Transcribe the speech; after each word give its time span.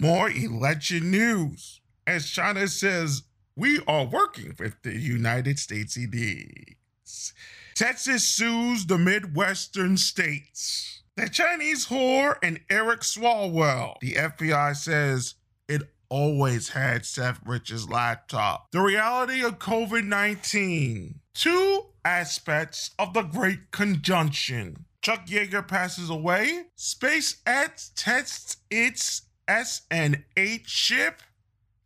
More 0.00 0.30
election 0.30 1.10
news. 1.10 1.80
As 2.06 2.30
China 2.30 2.68
says, 2.68 3.24
we 3.56 3.80
are 3.88 4.04
working 4.04 4.54
with 4.56 4.80
the 4.82 4.96
United 4.96 5.58
States 5.58 5.98
EDs. 5.98 7.32
Texas 7.74 8.22
sues 8.22 8.86
the 8.86 8.96
Midwestern 8.96 9.96
states. 9.96 11.02
The 11.16 11.28
Chinese 11.28 11.88
whore 11.88 12.36
and 12.44 12.60
Eric 12.70 13.00
Swalwell. 13.00 13.96
The 14.00 14.14
FBI 14.14 14.76
says 14.76 15.34
it 15.66 15.82
always 16.08 16.68
had 16.68 17.04
Seth 17.04 17.40
Rich's 17.44 17.90
laptop. 17.90 18.68
The 18.70 18.80
reality 18.80 19.44
of 19.44 19.58
COVID 19.58 20.04
19. 20.04 21.18
Two 21.34 21.86
aspects 22.04 22.92
of 23.00 23.14
the 23.14 23.22
Great 23.22 23.72
Conjunction. 23.72 24.84
Chuck 25.02 25.26
Yeager 25.26 25.66
passes 25.66 26.08
away. 26.10 26.66
SpaceX 26.76 27.90
tests 27.96 28.58
its 28.70 29.22
SN8 29.48 30.66
ship, 30.66 31.22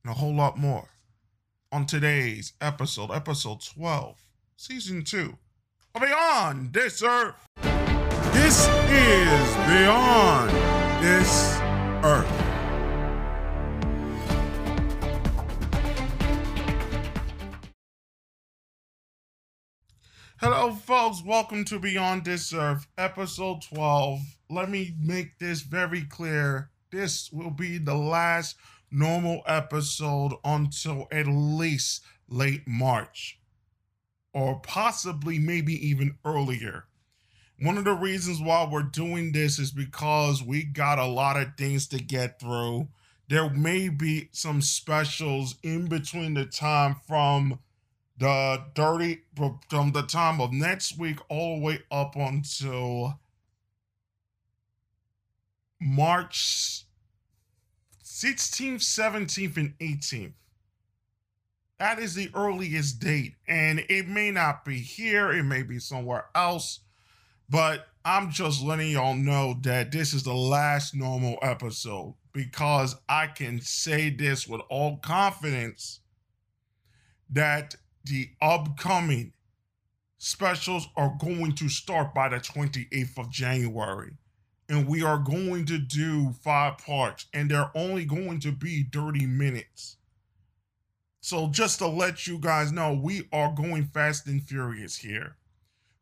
and 0.03 0.11
a 0.11 0.15
whole 0.15 0.35
lot 0.35 0.59
more 0.59 0.89
on 1.71 1.87
today's 1.87 2.55
episode, 2.61 3.13
episode 3.13 3.61
12, 3.63 4.21
season 4.57 5.05
2 5.05 5.39
of 5.95 6.03
Beyond 6.03 6.73
This 6.73 7.05
Earth. 7.05 7.47
This 8.33 8.67
is 8.67 9.55
Beyond 9.69 10.51
This 11.05 11.57
Earth. 12.03 12.27
Hello, 20.39 20.73
folks. 20.73 21.23
Welcome 21.25 21.65
to 21.67 21.79
Beyond 21.79 22.25
This 22.25 22.53
Earth, 22.53 22.89
episode 22.99 23.63
12. 23.73 24.19
Let 24.51 24.69
me 24.69 24.97
make 25.01 25.39
this 25.39 25.61
very 25.61 26.03
clear. 26.03 26.72
This 26.93 27.33
will 27.33 27.51
be 27.51 27.79
the 27.79 27.95
last 27.95 28.57
normal 28.91 29.43
episode 29.47 30.35
until 30.45 31.09
at 31.11 31.27
least 31.27 32.03
late 32.29 32.69
March, 32.69 33.41
or 34.35 34.61
possibly 34.61 35.39
maybe 35.39 35.73
even 35.89 36.19
earlier. 36.23 36.85
One 37.59 37.79
of 37.79 37.85
the 37.85 37.95
reasons 37.95 38.43
why 38.43 38.69
we're 38.71 38.83
doing 38.83 39.33
this 39.33 39.59
is 39.59 39.71
because 39.71 40.43
we 40.43 40.65
got 40.65 40.99
a 40.99 41.07
lot 41.07 41.41
of 41.41 41.57
things 41.57 41.87
to 41.89 41.99
get 41.99 42.39
through. 42.39 42.89
There 43.27 43.49
may 43.49 43.89
be 43.89 44.29
some 44.33 44.61
specials 44.61 45.55
in 45.63 45.87
between 45.87 46.35
the 46.35 46.45
time 46.45 46.97
from 47.09 47.59
the 48.19 48.65
dirty 48.75 49.23
from 49.35 49.93
the 49.93 50.03
time 50.03 50.43
of 50.43 50.53
next 50.53 50.99
week 50.99 51.21
all 51.31 51.57
the 51.57 51.65
way 51.65 51.79
up 51.91 52.17
until 52.17 53.19
March 55.83 56.85
16th, 58.05 58.77
17th, 58.77 59.57
and 59.57 59.79
18th. 59.79 60.35
That 61.79 61.99
is 61.99 62.15
the 62.15 62.31
earliest 62.35 63.01
date, 63.01 63.35
and 63.49 63.85
it 63.89 64.07
may 64.07 64.31
not 64.31 64.65
be 64.65 64.79
here, 64.79 65.33
it 65.33 65.43
may 65.43 65.65
be 65.65 65.81
somewhere 65.81 66.27
else, 66.35 66.81
but 67.51 67.89
I'm 68.05 68.31
just 68.31 68.63
letting 68.63 68.93
y'all 68.93 69.15
know 69.15 69.57
that 69.63 69.91
this 69.91 70.15
is 70.15 70.23
the 70.23 70.35
last 70.35 70.95
normal 70.95 71.39
episode 71.43 72.15
because 72.33 72.97
I 73.09 73.27
can 73.27 73.61
say 73.61 74.11
this 74.11 74.47
with 74.47 74.61
all 74.71 74.99
confidence 74.99 76.01
that 77.31 77.75
the 78.05 78.31
upcoming 78.41 79.33
specials 80.19 80.89
are 80.97 81.17
going 81.21 81.53
to 81.57 81.69
start 81.69 82.15
by 82.15 82.29
the 82.29 82.37
28th 82.37 83.19
of 83.19 83.31
January. 83.31 84.13
And 84.69 84.87
we 84.87 85.03
are 85.03 85.19
going 85.19 85.67
to 85.67 85.79
do 85.79 86.33
five 86.43 86.79
parts, 86.79 87.27
and 87.35 87.51
they're 87.51 87.71
only 87.75 88.05
going 88.05 88.41
to 88.41 88.53
be 88.53 88.85
30 88.93 89.27
minutes. 89.27 89.97
So, 91.21 91.49
just 91.49 91.79
to 91.79 91.87
let 91.87 92.27
you 92.27 92.39
guys 92.39 92.73
know, 92.73 92.95
we 92.95 93.29
are 93.33 93.53
going 93.53 93.87
fast 93.87 94.27
and 94.27 94.43
furious 94.43 94.97
here. 94.97 95.37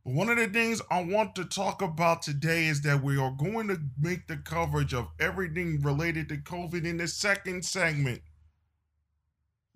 But 0.05 0.15
one 0.15 0.29
of 0.31 0.39
the 0.39 0.47
things 0.47 0.81
I 0.91 1.03
want 1.03 1.35
to 1.35 1.45
talk 1.45 1.83
about 1.83 2.23
today 2.23 2.67
is 2.67 2.83
that 2.83 3.03
we 3.03 3.19
are 3.19 3.33
going 3.33 3.69
to 3.69 3.81
make 3.99 4.29
the 4.29 4.39
coverage 4.39 4.95
of 4.95 5.09
everything 5.19 5.83
related 5.83 6.29
to 6.31 6.39
COVID 6.39 6.85
in 6.85 6.97
the 6.97 7.09
second 7.09 7.65
segment 7.65 8.23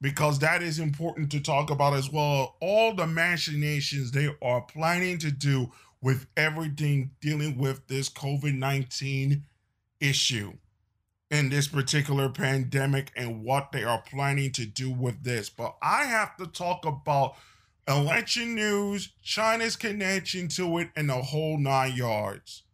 because 0.00 0.38
that 0.38 0.62
is 0.62 0.78
important 0.78 1.30
to 1.30 1.40
talk 1.40 1.70
about 1.70 1.94
as 1.94 2.10
well. 2.10 2.56
All 2.60 2.94
the 2.94 3.06
machinations 3.06 4.10
they 4.10 4.28
are 4.42 4.60
planning 4.60 5.18
to 5.18 5.30
do 5.30 5.72
with 6.04 6.26
everything 6.36 7.10
dealing 7.22 7.56
with 7.56 7.88
this 7.88 8.10
COVID 8.10 8.54
19 8.54 9.42
issue 10.00 10.52
in 11.30 11.48
this 11.48 11.66
particular 11.66 12.28
pandemic 12.28 13.10
and 13.16 13.42
what 13.42 13.72
they 13.72 13.82
are 13.84 14.02
planning 14.02 14.52
to 14.52 14.66
do 14.66 14.90
with 14.90 15.24
this. 15.24 15.48
But 15.48 15.76
I 15.82 16.04
have 16.04 16.36
to 16.36 16.46
talk 16.46 16.84
about 16.84 17.36
election 17.88 18.54
news, 18.54 19.14
China's 19.22 19.76
connection 19.76 20.48
to 20.48 20.76
it, 20.78 20.90
and 20.94 21.08
the 21.08 21.22
whole 21.22 21.56
nine 21.56 21.96
yards. 21.96 22.64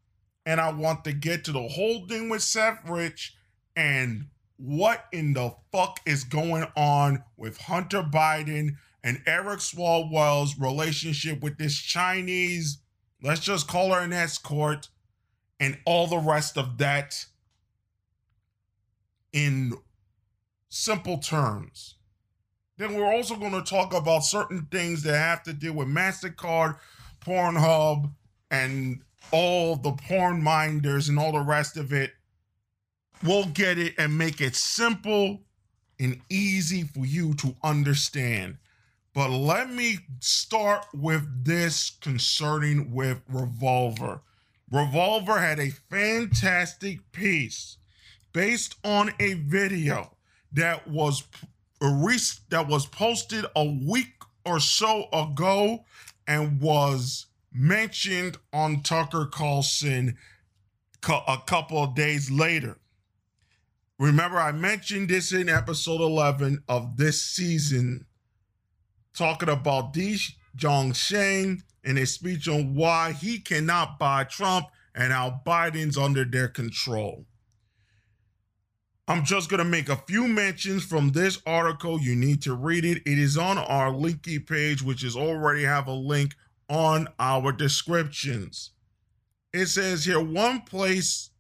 And 0.45 0.61
I 0.61 0.73
want 0.73 1.05
to 1.05 1.13
get 1.13 1.45
to 1.45 1.53
the 1.53 1.69
whole 1.69 2.09
thing 2.09 2.29
with 2.31 2.43
Seth 2.43 2.81
Rich 2.89 3.37
and 3.77 4.27
what 4.57 5.05
in 5.13 5.35
the 5.35 5.55
fuck 5.71 6.01
is 6.05 6.25
going 6.25 6.67
on 6.77 7.23
with 7.37 7.59
Hunter 7.59 8.03
Biden 8.03 8.73
and 9.05 9.23
Eric 9.25 9.61
Swalwell's 9.61 10.59
relationship 10.59 11.43
with 11.43 11.59
this 11.59 11.79
Chinese, 11.79 12.80
let's 13.23 13.41
just 13.41 13.69
call 13.69 13.93
her 13.93 14.01
an 14.01 14.13
escort, 14.13 14.89
and 15.59 15.79
all 15.85 16.07
the 16.07 16.19
rest 16.19 16.57
of 16.57 16.79
that 16.79 17.27
in 19.33 19.75
simple 20.69 21.19
terms. 21.19 21.97
Then 22.77 22.95
we're 22.95 23.13
also 23.13 23.37
going 23.37 23.53
to 23.53 23.63
talk 23.63 23.93
about 23.93 24.25
certain 24.25 24.67
things 24.71 25.03
that 25.03 25.17
have 25.17 25.43
to 25.43 25.53
do 25.53 25.73
with 25.73 25.89
MasterCard, 25.89 26.79
Pornhub, 27.21 28.11
and 28.51 29.03
all 29.33 29.77
the 29.77 29.93
porn 29.93 30.43
minders 30.43 31.09
and 31.09 31.19
all 31.19 31.33
the 31.33 31.41
rest 31.41 31.77
of 31.77 31.93
it 31.93 32.13
we'll 33.23 33.47
get 33.47 33.79
it 33.79 33.95
and 33.99 34.17
make 34.17 34.41
it 34.41 34.57
simple 34.57 35.43
and 35.99 36.21
easy 36.29 36.83
for 36.83 37.05
you 37.05 37.35
to 37.35 37.55
understand. 37.63 38.57
But 39.13 39.31
let 39.31 39.71
me 39.71 39.99
start 40.21 40.87
with 40.95 41.45
this 41.45 41.91
concerning 42.01 42.93
with 42.93 43.21
Revolver. 43.29 44.21
Revolver 44.71 45.39
had 45.39 45.59
a 45.59 45.71
fantastic 45.71 47.11
piece 47.11 47.79
based 48.33 48.77
on 48.85 49.13
a 49.19 49.35
video 49.35 50.17
that 50.53 50.87
was 50.87 51.25
that 51.81 52.67
was 52.69 52.87
posted 52.87 53.47
a 53.57 53.65
week 53.65 54.13
or 54.45 54.61
so 54.61 55.09
ago 55.13 55.85
and 56.27 56.61
was 56.61 57.27
mentioned 57.53 58.37
on 58.53 58.83
Tucker 58.83 59.27
Carlson 59.27 60.17
a 61.09 61.39
couple 61.47 61.83
of 61.83 61.95
days 61.95 62.31
later. 62.31 62.77
Remember, 63.99 64.39
I 64.39 64.53
mentioned 64.53 65.09
this 65.09 65.33
in 65.33 65.49
episode 65.49 66.01
11 66.01 66.63
of 66.69 66.97
this 66.97 67.23
season, 67.23 68.07
talking 69.15 69.49
about 69.49 69.93
Di 69.93 70.19
Dongsheng 70.57 71.63
in 71.85 71.97
his 71.97 72.15
speech 72.15 72.49
on 72.49 72.75
why 72.75 73.13
he 73.13 73.39
cannot 73.39 73.99
buy 73.99 74.25
Trump 74.25 74.67
and 74.95 75.13
how 75.13 75.41
Biden's 75.47 75.97
under 75.97 76.25
their 76.25 76.49
control. 76.49 77.27
I'm 79.09 79.25
just 79.25 79.49
going 79.51 79.59
to 79.59 79.65
make 79.65 79.89
a 79.89 79.97
few 79.97 80.29
mentions 80.29 80.85
from 80.85 81.11
this 81.11 81.41
article. 81.45 82.01
You 82.01 82.15
need 82.15 82.43
to 82.43 82.55
read 82.55 82.85
it. 82.85 82.99
It 82.99 83.19
is 83.19 83.37
on 83.37 83.59
our 83.59 83.91
linky 83.91 84.45
page, 84.47 84.83
which 84.83 85.03
is 85.03 85.17
already 85.17 85.65
have 85.65 85.89
a 85.89 85.93
link 85.93 86.35
on 86.69 87.09
our 87.19 87.51
descriptions. 87.51 88.71
It 89.53 89.67
says 89.67 90.05
here 90.05 90.21
one 90.21 90.61
place, 90.61 91.31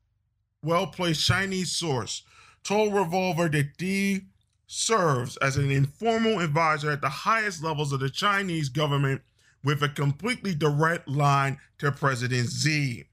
well 0.62 0.88
placed 0.88 1.25
Chinese 1.26 1.70
source 1.70 2.25
told 2.64 2.94
Revolver 2.94 3.48
that 3.48 3.76
Di 3.78 4.23
serves 4.72 5.37
as 5.38 5.56
an 5.56 5.69
informal 5.69 6.38
advisor 6.38 6.93
at 6.93 7.00
the 7.00 7.08
highest 7.08 7.61
levels 7.61 7.93
of 7.93 7.99
the 7.99 8.08
Chinese 8.08 8.69
government 8.69 9.20
with 9.64 9.82
a 9.82 9.88
completely 9.88 10.55
direct 10.55 11.08
line 11.08 11.58
to 11.76 11.90
President 11.90 12.49
Xi. 12.49 13.05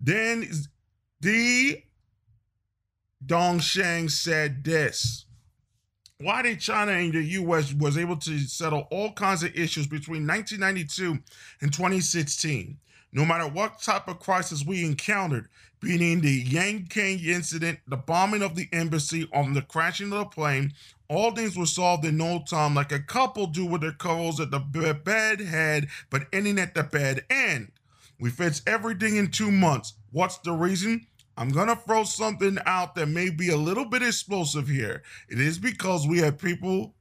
Then 0.00 0.44
Di 1.20 1.84
Dongsheng 3.24 4.10
said 4.10 4.64
this. 4.64 5.26
Why 6.18 6.42
did 6.42 6.58
China 6.58 6.90
and 6.90 7.12
the 7.12 7.22
US 7.22 7.72
was 7.72 7.96
able 7.96 8.16
to 8.16 8.40
settle 8.40 8.88
all 8.90 9.12
kinds 9.12 9.44
of 9.44 9.54
issues 9.54 9.86
between 9.86 10.26
1992 10.26 11.20
and 11.60 11.72
2016? 11.72 12.78
No 13.12 13.24
matter 13.24 13.46
what 13.46 13.80
type 13.80 14.08
of 14.08 14.18
crisis 14.18 14.66
we 14.66 14.84
encountered, 14.84 15.48
being 15.82 16.20
the 16.20 16.44
Yangon 16.44 17.24
incident, 17.24 17.80
the 17.88 17.96
bombing 17.96 18.42
of 18.42 18.54
the 18.54 18.68
embassy, 18.72 19.28
on 19.34 19.52
the 19.52 19.62
crashing 19.62 20.12
of 20.12 20.18
the 20.18 20.24
plane, 20.26 20.72
all 21.08 21.32
things 21.32 21.56
were 21.56 21.66
solved 21.66 22.04
in 22.04 22.16
no 22.16 22.42
time, 22.48 22.74
like 22.74 22.92
a 22.92 23.00
couple 23.00 23.46
do 23.48 23.66
with 23.66 23.82
their 23.82 23.92
couples 23.92 24.40
at 24.40 24.50
the 24.50 24.60
bed 24.60 25.40
head, 25.40 25.88
but 26.08 26.26
ending 26.32 26.58
at 26.58 26.74
the 26.74 26.84
bed 26.84 27.24
end. 27.28 27.72
We 28.20 28.30
fixed 28.30 28.66
everything 28.68 29.16
in 29.16 29.30
two 29.30 29.50
months. 29.50 29.94
What's 30.12 30.38
the 30.38 30.52
reason? 30.52 31.06
I'm 31.36 31.50
to 31.50 31.76
throw 31.76 32.04
something 32.04 32.58
out 32.66 32.94
that 32.94 33.06
may 33.06 33.30
be 33.30 33.50
a 33.50 33.56
little 33.56 33.86
bit 33.86 34.02
explosive 34.02 34.68
here. 34.68 35.02
It 35.28 35.40
is 35.40 35.58
because 35.58 36.06
we 36.06 36.18
have 36.18 36.38
people 36.38 36.94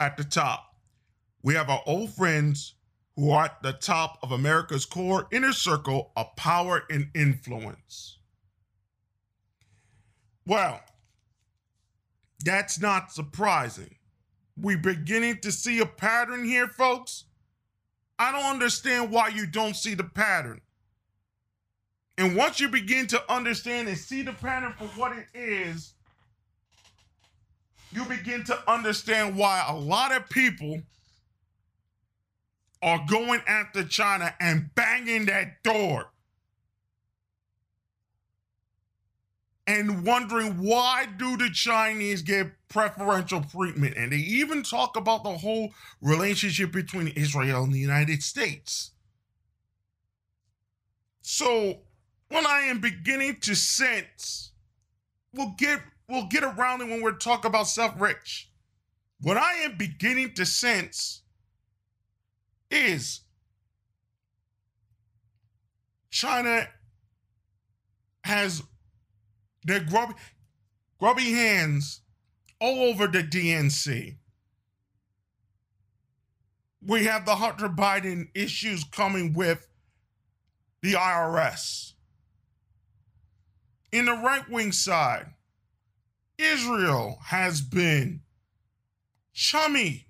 at 0.00 0.16
the 0.16 0.24
top. 0.24 0.74
We 1.42 1.54
have 1.54 1.70
our 1.70 1.82
old 1.86 2.12
friends 2.14 2.74
who 3.18 3.32
are 3.32 3.46
at 3.46 3.62
the 3.64 3.72
top 3.72 4.16
of 4.22 4.30
America's 4.30 4.84
core 4.86 5.26
inner 5.32 5.52
circle 5.52 6.12
of 6.16 6.36
power 6.36 6.84
and 6.88 7.08
influence. 7.16 8.18
Well, 10.46 10.80
that's 12.44 12.80
not 12.80 13.10
surprising. 13.10 13.96
We're 14.56 14.78
beginning 14.78 15.40
to 15.40 15.50
see 15.50 15.80
a 15.80 15.86
pattern 15.86 16.44
here, 16.44 16.68
folks. 16.68 17.24
I 18.20 18.30
don't 18.30 18.44
understand 18.44 19.10
why 19.10 19.28
you 19.28 19.48
don't 19.48 19.74
see 19.74 19.94
the 19.94 20.04
pattern. 20.04 20.60
And 22.18 22.36
once 22.36 22.60
you 22.60 22.68
begin 22.68 23.08
to 23.08 23.32
understand 23.32 23.88
and 23.88 23.98
see 23.98 24.22
the 24.22 24.32
pattern 24.32 24.74
for 24.78 24.86
what 24.98 25.16
it 25.16 25.26
is, 25.34 25.94
you 27.90 28.04
begin 28.04 28.44
to 28.44 28.70
understand 28.70 29.36
why 29.36 29.64
a 29.66 29.74
lot 29.74 30.14
of 30.14 30.28
people 30.28 30.80
are 32.82 33.04
going 33.08 33.40
after 33.46 33.84
China 33.84 34.34
and 34.40 34.74
banging 34.74 35.26
that 35.26 35.62
door 35.62 36.10
and 39.66 40.04
wondering 40.04 40.62
why 40.62 41.06
do 41.18 41.36
the 41.36 41.50
Chinese 41.50 42.22
get 42.22 42.46
preferential 42.68 43.42
treatment 43.42 43.94
and 43.96 44.12
they 44.12 44.16
even 44.16 44.62
talk 44.62 44.96
about 44.96 45.24
the 45.24 45.38
whole 45.38 45.70
relationship 46.00 46.72
between 46.72 47.08
Israel 47.08 47.64
and 47.64 47.72
the 47.72 47.78
United 47.78 48.22
States. 48.22 48.92
So 51.20 51.80
when 52.28 52.46
I 52.46 52.60
am 52.60 52.80
beginning 52.80 53.36
to 53.40 53.54
sense 53.54 54.52
we'll 55.34 55.54
get 55.58 55.80
we'll 56.08 56.26
get 56.26 56.44
around 56.44 56.80
it 56.80 56.88
when 56.88 57.02
we're 57.02 57.12
talking 57.12 57.48
about 57.48 57.68
Seth 57.68 57.98
Rich. 57.98 58.50
What 59.20 59.36
I 59.36 59.52
am 59.64 59.76
beginning 59.76 60.34
to 60.34 60.46
sense 60.46 61.22
is 62.70 63.20
China 66.10 66.66
has 68.24 68.62
their 69.64 69.80
grubby, 69.80 70.14
grubby 70.98 71.32
hands 71.32 72.00
all 72.60 72.90
over 72.90 73.06
the 73.06 73.22
DNC. 73.22 74.16
We 76.84 77.04
have 77.04 77.26
the 77.26 77.36
Hunter 77.36 77.68
Biden 77.68 78.28
issues 78.34 78.84
coming 78.84 79.32
with 79.32 79.66
the 80.82 80.94
IRS. 80.94 81.92
In 83.90 84.06
the 84.06 84.12
right 84.12 84.48
wing 84.48 84.72
side, 84.72 85.26
Israel 86.36 87.18
has 87.26 87.60
been 87.60 88.20
chummy 89.32 90.06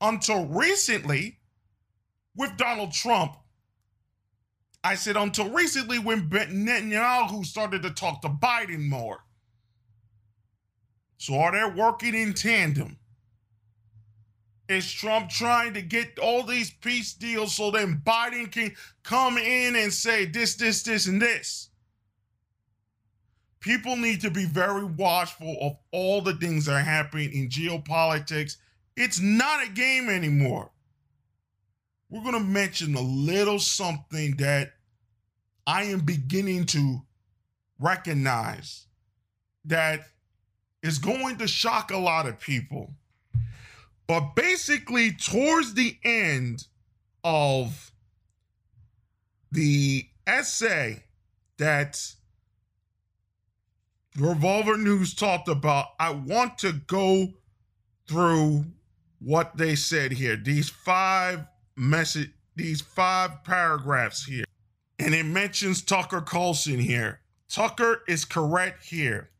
until 0.00 0.46
recently 0.46 1.40
with 2.36 2.56
Donald 2.56 2.92
Trump. 2.92 3.36
I 4.84 4.94
said 4.96 5.16
until 5.16 5.48
recently 5.50 5.98
when 5.98 6.28
Netanyahu 6.28 7.44
started 7.44 7.82
to 7.82 7.90
talk 7.90 8.20
to 8.22 8.28
Biden 8.28 8.88
more. 8.88 9.20
So 11.18 11.38
are 11.38 11.52
they 11.52 11.80
working 11.80 12.14
in 12.14 12.34
tandem? 12.34 12.98
Is 14.68 14.90
Trump 14.90 15.28
trying 15.28 15.74
to 15.74 15.82
get 15.82 16.18
all 16.18 16.42
these 16.42 16.70
peace 16.70 17.12
deals 17.12 17.54
so 17.54 17.70
then 17.70 18.02
Biden 18.04 18.50
can 18.50 18.74
come 19.04 19.38
in 19.38 19.76
and 19.76 19.92
say 19.92 20.24
this, 20.24 20.56
this, 20.56 20.82
this, 20.82 21.06
and 21.06 21.22
this? 21.22 21.68
People 23.60 23.96
need 23.96 24.20
to 24.22 24.30
be 24.30 24.44
very 24.44 24.84
watchful 24.84 25.56
of 25.60 25.76
all 25.92 26.22
the 26.22 26.34
things 26.34 26.64
that 26.64 26.74
are 26.74 26.80
happening 26.80 27.32
in 27.32 27.48
geopolitics. 27.48 28.56
It's 28.96 29.20
not 29.20 29.64
a 29.64 29.70
game 29.70 30.08
anymore 30.08 30.71
we're 32.12 32.20
going 32.20 32.34
to 32.34 32.40
mention 32.40 32.94
a 32.94 33.00
little 33.00 33.58
something 33.58 34.36
that 34.36 34.74
I 35.66 35.84
am 35.84 36.00
beginning 36.00 36.66
to 36.66 37.00
recognize 37.80 38.86
that 39.64 40.00
is 40.82 40.98
going 40.98 41.38
to 41.38 41.48
shock 41.48 41.90
a 41.90 41.96
lot 41.96 42.28
of 42.28 42.38
people. 42.38 42.92
But 44.06 44.36
basically, 44.36 45.12
towards 45.12 45.72
the 45.72 45.96
end 46.04 46.66
of 47.24 47.90
the 49.50 50.04
essay 50.26 51.04
that 51.56 51.98
Revolver 54.18 54.76
News 54.76 55.14
talked 55.14 55.48
about, 55.48 55.86
I 55.98 56.10
want 56.10 56.58
to 56.58 56.72
go 56.72 57.28
through 58.06 58.66
what 59.18 59.56
they 59.56 59.76
said 59.76 60.12
here. 60.12 60.36
These 60.36 60.68
five 60.68 61.46
message 61.82 62.30
these 62.54 62.80
five 62.80 63.44
paragraphs 63.44 64.24
here. 64.24 64.44
And 64.98 65.14
it 65.14 65.24
mentions 65.24 65.82
Tucker 65.82 66.20
Carlson 66.20 66.78
here. 66.78 67.20
Tucker 67.48 68.02
is 68.06 68.24
correct 68.24 68.84
here 68.84 69.30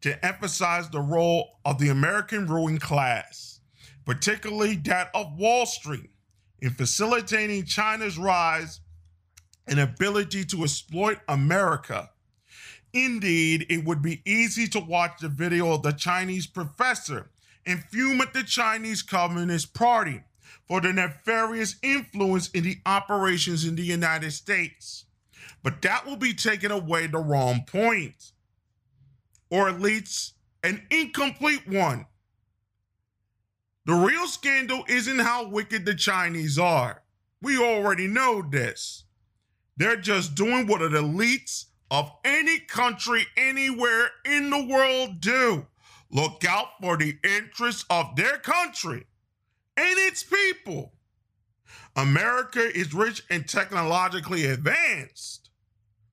to 0.00 0.24
emphasize 0.24 0.88
the 0.88 1.00
role 1.00 1.58
of 1.64 1.78
the 1.78 1.88
American 1.88 2.46
ruling 2.46 2.78
class, 2.78 3.60
particularly 4.04 4.76
that 4.76 5.10
of 5.14 5.36
Wall 5.36 5.66
Street, 5.66 6.10
in 6.60 6.70
facilitating 6.70 7.64
China's 7.64 8.16
rise 8.16 8.80
and 9.66 9.80
ability 9.80 10.44
to 10.44 10.62
exploit 10.62 11.18
America. 11.28 12.10
Indeed, 12.92 13.66
it 13.68 13.84
would 13.84 14.00
be 14.00 14.22
easy 14.24 14.66
to 14.68 14.80
watch 14.80 15.20
the 15.20 15.28
video 15.28 15.72
of 15.72 15.82
the 15.82 15.92
Chinese 15.92 16.46
professor 16.46 17.30
and 17.66 17.84
fume 17.84 18.20
at 18.20 18.32
the 18.32 18.44
Chinese 18.44 19.02
Communist 19.02 19.74
Party 19.74 20.22
for 20.68 20.82
the 20.82 20.92
nefarious 20.92 21.76
influence 21.82 22.48
in 22.50 22.62
the 22.62 22.78
operations 22.84 23.64
in 23.64 23.74
the 23.74 23.82
United 23.82 24.32
States. 24.32 25.06
But 25.62 25.82
that 25.82 26.06
will 26.06 26.16
be 26.16 26.34
taken 26.34 26.70
away 26.70 27.06
the 27.06 27.18
wrong 27.18 27.64
point, 27.66 28.32
or 29.50 29.68
at 29.68 29.80
least 29.80 30.34
an 30.62 30.86
incomplete 30.90 31.66
one. 31.66 32.06
The 33.86 33.94
real 33.94 34.26
scandal 34.26 34.84
isn't 34.86 35.18
how 35.20 35.48
wicked 35.48 35.86
the 35.86 35.94
Chinese 35.94 36.58
are. 36.58 37.02
We 37.40 37.56
already 37.58 38.06
know 38.06 38.42
this. 38.42 39.04
They're 39.78 39.96
just 39.96 40.34
doing 40.34 40.66
what 40.66 40.80
the 40.80 40.88
elites 40.88 41.66
of 41.90 42.12
any 42.24 42.58
country 42.58 43.26
anywhere 43.36 44.10
in 44.26 44.50
the 44.50 44.66
world 44.66 45.20
do. 45.20 45.66
Look 46.10 46.44
out 46.46 46.68
for 46.82 46.98
the 46.98 47.16
interests 47.24 47.86
of 47.88 48.14
their 48.16 48.36
country 48.38 49.06
and 49.78 49.98
its 49.98 50.24
people. 50.24 50.92
America 51.94 52.60
is 52.76 52.92
rich 52.92 53.22
and 53.30 53.48
technologically 53.48 54.46
advanced, 54.46 55.50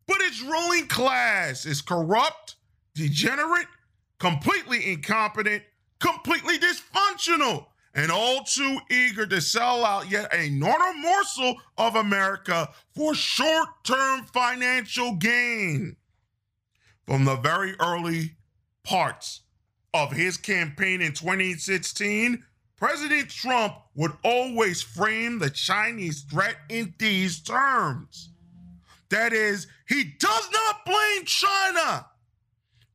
but 0.07 0.21
its 0.21 0.41
ruling 0.41 0.87
class 0.87 1.65
is 1.65 1.81
corrupt, 1.81 2.55
degenerate, 2.93 3.67
completely 4.19 4.91
incompetent, 4.91 5.63
completely 5.99 6.57
dysfunctional, 6.59 7.65
and 7.95 8.11
all 8.11 8.43
too 8.43 8.77
eager 8.91 9.25
to 9.25 9.41
sell 9.41 9.83
out 9.83 10.11
yet 10.11 10.33
another 10.33 10.93
morsel 10.99 11.55
of 11.77 11.95
America 11.95 12.69
for 12.95 13.15
short 13.15 13.69
term 13.83 14.25
financial 14.25 15.15
gain. 15.15 15.95
From 17.07 17.25
the 17.25 17.35
very 17.37 17.75
early 17.79 18.35
parts 18.83 19.41
of 19.93 20.11
his 20.11 20.37
campaign 20.37 21.01
in 21.01 21.13
2016, 21.13 22.43
President 22.77 23.29
Trump 23.29 23.75
would 23.95 24.11
always 24.23 24.81
frame 24.81 25.39
the 25.39 25.49
Chinese 25.49 26.23
threat 26.23 26.57
in 26.69 26.93
these 26.99 27.41
terms. 27.41 28.29
That 29.09 29.33
is, 29.33 29.67
he 29.87 30.03
does 30.19 30.49
not 30.51 30.85
blame 30.85 31.25
China 31.25 32.07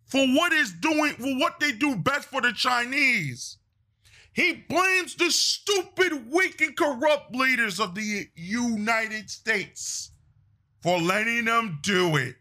for 0.07 0.27
what 0.35 0.53
is 0.53 0.73
doing 0.73 1.15
for 1.15 1.39
what 1.39 1.61
they 1.61 1.73
do 1.73 1.97
best 1.97 2.29
for 2.29 2.41
the 2.41 2.53
Chinese. 2.53 3.59
He 4.33 4.65
blames 4.69 5.15
the 5.17 5.31
stupid, 5.31 6.31
weak, 6.31 6.61
and 6.61 6.77
corrupt 6.77 7.35
leaders 7.35 7.81
of 7.81 7.95
the 7.95 8.27
United 8.35 9.31
States 9.31 10.13
for 10.83 11.01
letting 11.01 11.47
them 11.47 11.79
do 11.83 12.17
it. 12.17 12.37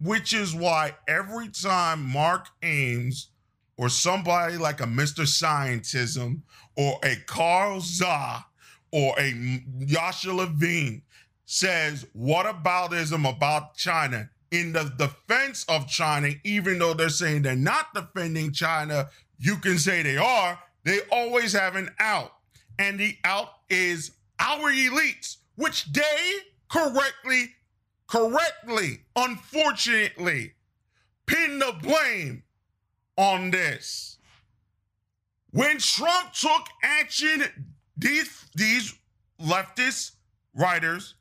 Which 0.00 0.32
is 0.32 0.54
why 0.54 0.94
every 1.08 1.48
time 1.48 2.04
Mark 2.04 2.46
Ames 2.62 3.30
or 3.78 3.88
somebody 3.88 4.58
like 4.58 4.80
a 4.80 4.84
Mr. 4.84 5.24
Scientism 5.24 6.42
or 6.76 6.98
a 7.02 7.16
Carl 7.26 7.80
Zha 7.80 8.44
or 8.92 9.14
a 9.18 9.62
Yasha 9.78 10.32
Levine 10.32 11.02
says 11.46 12.06
what 12.12 12.44
aboutism 12.44 13.26
about 13.28 13.74
China 13.76 14.28
in 14.50 14.72
the 14.72 14.92
defense 14.98 15.64
of 15.68 15.88
China, 15.88 16.30
even 16.44 16.78
though 16.78 16.94
they're 16.94 17.08
saying 17.08 17.42
they're 17.42 17.56
not 17.56 17.92
defending 17.94 18.52
China, 18.52 19.08
you 19.38 19.56
can 19.56 19.78
say 19.78 20.02
they 20.02 20.16
are. 20.16 20.58
They 20.84 21.00
always 21.12 21.52
have 21.52 21.76
an 21.76 21.90
out. 21.98 22.32
And 22.78 22.98
the 22.98 23.16
out 23.24 23.50
is 23.68 24.12
our 24.38 24.70
elites, 24.70 25.36
which 25.56 25.92
they 25.92 26.36
correctly, 26.68 27.50
correctly, 28.06 29.00
unfortunately, 29.16 30.54
pin 31.26 31.58
the 31.58 31.74
blame 31.82 32.42
on 33.18 33.50
this. 33.50 34.16
When 35.50 35.78
Trump 35.78 36.32
took 36.32 36.68
action, 36.82 37.42
these, 37.96 38.46
these 38.54 38.94
leftist 39.42 40.12
writers, 40.54 41.16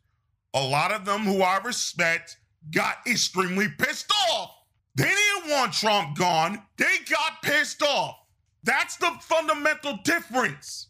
a 0.53 0.63
lot 0.63 0.91
of 0.91 1.05
them 1.05 1.21
who 1.21 1.41
I 1.41 1.57
respect, 1.57 2.37
got 2.71 2.97
extremely 3.07 3.67
pissed 3.77 4.11
off. 4.31 4.51
They 4.95 5.03
didn't 5.03 5.51
want 5.51 5.73
Trump 5.73 6.17
gone, 6.17 6.61
they 6.77 6.97
got 7.09 7.41
pissed 7.41 7.81
off. 7.81 8.15
That's 8.63 8.97
the 8.97 9.11
fundamental 9.21 9.99
difference. 10.03 10.87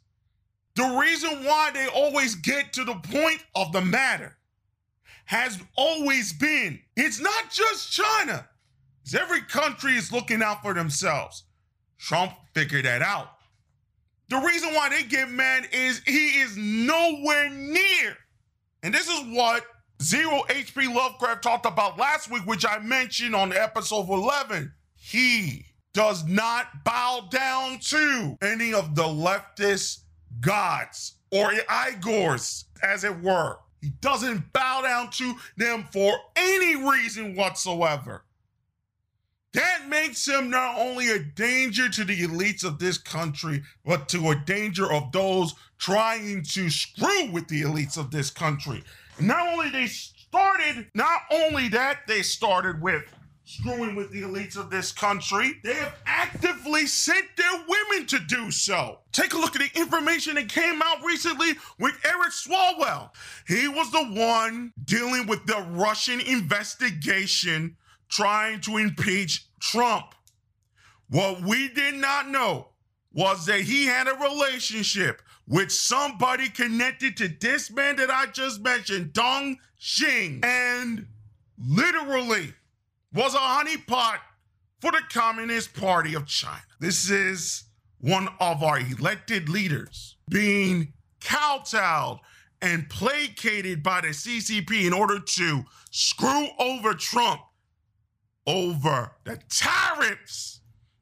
The 0.75 0.97
reason 0.99 1.43
why 1.43 1.71
they 1.73 1.87
always 1.87 2.35
get 2.35 2.73
to 2.73 2.83
the 2.83 2.95
point 2.95 3.43
of 3.55 3.71
the 3.71 3.81
matter 3.81 4.37
has 5.25 5.59
always 5.75 6.33
been 6.33 6.79
it's 6.95 7.19
not 7.19 7.51
just 7.51 7.91
China. 7.91 8.47
It's 9.07 9.15
every 9.15 9.39
country 9.39 9.93
is 9.93 10.11
looking 10.11 10.43
out 10.43 10.61
for 10.61 10.73
themselves. 10.73 11.45
Trump 11.97 12.33
figured 12.53 12.83
that 12.83 13.01
out. 13.01 13.29
The 14.27 14.35
reason 14.35 14.73
why 14.73 14.89
they 14.89 15.03
get 15.03 15.31
mad 15.31 15.69
is 15.71 16.01
he 16.05 16.41
is 16.41 16.57
nowhere 16.57 17.49
near. 17.49 18.17
And 18.83 18.93
this 18.93 19.07
is 19.07 19.21
what 19.27 19.63
Zero 20.03 20.43
HP 20.49 20.93
Lovecraft 20.93 21.41
talked 21.41 21.65
about 21.65 21.97
last 21.97 22.29
week, 22.29 22.45
which 22.45 22.65
I 22.65 22.79
mentioned 22.79 23.33
on 23.33 23.53
episode 23.53 24.09
11. 24.09 24.73
He 24.97 25.67
does 25.93 26.25
not 26.25 26.83
bow 26.83 27.29
down 27.31 27.79
to 27.83 28.37
any 28.41 28.73
of 28.73 28.93
the 28.93 29.03
leftist 29.03 29.99
gods 30.41 31.13
or 31.31 31.51
egregores, 31.51 32.65
as 32.83 33.05
it 33.05 33.21
were. 33.21 33.55
He 33.79 33.91
doesn't 34.01 34.51
bow 34.51 34.81
down 34.81 35.11
to 35.11 35.33
them 35.55 35.85
for 35.93 36.13
any 36.35 36.75
reason 36.75 37.37
whatsoever. 37.37 38.25
That 39.53 39.87
makes 39.87 40.27
him 40.27 40.49
not 40.49 40.77
only 40.77 41.09
a 41.09 41.19
danger 41.19 41.89
to 41.89 42.03
the 42.03 42.21
elites 42.21 42.63
of 42.63 42.79
this 42.79 42.97
country, 42.97 43.63
but 43.85 44.09
to 44.09 44.29
a 44.29 44.35
danger 44.35 44.91
of 44.91 45.11
those 45.11 45.53
trying 45.79 46.43
to 46.43 46.69
screw 46.69 47.31
with 47.31 47.47
the 47.47 47.61
elites 47.61 47.97
of 47.97 48.11
this 48.11 48.29
country. 48.29 48.83
Not 49.19 49.47
only 49.47 49.69
they 49.69 49.87
started, 49.87 50.87
not 50.93 51.21
only 51.31 51.69
that 51.69 52.01
they 52.07 52.21
started 52.21 52.81
with 52.81 53.03
screwing 53.47 53.95
with 53.95 54.11
the 54.11 54.21
elites 54.21 54.57
of 54.57 54.69
this 54.69 54.91
country, 54.91 55.53
they 55.63 55.73
have 55.73 55.95
actively 56.05 56.85
sent 56.85 57.25
their 57.37 57.63
women 57.67 58.05
to 58.05 58.19
do 58.19 58.51
so. 58.51 58.99
Take 59.13 59.33
a 59.33 59.37
look 59.37 59.55
at 59.55 59.61
the 59.61 59.79
information 59.79 60.35
that 60.35 60.49
came 60.49 60.81
out 60.83 61.01
recently 61.03 61.53
with 61.79 61.95
Eric 62.03 62.33
Swalwell. 62.33 63.11
He 63.47 63.69
was 63.69 63.89
the 63.91 64.03
one 64.03 64.73
dealing 64.83 65.27
with 65.27 65.45
the 65.45 65.65
Russian 65.71 66.19
investigation 66.19 67.77
trying 68.09 68.61
to 68.61 68.77
impeach 68.77 69.47
Trump. 69.59 70.15
What 71.09 71.41
we 71.41 71.69
did 71.69 71.95
not 71.95 72.29
know 72.29 72.69
was 73.13 73.45
that 73.45 73.61
he 73.61 73.85
had 73.85 74.07
a 74.07 74.15
relationship 74.15 75.21
with 75.47 75.71
somebody 75.71 76.49
connected 76.49 77.15
to 77.17 77.27
this 77.27 77.71
man 77.71 77.95
that 77.95 78.11
I 78.11 78.27
just 78.27 78.61
mentioned, 78.61 79.13
Dong 79.13 79.57
Xing, 79.81 80.43
and 80.43 81.07
literally 81.57 82.53
was 83.13 83.33
a 83.33 83.37
honeypot 83.37 84.17
for 84.81 84.91
the 84.91 85.01
Communist 85.09 85.73
Party 85.73 86.13
of 86.13 86.27
China. 86.27 86.61
This 86.79 87.09
is 87.09 87.63
one 87.99 88.27
of 88.39 88.61
our 88.61 88.79
elected 88.79 89.49
leaders 89.49 90.17
being 90.29 90.93
kowtowed 91.21 92.19
and 92.61 92.89
placated 92.89 93.81
by 93.81 94.01
the 94.01 94.09
CCP 94.09 94.85
in 94.85 94.93
order 94.93 95.19
to 95.19 95.63
screw 95.91 96.47
over 96.59 96.93
Trump 96.93 97.41
over 98.47 99.11
the 99.25 99.37
tariffs 99.49 100.61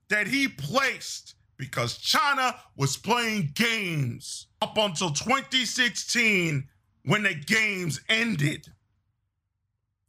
that 0.10 0.28
he 0.28 0.48
placed 0.48 1.36
because 1.58 1.98
China 1.98 2.56
was 2.76 2.98
playing 2.98 3.52
games 3.54 4.48
up 4.62 4.78
until 4.78 5.12
2016 5.12 6.68
when 7.06 7.24
the 7.24 7.36
games 7.36 8.02
ended. 8.10 8.68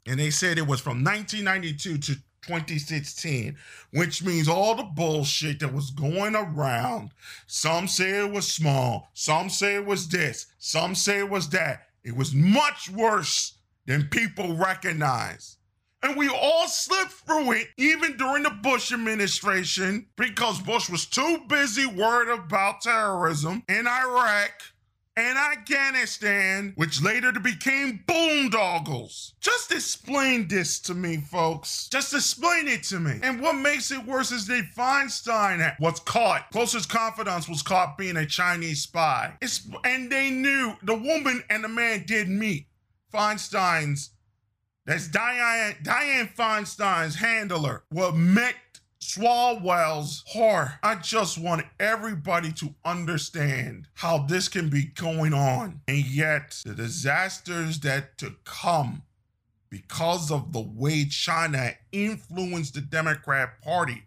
And 0.07 0.19
they 0.19 0.31
said 0.31 0.59
it 0.59 0.66
was 0.66 0.81
from 0.81 1.05
1992 1.05 1.99
to 1.99 2.14
2016, 2.47 3.57
which 3.93 4.23
means 4.23 4.49
all 4.49 4.75
the 4.75 4.85
bullshit 4.85 5.61
that 5.61 5.73
was 5.73 5.90
going 5.90 6.37
around. 6.37 7.11
Some 7.47 7.88
say 7.88 8.25
it 8.25 8.31
was 8.31 8.50
small, 8.50 9.11
some 9.14 9.50
say 9.50 9.75
it 9.75 9.85
was 9.85 10.09
this, 10.09 10.47
some 10.59 10.95
say 10.95 11.19
it 11.19 11.31
was 11.31 11.49
that. 11.50 11.88
It 12.05 12.16
was 12.16 12.33
much 12.33 12.88
worse 12.88 13.55
than 13.85 14.09
people 14.09 14.55
recognize. 14.55 15.56
And 16.07 16.17
we 16.17 16.29
all 16.29 16.69
slipped 16.69 17.11
through 17.11 17.51
it, 17.51 17.67
even 17.77 18.17
during 18.17 18.45
the 18.45 18.51
Bush 18.51 18.93
administration, 18.93 20.07
because 20.15 20.61
Bush 20.61 20.89
was 20.89 21.05
too 21.05 21.41
busy 21.49 21.85
worried 21.85 22.29
about 22.29 22.83
terrorism 22.83 23.65
in 23.69 23.89
Iraq 23.89 24.53
and 25.17 25.37
Afghanistan, 25.37 26.75
which 26.77 27.03
later 27.03 27.33
became 27.33 28.05
boondoggles. 28.07 29.33
Just 29.41 29.73
explain 29.73 30.47
this 30.47 30.79
to 30.83 30.95
me, 30.95 31.17
folks. 31.17 31.89
Just 31.89 32.15
explain 32.15 32.69
it 32.69 32.85
to 32.85 33.01
me. 33.01 33.19
And 33.25 33.41
what 33.41 33.55
makes 33.55 33.91
it 33.91 34.07
worse 34.07 34.31
is 34.31 34.47
that 34.47 34.71
Feinstein 34.77 35.75
was 35.81 35.99
caught. 35.99 36.53
Closest 36.53 36.89
confidant 36.89 37.49
was 37.49 37.63
caught 37.63 37.99
being 37.99 38.17
a 38.17 38.27
Chinese 38.27 38.83
spy. 38.83 39.37
It's, 39.43 39.69
and 39.83 40.09
they 40.09 40.31
knew 40.31 40.77
the 40.85 40.95
woman 40.95 41.43
and 41.51 41.65
the 41.65 41.69
man 41.69 42.05
did 42.07 42.29
meet. 42.29 42.69
Feinstein's 43.13 44.11
that's 44.87 45.09
Diane 45.09 45.76
Diane 45.83 46.28
Feinstein's 46.28 47.16
handler. 47.16 47.83
What 47.90 48.16
met 48.16 48.55
Swalwell's 49.07 50.25
horror. 50.26 50.81
I 50.83 50.97
just 50.97 51.38
want 51.38 51.64
everybody 51.78 52.52
to 52.55 52.75
understand 52.85 53.87
how 53.95 54.19
this 54.19 54.49
can 54.49 54.69
be 54.69 54.87
going 54.87 55.33
on. 55.33 55.81
And 55.87 56.05
yet, 56.05 56.61
the 56.64 56.75
disasters 56.75 57.81
that 57.81 58.19
to 58.19 58.35
come 58.45 59.02
because 59.71 60.31
of 60.31 60.52
the 60.52 60.61
way 60.61 61.05
China 61.05 61.73
influenced 61.93 62.75
the 62.75 62.81
Democrat 62.81 63.61
Party 63.62 64.02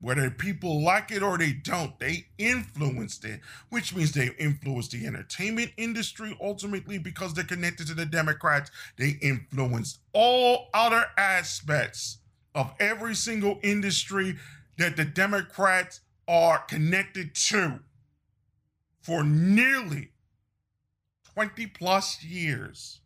whether 0.00 0.30
people 0.30 0.82
like 0.82 1.10
it 1.10 1.22
or 1.22 1.36
they 1.36 1.52
don't, 1.52 1.98
they 1.98 2.26
influenced 2.38 3.24
it, 3.24 3.40
which 3.68 3.94
means 3.94 4.12
they 4.12 4.30
influenced 4.38 4.92
the 4.92 5.06
entertainment 5.06 5.72
industry 5.76 6.36
ultimately 6.40 6.98
because 6.98 7.34
they're 7.34 7.44
connected 7.44 7.86
to 7.86 7.94
the 7.94 8.06
Democrats. 8.06 8.70
They 8.96 9.18
influenced 9.20 9.98
all 10.12 10.68
other 10.72 11.04
aspects 11.18 12.18
of 12.54 12.72
every 12.80 13.14
single 13.14 13.58
industry 13.62 14.36
that 14.78 14.96
the 14.96 15.04
Democrats 15.04 16.00
are 16.26 16.58
connected 16.60 17.34
to 17.34 17.80
for 19.02 19.22
nearly 19.22 20.12
20 21.34 21.66
plus 21.66 22.22
years 22.24 23.00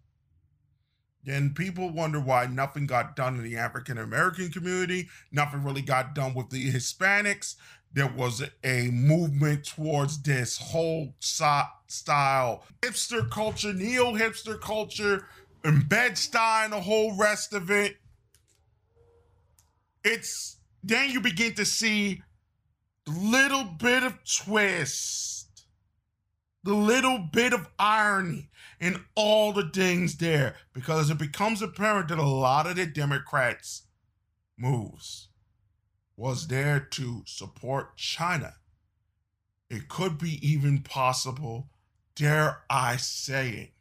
then 1.24 1.54
people 1.54 1.90
wonder 1.90 2.20
why 2.20 2.46
nothing 2.46 2.86
got 2.86 3.16
done 3.16 3.36
in 3.36 3.42
the 3.42 3.56
African 3.56 3.98
American 3.98 4.50
community, 4.50 5.08
nothing 5.32 5.64
really 5.64 5.82
got 5.82 6.14
done 6.14 6.34
with 6.34 6.50
the 6.50 6.70
Hispanics. 6.70 7.56
There 7.92 8.12
was 8.14 8.42
a 8.64 8.88
movement 8.90 9.66
towards 9.66 10.20
this 10.22 10.58
whole 10.58 11.14
style 11.20 12.64
hipster 12.82 13.30
culture, 13.30 13.72
neo 13.72 14.12
hipster 14.12 14.60
culture, 14.60 15.26
and 15.62 15.88
Bed-Stuy 15.88 16.64
and 16.64 16.72
the 16.72 16.80
whole 16.80 17.16
rest 17.16 17.54
of 17.54 17.70
it. 17.70 17.96
It's 20.02 20.58
then 20.82 21.10
you 21.10 21.20
begin 21.20 21.54
to 21.54 21.64
see 21.64 22.22
little 23.06 23.64
bit 23.64 24.02
of 24.02 24.18
twist, 24.24 25.43
the 26.64 26.74
little 26.74 27.18
bit 27.18 27.52
of 27.52 27.68
irony 27.78 28.48
in 28.80 29.04
all 29.14 29.52
the 29.52 29.68
things 29.68 30.16
there 30.16 30.56
because 30.72 31.10
it 31.10 31.18
becomes 31.18 31.60
apparent 31.60 32.08
that 32.08 32.18
a 32.18 32.22
lot 32.22 32.66
of 32.66 32.76
the 32.76 32.86
Democrats' 32.86 33.82
moves 34.56 35.28
was 36.16 36.48
there 36.48 36.80
to 36.80 37.22
support 37.26 37.96
China. 37.96 38.54
It 39.68 39.88
could 39.88 40.16
be 40.16 40.38
even 40.46 40.80
possible, 40.80 41.68
dare 42.14 42.62
I 42.70 42.96
say 42.96 43.50
it, 43.50 43.72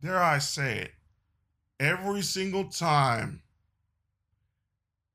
dare 0.00 0.22
I 0.22 0.38
say 0.38 0.78
it, 0.78 0.92
every 1.78 2.22
single 2.22 2.64
time 2.64 3.42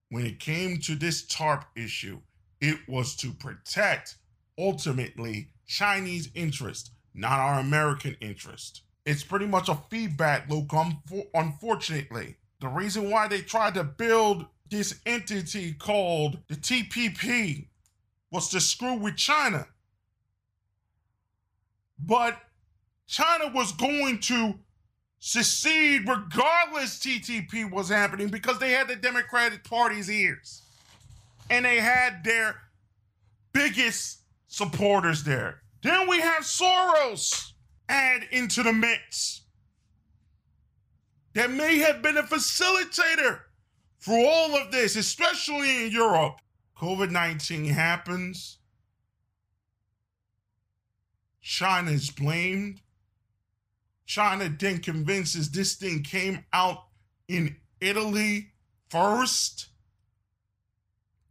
when 0.10 0.26
it 0.26 0.40
came 0.40 0.80
to 0.82 0.96
this 0.96 1.26
TARP 1.26 1.66
issue, 1.76 2.20
it 2.62 2.78
was 2.88 3.16
to 3.18 3.32
protect 3.32 4.18
ultimately 4.60 5.50
Chinese 5.66 6.30
interest 6.36 6.92
not 7.14 7.40
our 7.40 7.60
American 7.60 8.16
interest. 8.22 8.82
It's 9.06 9.24
pretty 9.24 9.48
much 9.48 9.70
a 9.70 9.80
feedback 9.90 10.50
loop, 10.50 10.72
unfortunately. 11.34 12.36
The 12.62 12.68
reason 12.68 13.10
why 13.10 13.28
they 13.28 13.42
tried 13.42 13.74
to 13.76 13.84
build 13.84 14.46
this 14.70 15.00
entity 15.06 15.74
called 15.74 16.40
the 16.48 16.56
TPP 16.56 17.68
was 18.32 18.50
to 18.50 18.60
screw 18.60 18.96
with 18.96 19.16
China. 19.16 19.68
But 21.98 22.38
China 23.08 23.52
was 23.54 23.72
going 23.72 24.20
to 24.22 24.60
secede 25.20 26.08
regardless 26.08 27.00
TPP 27.00 27.70
was 27.70 27.90
happening 27.90 28.28
because 28.28 28.60
they 28.60 28.72
had 28.72 28.88
the 28.88 28.96
Democratic 28.96 29.64
Party's 29.64 30.10
ears. 30.10 30.62
And 31.50 31.66
they 31.66 31.80
had 31.80 32.24
their 32.24 32.56
biggest 33.52 34.19
supporters 34.50 35.24
there. 35.24 35.62
Then 35.82 36.10
we 36.10 36.20
have 36.20 36.44
Soros 36.44 37.54
add 37.88 38.24
into 38.32 38.62
the 38.64 38.74
mix. 38.74 39.44
That 41.36 41.52
may 41.52 41.78
have 41.78 42.02
been 42.02 42.18
a 42.18 42.24
facilitator 42.24 43.42
for 44.00 44.18
all 44.18 44.56
of 44.56 44.72
this, 44.72 44.98
especially 44.98 45.86
in 45.86 45.92
Europe. 45.92 46.40
COVID 46.78 47.12
19 47.12 47.66
happens. 47.66 48.58
China 51.42 51.92
is 51.92 52.10
blamed. 52.10 52.82
China 54.06 54.50
then 54.50 54.80
convinces 54.80 55.52
this 55.52 55.76
thing 55.76 56.04
came 56.04 56.44
out 56.52 56.86
in 57.28 57.56
Italy 57.80 58.52
first. 58.90 59.69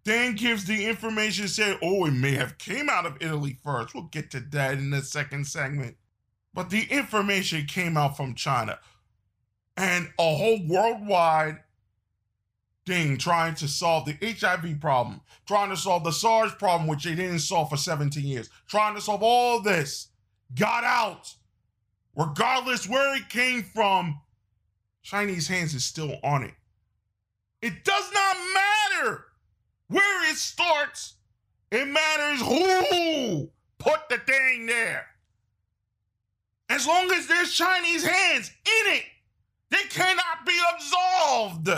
Then 0.09 0.37
gives 0.37 0.65
the 0.65 0.87
information 0.87 1.49
said, 1.49 1.79
oh, 1.83 2.07
it 2.07 2.13
may 2.13 2.31
have 2.31 2.57
came 2.57 2.89
out 2.89 3.05
of 3.05 3.19
Italy 3.21 3.59
first. 3.63 3.95
We'll 3.95 4.05
get 4.05 4.31
to 4.31 4.41
that 4.41 4.79
in 4.79 4.89
the 4.89 5.03
second 5.03 5.47
segment. 5.47 5.99
But 6.55 6.71
the 6.71 6.85
information 6.85 7.67
came 7.67 7.99
out 7.99 8.17
from 8.17 8.35
China. 8.35 8.79
And 9.77 10.09
a 10.19 10.35
whole 10.35 10.67
worldwide 10.67 11.59
thing 12.87 13.19
trying 13.19 13.55
to 13.57 13.69
solve 13.69 14.07
the 14.07 14.17
HIV 14.23 14.81
problem, 14.81 15.21
trying 15.47 15.69
to 15.69 15.77
solve 15.77 16.05
the 16.05 16.11
SARS 16.11 16.55
problem, 16.55 16.89
which 16.89 17.05
they 17.05 17.15
didn't 17.15 17.41
solve 17.41 17.69
for 17.69 17.77
17 17.77 18.25
years, 18.25 18.49
trying 18.67 18.95
to 18.95 19.03
solve 19.03 19.23
all 19.23 19.61
this, 19.61 20.09
got 20.55 20.85
out. 20.85 21.35
Regardless 22.17 22.89
where 22.89 23.15
it 23.15 23.29
came 23.29 23.63
from, 23.63 24.23
Chinese 25.03 25.49
hands 25.49 25.75
is 25.75 25.85
still 25.85 26.17
on 26.25 26.45
it. 26.45 26.55
It 27.61 27.85
does 27.85 28.11
not 28.11 28.37
matter 28.55 29.25
where 29.89 30.31
it 30.31 30.37
starts. 30.37 31.15
It 31.71 31.87
matters 31.87 32.41
who 32.41 33.51
put 33.79 34.09
the 34.09 34.19
thing 34.19 34.67
there. 34.67 35.07
As 36.71 36.87
long 36.87 37.11
as 37.13 37.27
there's 37.27 37.53
Chinese 37.53 38.05
hands 38.05 38.51
in 38.65 38.93
it, 38.95 39.05
they 39.71 39.83
cannot 39.91 40.47
be 40.47 40.59
absolved. 40.75 41.69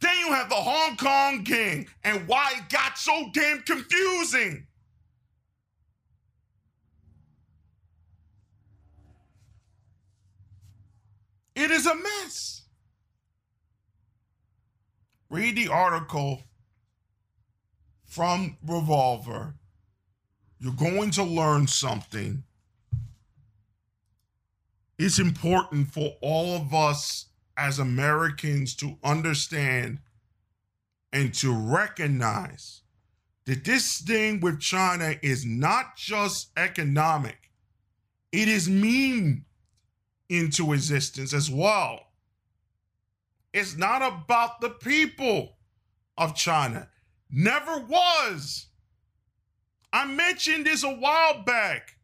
Then 0.00 0.18
you 0.18 0.32
have 0.32 0.48
the 0.48 0.54
Hong 0.54 0.96
Kong 0.96 1.42
gang 1.42 1.88
and 2.04 2.28
why 2.28 2.52
it 2.56 2.68
got 2.68 2.98
so 2.98 3.30
damn 3.32 3.62
confusing. 3.62 4.66
It 11.54 11.70
is 11.70 11.86
a 11.86 11.94
mess. 11.94 12.65
Read 15.28 15.56
the 15.56 15.68
article 15.68 16.42
from 18.04 18.56
Revolver. 18.64 19.54
You're 20.58 20.72
going 20.72 21.10
to 21.12 21.24
learn 21.24 21.66
something. 21.66 22.44
It's 24.98 25.18
important 25.18 25.88
for 25.92 26.14
all 26.22 26.56
of 26.56 26.72
us 26.72 27.26
as 27.56 27.78
Americans 27.78 28.74
to 28.76 28.98
understand 29.02 29.98
and 31.12 31.34
to 31.34 31.52
recognize 31.52 32.82
that 33.44 33.64
this 33.64 34.00
thing 34.00 34.40
with 34.40 34.60
China 34.60 35.14
is 35.22 35.44
not 35.44 35.96
just 35.96 36.50
economic, 36.56 37.50
it 38.32 38.48
is 38.48 38.68
mean 38.68 39.44
into 40.28 40.72
existence 40.72 41.32
as 41.32 41.50
well. 41.50 42.05
It's 43.56 43.74
not 43.74 44.02
about 44.02 44.60
the 44.60 44.68
people 44.68 45.56
of 46.18 46.34
China, 46.34 46.90
never 47.30 47.78
was. 47.78 48.66
I 49.94 50.04
mentioned 50.04 50.66
this 50.66 50.84
a 50.84 50.92
while 50.92 51.42
back. 51.42 51.96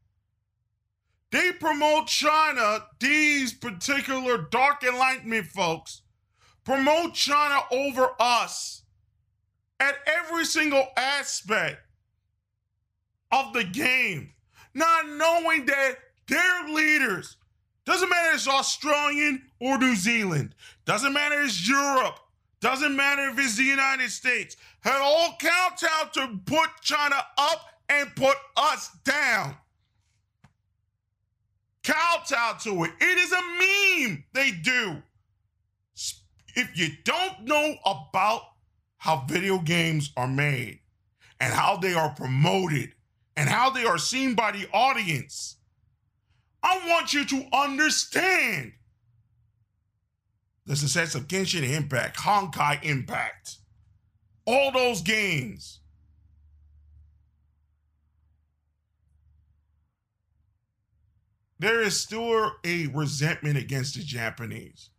They 1.31 1.53
promote 1.53 2.07
China, 2.07 2.87
these 3.01 3.53
particular 3.53 4.38
dark 4.51 4.83
enlightenment 4.83 5.49
folks, 5.49 6.01
promote 6.65 7.12
China 7.12 7.61
over 7.71 8.09
us 8.19 8.85
at 9.79 9.97
every 10.07 10.47
single 10.47 10.88
aspect 10.97 11.81
of 13.31 13.53
the 13.53 13.65
game, 13.65 14.33
not 14.73 15.07
knowing 15.07 15.67
that 15.67 15.97
their 16.29 16.69
leaders, 16.71 17.37
doesn't 17.85 18.09
matter 18.09 18.29
if 18.31 18.35
it's 18.37 18.49
Australian 18.49 19.42
or 19.61 19.79
New 19.79 19.95
Zealand, 19.97 20.55
doesn't 20.85 21.12
matter 21.12 21.40
if 21.40 21.49
it's 21.49 21.68
Europe, 21.68 22.18
doesn't 22.61 22.95
matter 22.95 23.29
if 23.31 23.38
it's 23.38 23.57
the 23.57 23.64
United 23.64 24.11
States, 24.11 24.57
had 24.81 25.01
all 25.01 25.37
out 25.42 26.12
to 26.14 26.40
put 26.47 26.68
China 26.83 27.16
up 27.38 27.61
and 27.88 28.14
put 28.14 28.37
us 28.57 28.90
down 29.05 29.57
kowtow 31.83 32.57
to 32.61 32.85
it. 32.85 32.92
It 33.01 33.18
is 33.18 33.33
a 33.33 34.09
meme 34.09 34.25
they 34.33 34.53
do. 34.53 35.03
If 36.55 36.77
you 36.77 36.88
don't 37.05 37.45
know 37.45 37.77
about 37.85 38.42
how 38.99 39.25
video 39.27 39.59
games 39.59 40.12
are 40.16 40.29
made 40.29 40.81
and 41.40 41.53
how 41.53 41.77
they 41.77 41.95
are 41.95 42.11
promoted 42.11 42.92
and 43.37 43.49
how 43.49 43.71
they 43.71 43.85
are 43.85 43.99
seen 43.99 44.35
by 44.35 44.53
the 44.53 44.68
audience, 44.73 45.57
I 46.62 46.81
want 46.88 47.12
you 47.12 47.25
to 47.25 47.46
understand 47.53 48.72
the 50.66 50.77
success 50.77 51.14
of 51.14 51.27
Genshin 51.27 51.68
Impact, 51.68 52.16
Honkai 52.18 52.83
Impact, 52.85 53.57
all 54.46 54.70
those 54.70 55.03
games 55.03 55.81
there 61.62 61.81
is 61.81 61.98
still 61.98 62.51
a 62.64 62.88
resentment 62.88 63.57
against 63.57 63.94
the 63.94 64.03
Japanese, 64.03 64.90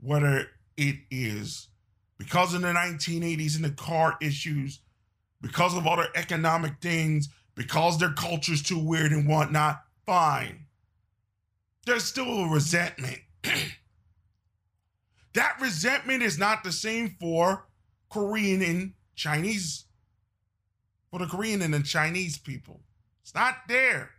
whether 0.00 0.48
it 0.76 0.96
is 1.12 1.68
because 2.18 2.54
of 2.54 2.62
the 2.62 2.68
1980s 2.68 3.54
and 3.54 3.64
the 3.64 3.70
car 3.70 4.16
issues, 4.20 4.80
because 5.40 5.76
of 5.76 5.86
other 5.86 6.08
economic 6.16 6.72
things, 6.80 7.28
because 7.54 7.98
their 7.98 8.12
culture's 8.14 8.64
too 8.64 8.80
weird 8.80 9.12
and 9.12 9.28
whatnot. 9.28 9.80
Fine. 10.06 10.64
There's 11.88 12.04
still 12.04 12.44
a 12.44 12.48
resentment. 12.50 13.20
that 15.32 15.56
resentment 15.58 16.22
is 16.22 16.38
not 16.38 16.62
the 16.62 16.70
same 16.70 17.16
for 17.18 17.66
Korean 18.10 18.60
and 18.60 18.92
Chinese, 19.14 19.86
for 21.10 21.18
the 21.18 21.26
Korean 21.26 21.62
and 21.62 21.72
the 21.72 21.82
Chinese 21.82 22.36
people. 22.36 22.82
It's 23.22 23.34
not 23.34 23.54
there. 23.68 24.10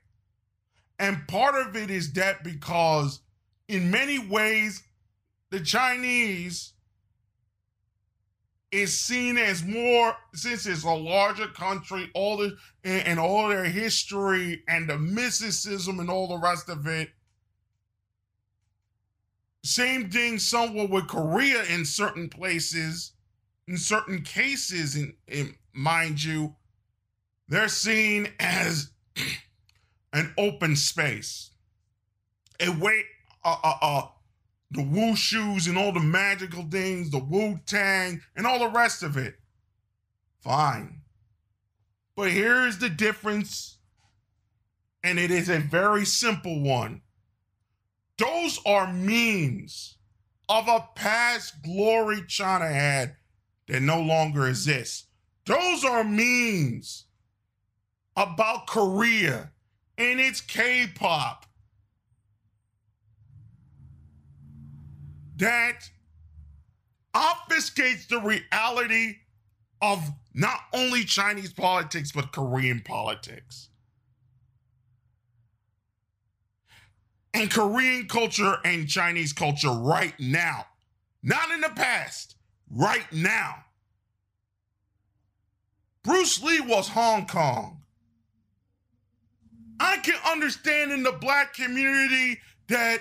And 0.97 1.27
part 1.27 1.67
of 1.67 1.75
it 1.75 1.91
is 1.91 2.11
that 2.13 2.43
because, 2.43 3.21
in 3.67 3.91
many 3.91 4.17
ways, 4.17 4.81
the 5.51 5.59
Chinese 5.59 6.73
is 8.71 8.99
seen 8.99 9.37
as 9.37 9.63
more 9.63 10.15
since 10.33 10.65
it's 10.65 10.83
a 10.83 10.89
larger 10.89 11.47
country, 11.49 12.09
all 12.15 12.37
the 12.37 12.57
and, 12.83 13.05
and 13.05 13.19
all 13.19 13.47
their 13.47 13.65
history 13.65 14.63
and 14.67 14.89
the 14.89 14.97
mysticism 14.97 15.99
and 15.99 16.09
all 16.09 16.27
the 16.27 16.39
rest 16.39 16.67
of 16.67 16.87
it. 16.87 17.09
Same 19.63 20.09
thing 20.09 20.39
somewhat 20.39 20.89
with 20.89 21.07
Korea 21.07 21.63
in 21.65 21.85
certain 21.85 22.29
places, 22.29 23.11
in 23.67 23.77
certain 23.77 24.21
cases, 24.21 24.95
in, 24.95 25.13
in 25.27 25.55
mind 25.73 26.23
you, 26.23 26.55
they're 27.47 27.67
seen 27.67 28.29
as 28.39 28.91
an 30.13 30.33
open 30.37 30.75
space, 30.75 31.51
a 32.59 32.69
way, 32.69 33.03
uh, 33.43 33.57
uh, 33.63 33.77
uh, 33.81 34.07
the 34.71 34.83
Wu 34.83 35.15
shoes 35.15 35.67
and 35.67 35.77
all 35.77 35.91
the 35.91 35.99
magical 35.99 36.63
things, 36.63 37.09
the 37.09 37.19
Wu 37.19 37.59
Tang 37.65 38.21
and 38.35 38.45
all 38.45 38.59
the 38.59 38.69
rest 38.69 39.03
of 39.03 39.17
it. 39.17 39.35
Fine. 40.41 41.01
But 42.15 42.31
here 42.31 42.67
is 42.67 42.79
the 42.79 42.89
difference, 42.89 43.77
and 45.03 45.17
it 45.17 45.31
is 45.31 45.49
a 45.49 45.59
very 45.59 46.05
simple 46.05 46.61
one. 46.61 47.01
Those 48.19 48.59
are 48.65 48.91
memes 48.91 49.95
of 50.49 50.67
a 50.67 50.87
past 50.93 51.63
glory 51.63 52.21
China 52.27 52.67
had 52.67 53.15
that 53.67 53.81
no 53.81 54.01
longer 54.01 54.47
exists. 54.47 55.05
Those 55.45 55.85
are 55.85 56.03
memes 56.03 57.05
about 58.17 58.67
Korea 58.67 59.51
and 59.97 60.19
it's 60.19 60.41
K 60.41 60.87
pop. 60.93 61.45
That 65.37 65.89
obfuscates 67.15 68.07
the 68.09 68.19
reality 68.19 69.15
of 69.81 70.11
not 70.33 70.59
only 70.73 71.05
Chinese 71.05 71.53
politics, 71.53 72.11
but 72.11 72.33
Korean 72.33 72.81
politics. 72.81 73.68
And 77.39 77.49
Korean 77.49 78.07
culture 78.07 78.57
and 78.65 78.87
Chinese 78.87 79.33
culture 79.33 79.71
right 79.71 80.13
now. 80.19 80.65
Not 81.23 81.51
in 81.51 81.61
the 81.61 81.69
past, 81.69 82.35
right 82.69 83.05
now. 83.11 83.55
Bruce 86.03 86.41
Lee 86.41 86.61
was 86.61 86.89
Hong 86.89 87.25
Kong. 87.27 87.81
I 89.79 89.97
can 89.97 90.19
understand 90.29 90.91
in 90.91 91.03
the 91.03 91.13
black 91.13 91.53
community 91.53 92.39
that 92.67 92.99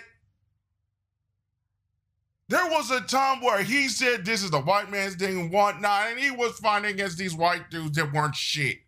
there 2.49 2.67
was 2.67 2.91
a 2.91 3.01
time 3.01 3.43
where 3.43 3.63
he 3.63 3.89
said 3.89 4.25
this 4.25 4.43
is 4.43 4.51
the 4.51 4.61
white 4.61 4.91
man's 4.91 5.17
thing 5.17 5.41
and 5.41 5.51
whatnot, 5.51 6.09
and 6.11 6.19
he 6.19 6.31
was 6.31 6.59
fighting 6.59 6.91
against 6.91 7.19
these 7.19 7.35
white 7.35 7.71
dudes 7.71 7.97
that 7.97 8.13
weren't 8.13 8.37
shit. 8.37 8.79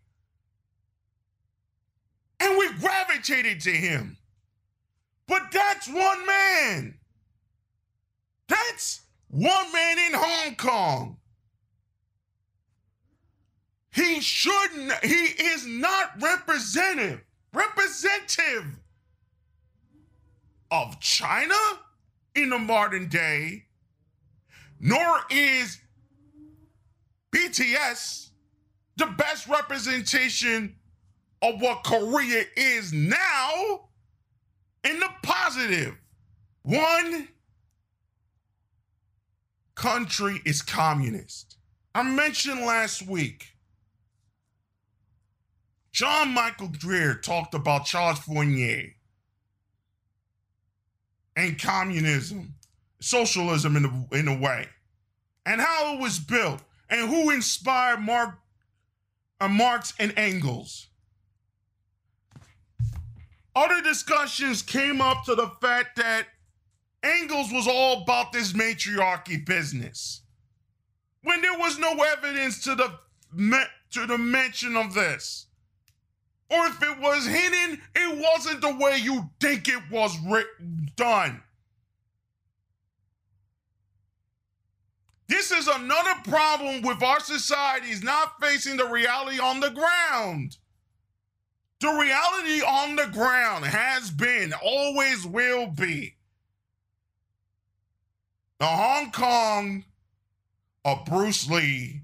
And 2.39 2.57
we 2.57 2.73
gravitated 2.75 3.61
to 3.63 3.73
him. 3.73 4.17
But 5.31 5.53
that's 5.53 5.87
one 5.87 6.27
man. 6.27 6.95
That's 8.49 9.03
one 9.29 9.73
man 9.73 9.99
in 10.01 10.13
Hong 10.13 10.57
Kong. 10.57 11.19
He 13.93 14.21
shouldn't, 14.21 14.93
he 15.05 15.15
is 15.15 15.65
not 15.67 16.21
representative, 16.21 17.21
representative 17.53 18.65
of 20.73 20.99
China 20.99 21.55
in 22.35 22.51
the 22.51 22.59
modern 22.59 23.09
day, 23.09 23.67
nor 24.81 25.21
is 25.31 25.79
BTS 27.31 28.31
the 28.97 29.07
best 29.07 29.47
representation 29.47 30.75
of 31.41 31.61
what 31.61 31.85
Korea 31.85 32.43
is 32.57 32.93
now 32.93 33.90
in 34.85 34.99
the 35.01 35.09
positive. 35.23 35.97
One 36.63 37.29
country 39.75 40.41
is 40.45 40.63
communist. 40.63 41.57
I 41.95 42.03
mentioned 42.03 42.61
last 42.61 43.07
week, 43.07 43.55
John 45.91 46.33
Michael 46.33 46.69
Greer 46.69 47.15
talked 47.15 47.55
about 47.55 47.87
Charles 47.87 48.21
Fourier 48.21 48.95
and 51.35 51.61
communism, 51.61 52.55
socialism 53.01 53.77
in 53.77 53.85
a, 53.87 54.15
in 54.17 54.29
a 54.29 54.39
way, 54.39 54.69
and 55.47 55.61
how 55.61 55.95
it 55.95 56.01
was 56.01 56.19
built, 56.19 56.63
and 56.89 57.09
who 57.09 57.31
inspired 57.31 58.01
Mark, 58.01 58.39
uh, 59.41 59.49
Marx 59.49 59.95
and 59.99 60.13
Engels. 60.17 60.90
Other 63.55 63.83
discussions 63.83 64.63
came 64.63 65.01
up 65.01 65.25
to 65.25 65.35
the 65.35 65.49
fact 65.61 65.97
that 65.97 66.27
Engels 67.03 67.53
was 67.53 67.67
all 67.67 68.03
about 68.03 68.33
this 68.33 68.55
matriarchy 68.55 69.39
business. 69.39 70.23
When 71.23 71.41
there 71.41 71.59
was 71.59 71.79
no 71.79 71.93
evidence 72.03 72.63
to 72.65 72.75
the 72.75 72.99
to 73.93 74.07
the 74.07 74.19
mention 74.19 74.77
of 74.77 74.95
this. 74.95 75.47
Or 76.51 76.67
if 76.67 76.83
it 76.83 76.99
was 76.99 77.27
hidden, 77.27 77.81
it 77.95 78.19
wasn't 78.19 78.61
the 78.61 78.77
way 78.77 78.99
you 78.99 79.31
think 79.41 79.69
it 79.69 79.83
was 79.91 80.17
done. 80.97 81.43
This 85.29 85.53
is 85.53 85.69
another 85.69 86.15
problem 86.25 86.83
with 86.83 87.03
our 87.05 87.21
societies 87.21 88.03
not 88.03 88.41
facing 88.41 88.77
the 88.77 88.87
reality 88.87 89.39
on 89.39 89.61
the 89.61 89.71
ground. 89.71 90.57
The 91.81 91.89
reality 91.89 92.63
on 92.63 92.97
the 92.97 93.07
ground 93.07 93.65
has 93.65 94.11
been, 94.11 94.53
always 94.63 95.25
will 95.25 95.67
be. 95.69 96.17
The 98.59 98.67
Hong 98.67 99.11
Kong 99.11 99.85
of 100.85 101.07
Bruce 101.07 101.49
Lee 101.49 102.03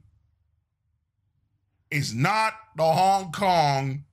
is 1.91 2.15
not 2.15 2.55
the 2.77 2.91
Hong 2.91 3.31
Kong, 3.33 4.05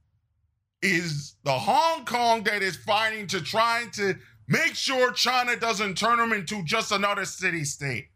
is 0.81 1.35
the 1.45 1.57
Hong 1.57 2.03
Kong 2.03 2.43
that 2.43 2.61
is 2.61 2.75
fighting 2.75 3.27
to 3.27 3.39
trying 3.39 3.89
to 3.91 4.15
make 4.49 4.75
sure 4.75 5.13
China 5.13 5.55
doesn't 5.55 5.97
turn 5.97 6.19
him 6.19 6.33
into 6.33 6.61
just 6.65 6.91
another 6.91 7.23
city 7.23 7.63
state. 7.63 8.09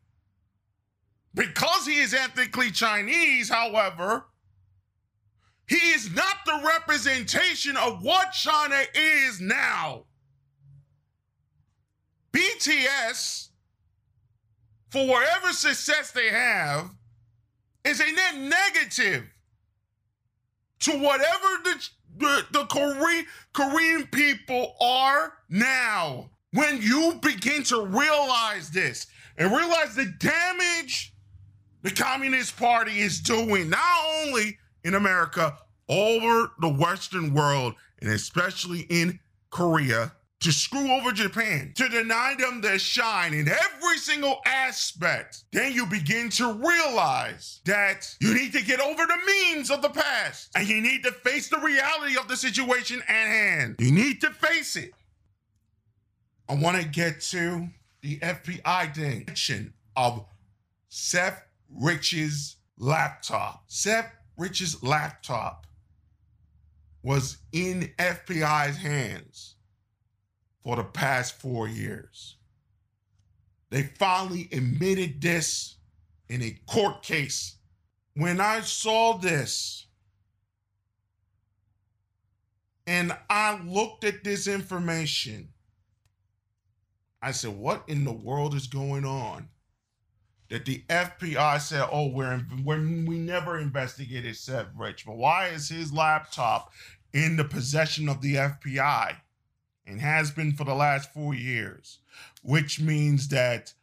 Because 1.34 1.86
he 1.86 2.00
is 2.00 2.14
ethnically 2.14 2.72
Chinese, 2.72 3.48
however, 3.48 4.26
he 5.68 5.76
is 5.76 6.14
not 6.16 6.38
the 6.46 6.62
representation 6.66 7.76
of 7.76 8.02
what 8.02 8.32
China 8.32 8.82
is 8.96 9.42
now. 9.42 10.06
BTS, 12.32 13.50
for 14.90 15.08
whatever 15.08 15.52
success 15.52 16.12
they 16.12 16.30
have, 16.30 16.90
is 17.84 18.00
a 18.00 18.12
net 18.12 18.38
negative 18.38 19.24
to 20.80 20.92
whatever 20.92 21.48
the, 21.64 21.90
the, 22.18 22.46
the 22.52 22.66
Korean, 22.66 23.26
Korean 23.54 24.08
people 24.08 24.76
are 24.80 25.34
now. 25.50 26.30
When 26.54 26.82
you 26.82 27.20
begin 27.22 27.64
to 27.64 27.86
realize 27.86 28.70
this 28.70 29.08
and 29.38 29.52
realize 29.52 29.96
the 29.96 30.14
damage 30.18 31.14
the 31.82 31.92
Communist 31.92 32.58
Party 32.58 33.00
is 33.00 33.20
doing, 33.20 33.70
not 33.70 34.06
only 34.24 34.58
in 34.84 34.96
America, 34.96 35.58
over 35.90 36.52
the 36.60 36.70
Western 36.70 37.34
world, 37.34 37.76
and 38.02 38.12
especially 38.12 38.82
in 38.90 39.20
Korea, 39.50 40.12
to 40.40 40.52
screw 40.52 40.92
over 40.92 41.12
Japan, 41.12 41.74
to 41.76 41.90
deny 41.90 42.36
them 42.38 42.62
their 42.62 42.78
shine 42.78 43.34
in 43.34 43.48
every 43.50 43.98
single 43.98 44.40
aspect, 44.46 45.44
then 45.52 45.74
you 45.74 45.86
begin 45.88 46.30
to 46.30 46.54
realize 46.54 47.60
that 47.66 48.16
you 48.20 48.34
need 48.34 48.54
to 48.54 48.64
get 48.64 48.80
over 48.80 49.04
the 49.04 49.56
memes 49.56 49.72
of 49.72 49.82
the 49.82 49.90
past 49.90 50.52
and 50.56 50.68
you 50.68 50.80
need 50.80 51.04
to 51.04 51.12
face 51.12 51.50
the 51.50 51.58
reality 51.58 52.18
of 52.18 52.28
the 52.28 52.38
situation 52.38 53.02
at 53.08 53.28
hand. 53.28 53.78
You 53.80 53.92
need 53.92 54.22
to 54.22 54.30
face 54.30 54.76
it. 54.76 54.92
I 56.48 56.54
want 56.54 56.80
to 56.82 56.88
get 56.88 57.20
to 57.22 57.68
the 58.02 58.20
FBI 58.20 58.96
thing 58.96 59.74
of 59.96 60.24
Seth 60.88 61.44
Rich's 61.70 62.58
laptop. 62.78 63.64
Seth 63.68 64.14
Rich's 64.38 64.84
laptop 64.84 65.66
was 67.02 67.38
in 67.52 67.92
FBI's 67.98 68.78
hands 68.78 69.56
for 70.64 70.76
the 70.76 70.84
past 70.84 71.40
four 71.40 71.68
years. 71.68 72.38
They 73.70 73.84
finally 73.84 74.48
admitted 74.52 75.22
this 75.22 75.78
in 76.30 76.42
a 76.42 76.58
court 76.68 77.04
case. 77.04 77.58
When 78.16 78.40
I 78.40 78.62
saw 78.62 79.18
this 79.18 79.88
and 82.86 83.16
I 83.30 83.62
looked 83.64 84.04
at 84.04 84.24
this 84.24 84.48
information, 84.48 85.50
I 87.22 87.32
said, 87.32 87.56
What 87.56 87.84
in 87.88 88.06
the 88.06 88.14
world 88.14 88.56
is 88.56 88.68
going 88.68 89.06
on? 89.06 89.50
That 90.50 90.66
the 90.66 90.84
FBI 90.90 91.60
said, 91.60 91.88
"Oh, 91.92 92.08
we're, 92.08 92.46
we're 92.64 92.80
we 92.80 93.18
never 93.18 93.58
investigated 93.58 94.36
Seth 94.36 94.68
Rich, 94.76 95.06
but 95.06 95.18
why 95.18 95.48
is 95.48 95.70
his 95.70 95.92
laptop 95.92 96.72
in 97.14 97.36
the 97.36 97.44
possession 97.44 98.08
of 98.08 98.22
the 98.22 98.36
FBI 98.36 99.18
and 99.86 100.02
has 100.02 100.32
been 100.32 100.54
for 100.54 100.64
the 100.64 100.76
last 100.76 101.14
four 101.14 101.34
years?" 101.34 102.00
Which 102.42 102.80
means 102.80 103.28
that 103.30 103.74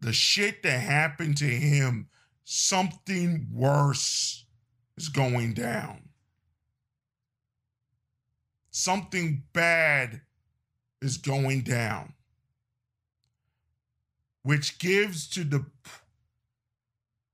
the 0.00 0.12
shit 0.12 0.62
that 0.62 0.80
happened 0.80 1.36
to 1.38 1.48
him, 1.48 2.08
something 2.44 3.48
worse 3.52 4.46
is 4.96 5.08
going 5.08 5.54
down. 5.54 6.08
Something 8.70 9.42
bad 9.52 10.22
is 11.02 11.16
going 11.16 11.62
down 11.62 12.14
which 14.42 14.78
gives 14.78 15.28
to 15.28 15.44
the 15.44 15.64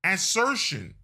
assertion 0.02 0.94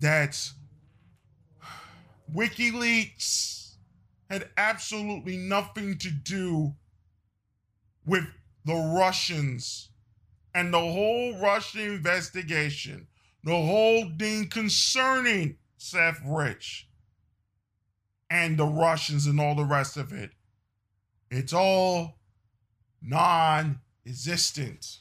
that 0.00 0.50
WikiLeaks 2.34 3.74
had 4.30 4.48
absolutely 4.56 5.36
nothing 5.36 5.98
to 5.98 6.10
do 6.10 6.74
with 8.06 8.24
the 8.64 8.74
Russians 8.74 9.90
and 10.54 10.72
the 10.72 10.78
whole 10.78 11.38
Russian 11.38 11.80
investigation, 11.80 13.06
the 13.44 13.50
whole 13.50 14.10
thing 14.18 14.48
concerning 14.48 15.58
Seth 15.76 16.20
Rich 16.24 16.88
and 18.30 18.56
the 18.58 18.66
Russians 18.66 19.26
and 19.26 19.40
all 19.40 19.54
the 19.54 19.64
rest 19.64 19.96
of 19.96 20.12
it. 20.12 20.30
It's 21.32 21.54
all 21.54 22.18
non 23.00 23.80
existent. 24.06 24.98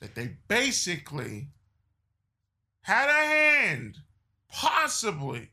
That 0.00 0.14
they 0.14 0.36
basically 0.48 1.48
had 2.80 3.10
a 3.10 3.12
hand, 3.12 3.98
possibly, 4.50 5.50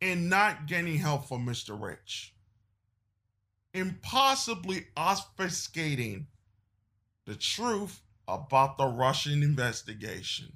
in 0.00 0.30
not 0.30 0.66
getting 0.66 0.96
help 0.96 1.28
from 1.28 1.46
Mr. 1.46 1.80
Rich, 1.80 2.34
in 3.74 3.98
possibly 4.02 4.86
obfuscating 4.96 6.26
the 7.26 7.34
truth 7.34 8.00
about 8.26 8.78
the 8.78 8.86
Russian 8.86 9.42
investigation. 9.42 10.52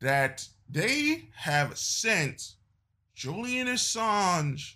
That 0.00 0.46
they 0.74 1.28
have 1.36 1.78
sent 1.78 2.54
Julian 3.14 3.68
Assange 3.68 4.74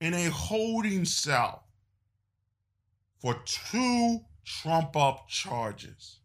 in 0.00 0.14
a 0.14 0.30
holding 0.30 1.04
cell 1.04 1.64
for 3.18 3.42
two 3.44 4.20
Trump 4.44 4.96
up 4.96 5.28
charges. 5.28 6.20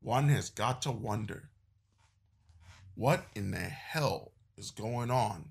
One 0.00 0.30
has 0.30 0.48
got 0.48 0.80
to 0.82 0.90
wonder 0.90 1.50
what 2.94 3.26
in 3.34 3.50
the 3.50 3.58
hell 3.58 4.32
is 4.56 4.70
going 4.70 5.10
on 5.10 5.50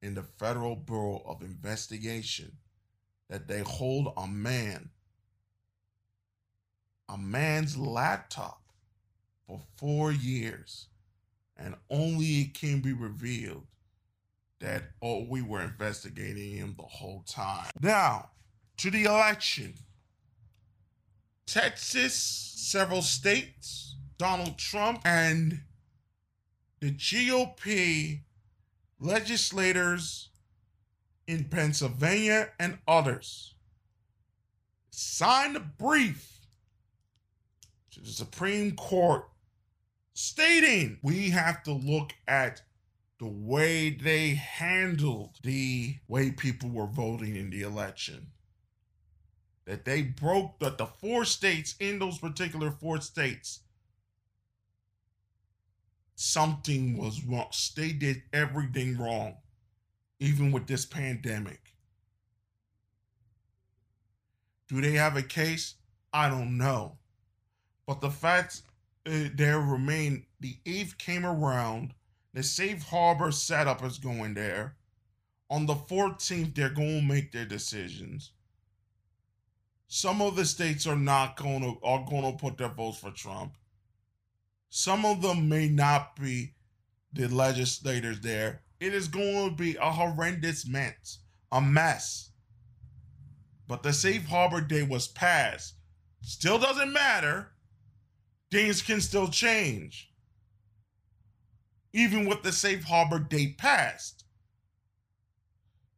in 0.00 0.14
the 0.14 0.22
Federal 0.22 0.74
Bureau 0.74 1.22
of 1.26 1.42
Investigation 1.42 2.52
that 3.28 3.46
they 3.46 3.60
hold 3.60 4.14
a 4.16 4.26
man, 4.26 4.88
a 7.12 7.18
man's 7.18 7.76
laptop 7.76 8.62
for 9.46 9.60
four 9.76 10.10
years, 10.10 10.86
and 11.56 11.74
only 11.90 12.40
it 12.40 12.54
can 12.54 12.80
be 12.80 12.92
revealed 12.92 13.66
that, 14.60 14.84
oh, 15.02 15.26
we 15.28 15.42
were 15.42 15.62
investigating 15.62 16.56
him 16.56 16.74
the 16.76 16.84
whole 16.84 17.22
time. 17.26 17.70
Now, 17.82 18.30
to 18.78 18.90
the 18.90 19.04
election. 19.04 19.74
Texas, 21.46 22.14
several 22.14 23.02
states, 23.02 23.96
Donald 24.16 24.56
Trump, 24.56 25.02
and 25.04 25.60
the 26.80 26.92
GOP 26.92 28.20
legislators 28.98 30.30
in 31.26 31.44
Pennsylvania 31.44 32.50
and 32.58 32.78
others 32.88 33.54
signed 34.90 35.56
a 35.56 35.60
brief 35.60 36.41
to 37.92 38.00
the 38.00 38.10
Supreme 38.10 38.74
Court 38.74 39.28
stating 40.14 40.98
we 41.02 41.30
have 41.30 41.62
to 41.64 41.72
look 41.72 42.12
at 42.26 42.62
the 43.18 43.28
way 43.28 43.90
they 43.90 44.30
handled 44.30 45.36
the 45.42 45.96
way 46.08 46.30
people 46.30 46.70
were 46.70 46.86
voting 46.86 47.36
in 47.36 47.50
the 47.50 47.62
election. 47.62 48.28
That 49.64 49.84
they 49.84 50.02
broke 50.02 50.58
that 50.58 50.78
the 50.78 50.86
four 50.86 51.24
states 51.24 51.76
in 51.78 51.98
those 51.98 52.18
particular 52.18 52.70
four 52.70 53.00
states 53.00 53.60
something 56.14 56.96
was 56.96 57.24
wrong. 57.24 57.50
They 57.76 57.92
did 57.92 58.22
everything 58.32 58.96
wrong, 58.96 59.36
even 60.20 60.52
with 60.52 60.66
this 60.66 60.86
pandemic. 60.86 61.60
Do 64.68 64.80
they 64.80 64.92
have 64.92 65.16
a 65.16 65.22
case? 65.22 65.74
I 66.12 66.28
don't 66.28 66.56
know. 66.56 66.98
But 67.92 68.00
the 68.00 68.10
fact 68.10 68.62
uh, 69.04 69.28
there 69.34 69.60
remain, 69.60 70.24
the 70.40 70.56
eighth 70.64 70.96
came 70.96 71.26
around 71.26 71.92
the 72.32 72.42
safe 72.42 72.84
harbor 72.84 73.30
setup 73.30 73.84
is 73.84 73.98
going 73.98 74.32
there. 74.32 74.76
On 75.50 75.66
the 75.66 75.74
14th, 75.74 76.54
they're 76.54 76.70
going 76.70 77.00
to 77.00 77.06
make 77.06 77.32
their 77.32 77.44
decisions. 77.44 78.30
Some 79.88 80.22
of 80.22 80.36
the 80.36 80.46
states 80.46 80.86
are 80.86 80.96
not 80.96 81.36
going 81.36 81.60
to 81.60 81.86
are 81.86 82.06
going 82.08 82.32
to 82.32 82.38
put 82.38 82.56
their 82.56 82.70
votes 82.70 82.96
for 82.96 83.10
Trump. 83.10 83.58
Some 84.70 85.04
of 85.04 85.20
them 85.20 85.50
may 85.50 85.68
not 85.68 86.16
be 86.16 86.54
the 87.12 87.28
legislators 87.28 88.20
there. 88.20 88.62
It 88.80 88.94
is 88.94 89.06
going 89.06 89.50
to 89.50 89.54
be 89.54 89.76
a 89.76 89.90
horrendous 89.90 90.66
mess, 90.66 91.18
a 91.52 91.60
mess. 91.60 92.30
But 93.68 93.82
the 93.82 93.92
safe 93.92 94.24
harbor 94.24 94.62
day 94.62 94.82
was 94.82 95.08
passed. 95.08 95.74
Still 96.22 96.58
doesn't 96.58 96.94
matter. 96.94 97.51
Things 98.52 98.82
can 98.82 99.00
still 99.00 99.26
change 99.28 100.12
even 101.94 102.26
with 102.26 102.42
the 102.42 102.52
safe 102.52 102.84
harbor 102.84 103.18
date 103.18 103.58
passed. 103.58 104.24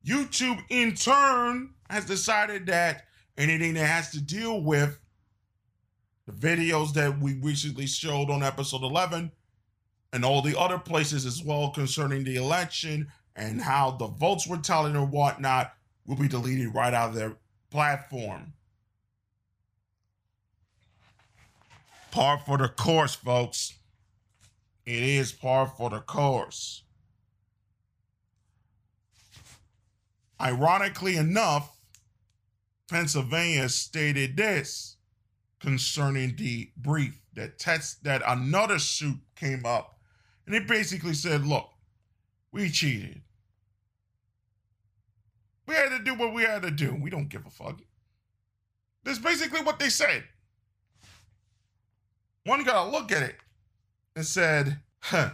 YouTube, 0.07 0.63
in 0.69 0.95
turn, 0.95 1.75
has 1.89 2.05
decided 2.05 2.67
that 2.67 3.05
anything 3.39 3.75
that 3.75 3.87
has 3.87 4.11
to 4.11 4.21
deal 4.21 4.61
with 4.63 4.99
the 6.27 6.33
videos 6.33 6.93
that 6.95 7.21
we 7.21 7.35
recently 7.35 7.87
showed 7.87 8.31
on 8.31 8.43
episode 8.43 8.83
11 8.83 9.31
and 10.13 10.25
all 10.25 10.43
the 10.43 10.59
other 10.59 10.79
places 10.79 11.27
as 11.27 11.43
well 11.43 11.71
concerning 11.71 12.25
the 12.25 12.37
election 12.37 13.09
and 13.37 13.61
how 13.61 13.91
the 13.91 14.07
votes 14.07 14.47
were 14.47 14.59
tallied 14.59 14.97
or 14.97 15.07
whatnot 15.07 15.75
will 16.07 16.17
be 16.17 16.29
deleted 16.29 16.75
right 16.75 16.95
out 16.95 17.11
of 17.11 17.15
their 17.15 17.37
platform. 17.71 18.53
Par 22.15 22.39
for 22.39 22.59
the 22.59 22.69
course, 22.69 23.17
folks. 23.17 23.75
It 24.87 25.03
is 25.03 25.33
par 25.33 25.67
for 25.67 25.91
the 25.91 25.99
course. 25.99 26.85
Ironically 30.41 31.17
enough, 31.17 31.77
Pennsylvania 32.89 33.69
stated 33.69 34.37
this 34.37 34.97
concerning 35.59 36.37
the 36.37 36.71
brief 36.77 37.21
that 37.33 37.59
test 37.59 38.05
that 38.05 38.23
another 38.25 38.79
suit 38.79 39.19
came 39.35 39.67
up, 39.67 39.99
and 40.47 40.55
it 40.55 40.69
basically 40.69 41.15
said, 41.15 41.45
"Look, 41.45 41.69
we 42.53 42.71
cheated. 42.71 43.23
We 45.67 45.75
had 45.75 45.89
to 45.89 45.99
do 45.99 46.15
what 46.15 46.33
we 46.33 46.45
had 46.45 46.63
to 46.63 46.71
do. 46.71 46.95
We 46.95 47.11
don't 47.11 47.29
give 47.29 47.45
a 47.45 47.51
fuck." 47.51 47.81
That's 49.03 49.19
basically 49.19 49.63
what 49.63 49.81
they 49.81 49.91
said. 49.91 50.29
One 52.45 52.63
gotta 52.63 52.91
look 52.91 53.11
at 53.11 53.23
it 53.23 53.37
and 54.15 54.25
said, 54.25 54.79
huh, 55.01 55.31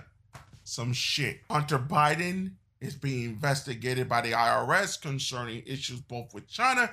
some 0.63 0.93
shit. 0.93 1.41
Hunter 1.51 1.79
Biden 1.79 2.53
is 2.81 2.95
being 2.95 3.25
investigated 3.25 4.09
by 4.09 4.21
the 4.21 4.33
IRS 4.33 5.01
concerning 5.01 5.63
issues 5.67 6.01
both 6.01 6.33
with 6.33 6.49
China 6.49 6.91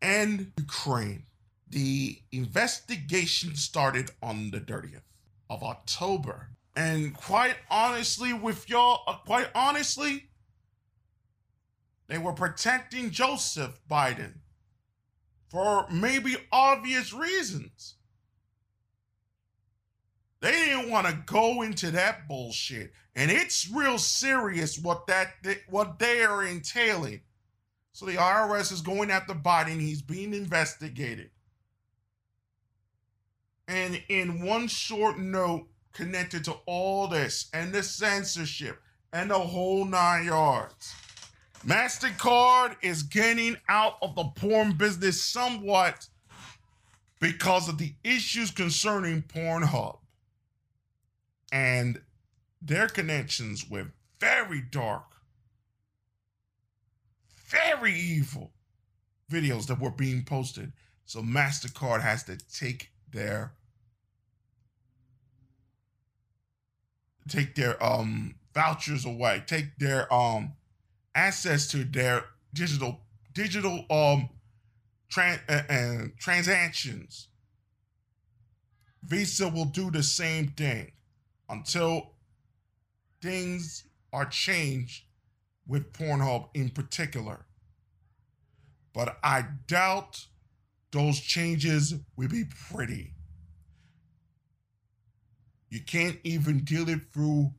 and 0.00 0.52
Ukraine. 0.58 1.24
The 1.68 2.18
investigation 2.32 3.54
started 3.54 4.10
on 4.22 4.50
the 4.50 4.60
30th 4.60 5.02
of 5.48 5.62
October. 5.62 6.48
And 6.74 7.14
quite 7.14 7.56
honestly, 7.70 8.32
with 8.32 8.68
y'all, 8.68 9.02
uh, 9.06 9.16
quite 9.18 9.48
honestly, 9.54 10.24
they 12.08 12.18
were 12.18 12.32
protecting 12.32 13.10
Joseph 13.10 13.78
Biden 13.90 14.34
for 15.50 15.86
maybe 15.90 16.36
obvious 16.50 17.12
reasons. 17.12 17.96
They 20.42 20.50
didn't 20.50 20.90
want 20.90 21.06
to 21.06 21.22
go 21.24 21.62
into 21.62 21.92
that 21.92 22.26
bullshit. 22.26 22.92
And 23.14 23.30
it's 23.30 23.70
real 23.70 23.96
serious 23.96 24.76
what 24.76 25.06
that 25.06 25.34
what 25.70 26.00
they 26.00 26.24
are 26.24 26.44
entailing. 26.44 27.20
So 27.92 28.06
the 28.06 28.14
IRS 28.14 28.72
is 28.72 28.80
going 28.80 29.10
after 29.12 29.34
Biden. 29.34 29.80
He's 29.80 30.02
being 30.02 30.34
investigated. 30.34 31.30
And 33.68 34.02
in 34.08 34.44
one 34.44 34.66
short 34.66 35.16
note 35.16 35.68
connected 35.92 36.44
to 36.46 36.56
all 36.66 37.06
this 37.06 37.48
and 37.54 37.72
the 37.72 37.82
censorship 37.82 38.82
and 39.12 39.30
the 39.30 39.38
whole 39.38 39.84
nine 39.84 40.24
yards, 40.24 40.92
MasterCard 41.64 42.74
is 42.82 43.04
getting 43.04 43.56
out 43.68 43.94
of 44.02 44.16
the 44.16 44.24
porn 44.24 44.72
business 44.72 45.22
somewhat 45.22 46.08
because 47.20 47.68
of 47.68 47.78
the 47.78 47.94
issues 48.02 48.50
concerning 48.50 49.22
Pornhub 49.22 49.98
and 51.52 52.00
their 52.62 52.88
connections 52.88 53.68
with 53.68 53.88
very 54.18 54.62
dark, 54.62 55.04
very 57.46 57.94
evil 57.94 58.52
videos 59.30 59.66
that 59.66 59.78
were 59.78 59.90
being 59.90 60.24
posted. 60.24 60.72
So 61.04 61.20
MasterCard 61.20 62.00
has 62.00 62.24
to 62.24 62.38
take 62.38 62.90
their 63.10 63.52
take 67.28 67.54
their 67.54 67.82
um 67.84 68.34
vouchers 68.54 69.04
away, 69.04 69.42
take 69.46 69.76
their 69.78 70.12
um 70.12 70.54
access 71.14 71.66
to 71.68 71.84
their 71.84 72.24
digital 72.54 73.00
digital 73.34 73.84
um 73.90 74.30
tran- 75.12 75.40
uh, 75.48 75.72
uh, 75.72 76.08
transactions. 76.18 77.28
Visa 79.02 79.48
will 79.48 79.66
do 79.66 79.90
the 79.90 80.02
same 80.02 80.48
thing 80.48 80.92
until 81.52 82.14
things 83.20 83.84
are 84.12 84.24
changed 84.24 85.04
with 85.66 85.92
Pornhub 85.92 86.48
in 86.54 86.70
particular. 86.70 87.44
But 88.94 89.18
I 89.22 89.44
doubt 89.66 90.26
those 90.90 91.20
changes 91.20 91.94
will 92.16 92.28
be 92.28 92.44
pretty. 92.70 93.14
You 95.68 95.80
can't 95.80 96.18
even 96.24 96.60
deal 96.64 96.88
it 96.88 97.12
through 97.12 97.52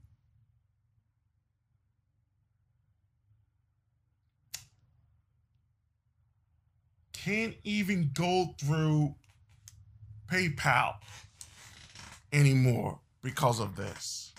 can't 7.13 7.55
even 7.63 8.11
go 8.13 8.53
through 8.59 9.15
PayPal 10.29 10.95
anymore 12.33 12.99
because 13.23 13.59
of 13.59 13.75
this. 13.75 14.33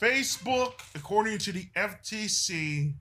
Facebook, 0.00 0.80
according 0.96 1.38
to 1.38 1.52
the 1.52 1.66
FTC, 1.76 2.94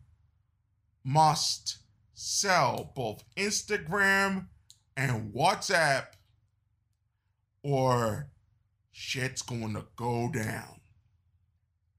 must 1.03 1.79
sell 2.13 2.91
both 2.95 3.23
Instagram 3.35 4.47
and 4.95 5.33
WhatsApp 5.33 6.05
or 7.63 8.29
shit's 8.91 9.41
going 9.41 9.73
to 9.73 9.85
go 9.95 10.29
down 10.31 10.81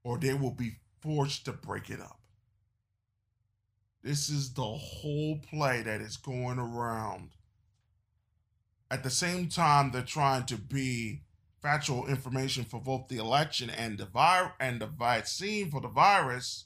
or 0.03 0.17
they 0.17 0.33
will 0.33 0.51
be 0.51 0.77
forced 1.01 1.45
to 1.45 1.51
break 1.51 1.89
it 1.89 1.99
up. 1.99 2.19
This 4.03 4.29
is 4.29 4.53
the 4.53 4.61
whole 4.63 5.39
play 5.49 5.81
that 5.81 6.01
is 6.01 6.17
going 6.17 6.59
around. 6.59 7.31
At 8.93 9.01
the 9.01 9.09
same 9.09 9.49
time, 9.49 9.89
they're 9.89 10.03
trying 10.03 10.45
to 10.45 10.55
be 10.55 11.23
factual 11.63 12.05
information 12.05 12.63
for 12.63 12.79
both 12.79 13.07
the 13.07 13.17
election 13.17 13.71
and 13.71 13.97
the 13.97 14.05
vir- 14.05 14.53
and 14.59 14.79
the 14.79 14.85
vaccine 14.85 15.71
for 15.71 15.81
the 15.81 15.87
virus. 15.87 16.65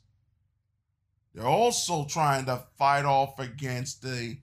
They're 1.33 1.45
also 1.45 2.03
trying 2.03 2.43
to 2.47 2.63
fight 2.77 3.05
off 3.05 3.39
against 3.39 4.01
the 4.01 4.39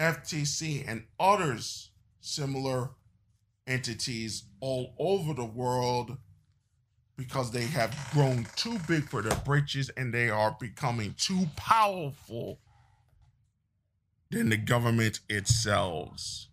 FTC 0.00 0.84
and 0.88 1.04
others 1.20 1.90
similar 2.18 2.90
entities 3.68 4.42
all 4.58 4.92
over 4.98 5.34
the 5.34 5.44
world 5.44 6.16
because 7.16 7.52
they 7.52 7.66
have 7.66 7.96
grown 8.10 8.44
too 8.56 8.76
big 8.88 9.08
for 9.08 9.22
their 9.22 9.38
britches 9.44 9.88
and 9.90 10.12
they 10.12 10.30
are 10.30 10.56
becoming 10.58 11.14
too 11.16 11.46
powerful 11.54 12.58
than 14.32 14.48
the 14.48 14.56
government 14.56 15.20
itself. 15.28 16.48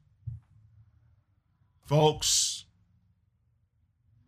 Folks, 1.94 2.66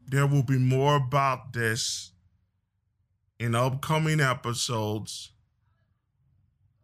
there 0.06 0.28
will 0.28 0.44
be 0.44 0.60
more 0.60 0.98
about 0.98 1.54
this 1.54 2.12
in 3.40 3.56
upcoming 3.56 4.20
episodes, 4.20 5.32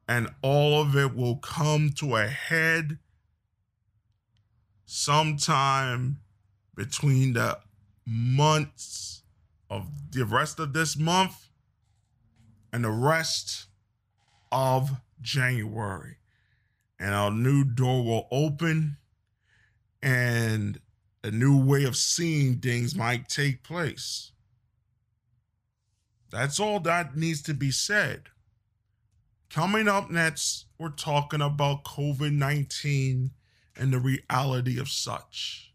and 0.09 0.27
all 0.41 0.81
of 0.81 0.95
it 0.95 1.13
will 1.15 1.35
come 1.35 1.91
to 1.97 2.15
a 2.15 2.25
head 2.25 2.97
sometime 4.87 6.17
between 6.73 7.33
the 7.33 7.59
months 8.03 9.21
of 9.69 9.85
the 10.09 10.25
rest 10.25 10.59
of 10.59 10.73
this 10.73 10.97
month 10.97 11.49
and 12.73 12.83
the 12.83 12.89
rest 12.89 13.67
of 14.51 14.89
January. 15.21 16.17
And 16.99 17.13
our 17.13 17.29
new 17.29 17.65
door 17.65 18.03
will 18.03 18.27
open 18.31 18.97
and 20.01 20.79
a 21.23 21.31
new 21.31 21.63
way 21.63 21.83
of 21.83 21.95
seeing 21.95 22.57
things 22.59 22.95
might 22.95 23.29
take 23.29 23.63
place. 23.63 24.31
That's 26.31 26.59
all 26.59 26.79
that 26.81 27.15
needs 27.15 27.41
to 27.43 27.53
be 27.53 27.71
said. 27.71 28.23
Coming 29.49 29.87
up 29.87 30.09
next, 30.09 30.65
we're 30.79 30.89
talking 30.89 31.41
about 31.41 31.83
COVID 31.83 32.31
19 32.31 33.31
and 33.75 33.93
the 33.93 33.99
reality 33.99 34.79
of 34.79 34.89
such. 34.89 35.73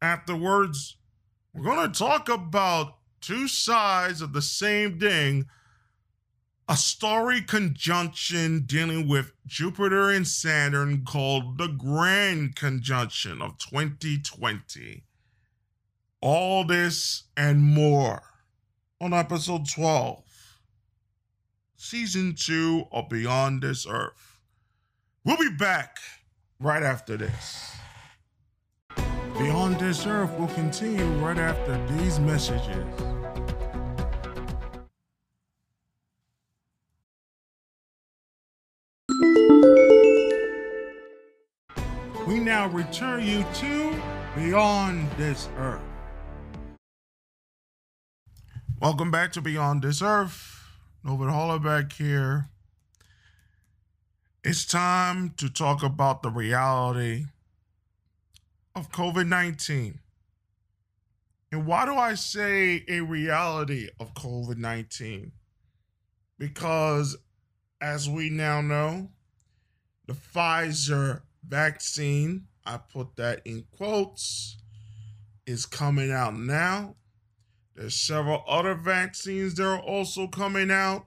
Afterwards, 0.00 0.96
we're 1.52 1.64
going 1.64 1.92
to 1.92 1.98
talk 1.98 2.28
about 2.28 2.96
two 3.20 3.46
sides 3.46 4.22
of 4.22 4.32
the 4.32 4.42
same 4.42 4.98
thing 4.98 5.46
a 6.68 6.76
starry 6.76 7.40
conjunction 7.40 8.60
dealing 8.66 9.08
with 9.08 9.32
Jupiter 9.46 10.10
and 10.10 10.26
Saturn 10.26 11.02
called 11.02 11.56
the 11.56 11.68
Grand 11.68 12.56
Conjunction 12.56 13.40
of 13.40 13.56
2020. 13.56 15.04
All 16.20 16.64
this 16.64 17.24
and 17.36 17.62
more 17.62 18.22
on 19.00 19.14
episode 19.14 19.66
12, 19.66 20.22
season 21.76 22.34
2 22.38 22.88
of 22.92 23.08
Beyond 23.08 23.62
This 23.62 23.86
Earth. 23.88 24.38
We'll 25.24 25.38
be 25.38 25.50
back 25.58 25.96
right 26.60 26.82
after 26.82 27.16
this. 27.16 27.76
Beyond 29.38 29.78
This 29.78 30.04
Earth 30.06 30.36
will 30.38 30.48
continue 30.48 31.06
right 31.24 31.38
after 31.38 31.80
these 31.96 32.18
messages. 32.18 33.07
Now 42.58 42.66
return 42.66 43.24
you 43.24 43.46
to 43.54 44.02
Beyond 44.34 45.08
This 45.12 45.48
Earth. 45.58 45.80
Welcome 48.80 49.12
back 49.12 49.30
to 49.34 49.40
Beyond 49.40 49.82
This 49.82 50.02
Earth. 50.02 50.64
Novin 51.04 51.30
Hollaback 51.30 51.92
here. 51.92 52.48
It's 54.42 54.66
time 54.66 55.34
to 55.36 55.48
talk 55.48 55.84
about 55.84 56.24
the 56.24 56.30
reality 56.30 57.26
of 58.74 58.90
COVID 58.90 59.28
19. 59.28 60.00
And 61.52 61.64
why 61.64 61.84
do 61.84 61.94
I 61.94 62.14
say 62.14 62.84
a 62.88 63.02
reality 63.02 63.88
of 64.00 64.14
COVID 64.14 64.56
19? 64.56 65.30
Because, 66.40 67.16
as 67.80 68.10
we 68.10 68.30
now 68.30 68.60
know, 68.60 69.10
the 70.06 70.14
Pfizer 70.14 71.20
vaccine, 71.48 72.46
I 72.64 72.78
put 72.78 73.16
that 73.16 73.40
in 73.44 73.64
quotes, 73.76 74.58
is 75.46 75.66
coming 75.66 76.12
out 76.12 76.36
now. 76.36 76.96
There's 77.74 77.94
several 77.94 78.44
other 78.46 78.74
vaccines 78.74 79.54
that 79.54 79.64
are 79.64 79.80
also 79.80 80.26
coming 80.26 80.70
out. 80.70 81.06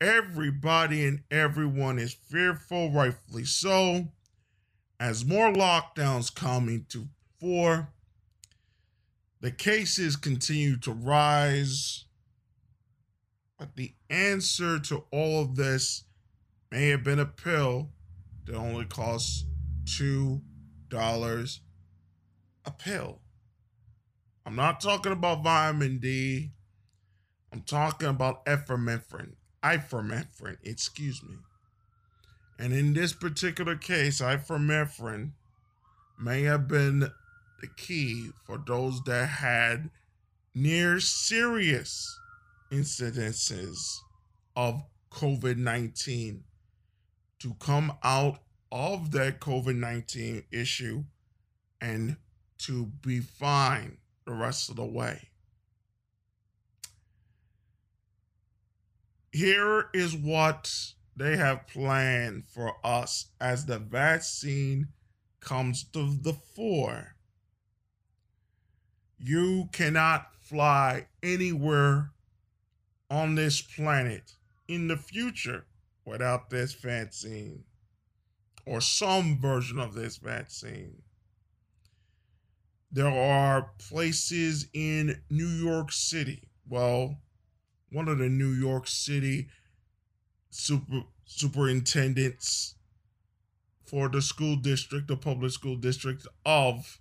Everybody 0.00 1.06
and 1.06 1.22
everyone 1.30 1.98
is 1.98 2.12
fearful, 2.12 2.92
rightfully 2.92 3.44
so, 3.44 4.08
as 5.00 5.24
more 5.24 5.52
lockdowns 5.52 6.32
come 6.32 6.68
into 6.68 7.08
four. 7.40 7.88
The 9.40 9.50
cases 9.50 10.16
continue 10.16 10.76
to 10.78 10.92
rise. 10.92 12.04
But 13.58 13.74
the 13.74 13.94
answer 14.08 14.78
to 14.78 15.04
all 15.10 15.42
of 15.42 15.56
this 15.56 16.04
may 16.70 16.90
have 16.90 17.02
been 17.02 17.18
a 17.18 17.26
pill 17.26 17.90
that 18.48 18.56
only 18.56 18.86
costs 18.86 19.44
$2 19.84 20.40
a 22.64 22.70
pill. 22.70 23.20
I'm 24.46 24.56
not 24.56 24.80
talking 24.80 25.12
about 25.12 25.44
vitamin 25.44 25.98
D. 25.98 26.52
I'm 27.52 27.60
talking 27.62 28.08
about 28.08 28.44
epinephrine, 28.46 29.34
ivermectin, 29.62 30.56
excuse 30.62 31.22
me. 31.22 31.36
And 32.58 32.72
in 32.72 32.94
this 32.94 33.12
particular 33.12 33.76
case, 33.76 34.20
ivermectin 34.22 35.32
may 36.18 36.42
have 36.42 36.66
been 36.68 37.00
the 37.00 37.68
key 37.76 38.30
for 38.46 38.58
those 38.66 39.02
that 39.04 39.26
had 39.26 39.90
near 40.54 41.00
serious 41.00 42.18
incidences 42.72 43.78
of 44.56 44.82
COVID 45.10 45.58
19 45.58 46.44
to 47.40 47.54
come 47.60 47.92
out 48.02 48.40
of 48.70 49.12
that 49.12 49.40
COVID 49.40 49.76
19 49.76 50.44
issue 50.50 51.04
and 51.80 52.16
to 52.58 52.86
be 52.86 53.20
fine 53.20 53.98
the 54.26 54.32
rest 54.32 54.68
of 54.68 54.76
the 54.76 54.84
way. 54.84 55.28
Here 59.32 59.88
is 59.94 60.16
what 60.16 60.92
they 61.16 61.36
have 61.36 61.66
planned 61.66 62.44
for 62.46 62.74
us 62.84 63.26
as 63.40 63.66
the 63.66 63.78
vaccine 63.78 64.88
comes 65.40 65.84
to 65.84 66.16
the 66.20 66.32
fore. 66.32 67.14
You 69.18 69.68
cannot 69.72 70.34
fly 70.34 71.06
anywhere 71.22 72.10
on 73.10 73.34
this 73.34 73.60
planet 73.60 74.34
in 74.66 74.88
the 74.88 74.96
future 74.96 75.64
without 76.08 76.50
this 76.50 76.74
vaccine 76.74 77.64
or 78.66 78.80
some 78.80 79.38
version 79.40 79.78
of 79.78 79.94
this 79.94 80.16
vaccine. 80.16 81.02
There 82.90 83.06
are 83.08 83.70
places 83.78 84.66
in 84.72 85.20
New 85.30 85.46
York 85.46 85.92
City. 85.92 86.48
Well, 86.68 87.18
one 87.90 88.08
of 88.08 88.18
the 88.18 88.28
New 88.28 88.52
York 88.52 88.86
City 88.86 89.48
super 90.50 91.02
superintendents 91.24 92.74
for 93.84 94.08
the 94.08 94.20
school 94.20 94.56
district, 94.56 95.08
the 95.08 95.16
public 95.16 95.52
school 95.52 95.76
district 95.76 96.26
of 96.44 97.00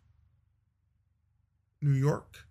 New 1.81 1.93
York, 1.93 2.45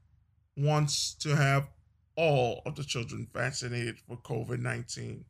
wants 0.56 1.14
to 1.14 1.36
have 1.36 1.68
all 2.16 2.62
of 2.64 2.76
the 2.76 2.84
children 2.84 3.28
vaccinated 3.32 3.98
for 3.98 4.16
COVID 4.16 4.60
19, 4.60 5.24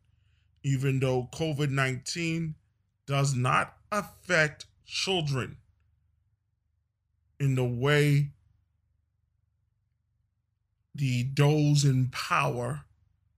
even 0.67 0.99
though 0.99 1.29
COVID 1.31 1.69
19 1.69 2.53
does 3.05 3.33
not 3.33 3.77
affect 3.89 4.65
children 4.85 5.55
in 7.39 7.55
the 7.55 7.63
way 7.63 8.31
the 10.93 11.23
those 11.33 11.85
in 11.85 12.09
power, 12.09 12.81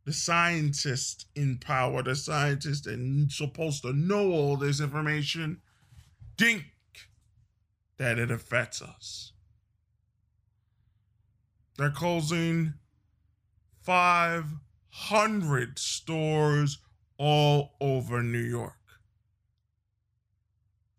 the 0.06 0.14
scientists 0.14 1.28
in 1.36 1.60
power, 1.60 2.02
the 2.02 2.16
scientists 2.16 2.82
that 2.82 3.28
supposed 3.30 3.84
to 3.84 3.94
know 3.94 4.32
all 4.32 4.58
this 4.58 4.82
information, 4.82 5.62
think 6.36 6.64
that 7.98 8.18
it 8.18 8.32
affects 8.32 8.82
us. 8.82 9.34
They're 11.78 11.92
closing 11.92 12.74
500 13.84 15.78
stores 15.78 16.80
all 17.20 17.74
over 17.80 18.24
New 18.24 18.40
York. 18.40 18.74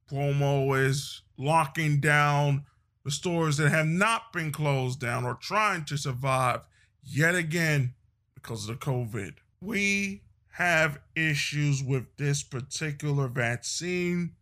Cuomo 0.09 0.79
is 0.87 1.23
locking 1.37 1.99
down 1.99 2.67
the 3.05 3.11
stores 3.11 3.57
that 3.57 3.71
have 3.71 3.87
not 3.87 4.33
been 4.33 4.53
closed 4.53 5.01
down 5.01 5.25
or 5.25 5.35
trying 5.35 5.85
to 5.87 5.97
survive 5.97 6.61
yet 7.03 7.35
again 7.35 7.95
because 8.35 8.69
of 8.69 8.79
the 8.79 8.87
COVID. 8.87 9.35
We 9.63 10.23
have 10.53 11.01
issues 11.17 11.83
with 11.83 12.05
this 12.17 12.43
particular 12.43 13.29
vaccine. 13.29 14.33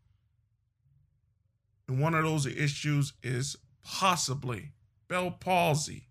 And 1.87 2.01
one 2.01 2.15
of 2.15 2.25
those 2.25 2.47
issues 2.47 3.13
is 3.23 3.57
possibly 3.85 4.73
Bell 5.07 5.31
palsy. 5.31 6.09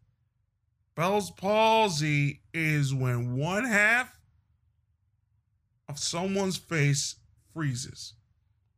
Bell's 0.96 1.30
palsy 1.30 2.42
is 2.54 2.94
when 2.94 3.36
one 3.36 3.66
half 3.66 4.17
of 5.90 6.00
someone's 6.00 6.58
face 6.58 7.16
freezes, 7.54 8.14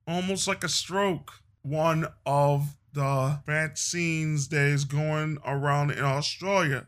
almost 0.07 0.47
like 0.47 0.63
a 0.63 0.69
stroke. 0.69 1.31
One 1.61 2.07
of 2.25 2.77
the 2.93 3.39
vaccines 3.45 4.47
that 4.49 4.61
is 4.61 4.85
going 4.85 5.37
around 5.45 5.91
in 5.91 6.03
Australia 6.03 6.87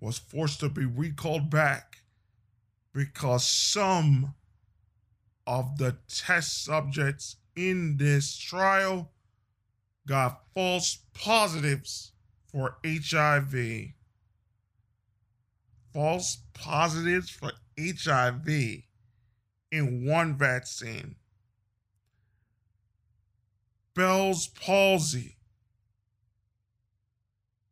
was 0.00 0.18
forced 0.18 0.60
to 0.60 0.68
be 0.68 0.84
recalled 0.84 1.50
back 1.50 1.98
because 2.92 3.46
some 3.46 4.34
of 5.46 5.78
the 5.78 5.96
test 6.08 6.64
subjects 6.64 7.36
in 7.56 7.96
this 7.96 8.36
trial 8.36 9.10
got 10.06 10.42
false 10.54 10.98
positives 11.14 12.12
for 12.50 12.76
HIV. 12.84 13.92
False 15.92 16.38
positives 16.52 17.30
for 17.30 17.52
HIV 17.78 18.84
in 19.74 20.06
one 20.06 20.38
vaccine. 20.38 21.16
Bell's 23.92 24.46
palsy 24.46 25.36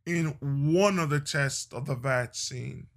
in 0.05 0.36
one 0.40 0.98
of 0.98 1.11
the 1.11 1.20
tests 1.20 1.72
of 1.72 1.86
the 1.86 1.94
vaccine. 1.94 2.88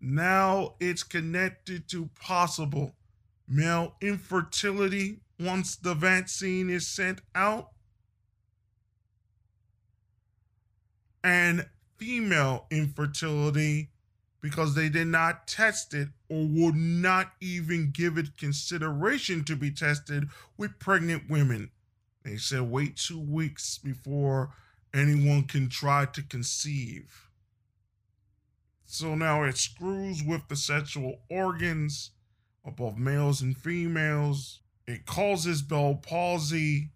Now 0.00 0.74
it's 0.80 1.04
connected 1.04 1.88
to 1.90 2.10
possible 2.20 2.96
male 3.46 3.94
infertility 4.00 5.20
once 5.38 5.76
the 5.76 5.94
vaccine 5.94 6.70
is 6.70 6.88
sent 6.88 7.20
out. 7.36 7.68
And 11.22 11.68
female 11.98 12.66
infertility 12.72 13.90
because 14.40 14.74
they 14.74 14.88
did 14.88 15.06
not 15.06 15.46
test 15.46 15.94
it 15.94 16.08
or 16.28 16.46
would 16.46 16.74
not 16.74 17.32
even 17.40 17.90
give 17.90 18.18
it 18.18 18.36
consideration 18.36 19.44
to 19.44 19.56
be 19.56 19.70
tested 19.70 20.28
with 20.56 20.78
pregnant 20.78 21.28
women. 21.28 21.70
They 22.22 22.36
said 22.36 22.70
wait 22.70 22.96
two 22.96 23.20
weeks 23.20 23.78
before 23.78 24.50
anyone 24.92 25.44
can 25.44 25.68
try 25.68 26.04
to 26.06 26.22
conceive. 26.22 27.28
So 28.84 29.14
now 29.14 29.44
it 29.44 29.56
screws 29.56 30.22
with 30.22 30.48
the 30.48 30.56
sexual 30.56 31.20
organs 31.30 32.10
of 32.64 32.76
both 32.76 32.96
males 32.96 33.40
and 33.40 33.56
females. 33.56 34.60
It 34.86 35.06
causes 35.06 35.62
Bell 35.62 35.94
palsy 35.94 36.90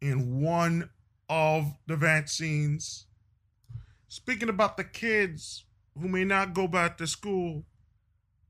in 0.00 0.40
one 0.40 0.90
of 1.28 1.74
the 1.86 1.96
vaccines. 1.96 3.06
Speaking 4.08 4.48
about 4.48 4.76
the 4.76 4.84
kids 4.84 5.64
who 6.00 6.08
may 6.08 6.24
not 6.24 6.54
go 6.54 6.66
back 6.66 6.96
to 6.98 7.06
school 7.06 7.64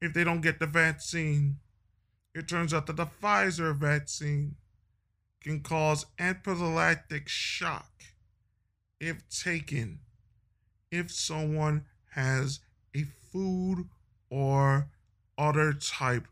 if 0.01 0.12
they 0.12 0.24
don't 0.24 0.40
get 0.40 0.61
the 0.61 0.66
vaccine, 0.66 1.59
it 2.34 2.49
turns 2.49 2.74
out 2.74 2.86
that 2.86 2.97
the 2.97 3.07
Pfizer 3.07 3.74
vaccine 3.74 4.57
can 5.42 5.61
cause 5.61 6.07
anaphylactic 6.18 7.28
shock 7.28 7.90
if 9.01 9.28
taken 9.28 10.01
if 10.90 11.11
someone 11.11 11.84
has 12.14 12.61
a 12.94 13.05
food 13.32 13.88
or 14.30 14.88
other 15.38 15.72
type 15.72 16.26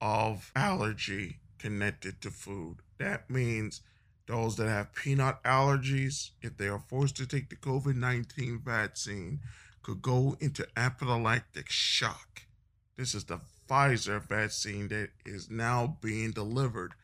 of 0.00 0.50
allergy 0.54 1.38
connected 1.58 2.20
to 2.20 2.30
food. 2.30 2.78
That 2.98 3.30
means 3.30 3.80
those 4.26 4.56
that 4.56 4.68
have 4.68 4.94
peanut 4.94 5.42
allergies, 5.44 6.30
if 6.40 6.56
they 6.56 6.68
are 6.68 6.82
forced 6.88 7.16
to 7.16 7.26
take 7.26 7.50
the 7.50 7.56
COVID 7.56 7.96
19 7.96 8.60
vaccine, 8.64 9.40
could 9.82 10.02
go 10.02 10.36
into 10.40 10.66
anaphylactic 10.76 11.68
shock. 11.68 12.42
This 13.02 13.16
is 13.16 13.24
the 13.24 13.40
Pfizer 13.68 14.22
vaccine 14.22 14.86
that 14.86 15.08
is 15.26 15.50
now 15.50 15.96
being 16.00 16.30
delivered 16.30 16.94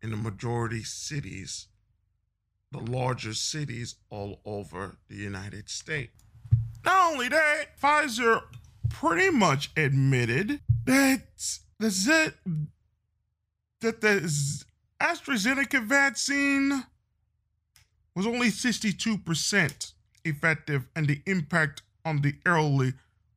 in 0.00 0.10
the 0.10 0.16
majority 0.16 0.82
cities, 0.82 1.68
the 2.72 2.78
larger 2.78 3.34
cities 3.34 3.96
all 4.08 4.40
over 4.46 4.96
the 5.10 5.16
United 5.16 5.68
States. 5.68 6.24
Not 6.86 7.12
only 7.12 7.28
that, 7.28 7.78
Pfizer 7.78 8.44
pretty 8.88 9.28
much 9.28 9.72
admitted 9.76 10.60
that 10.86 11.24
the 11.78 11.90
Z- 11.90 12.30
that 13.82 14.00
the 14.00 14.54
AstraZeneca 15.02 15.84
vaccine 15.84 16.84
was 18.14 18.26
only 18.26 18.48
62% 18.48 19.92
effective 20.24 20.86
and 20.96 21.06
the 21.06 21.20
impact 21.26 21.82
on 22.06 22.22
the 22.22 22.36
elderly 22.46 22.94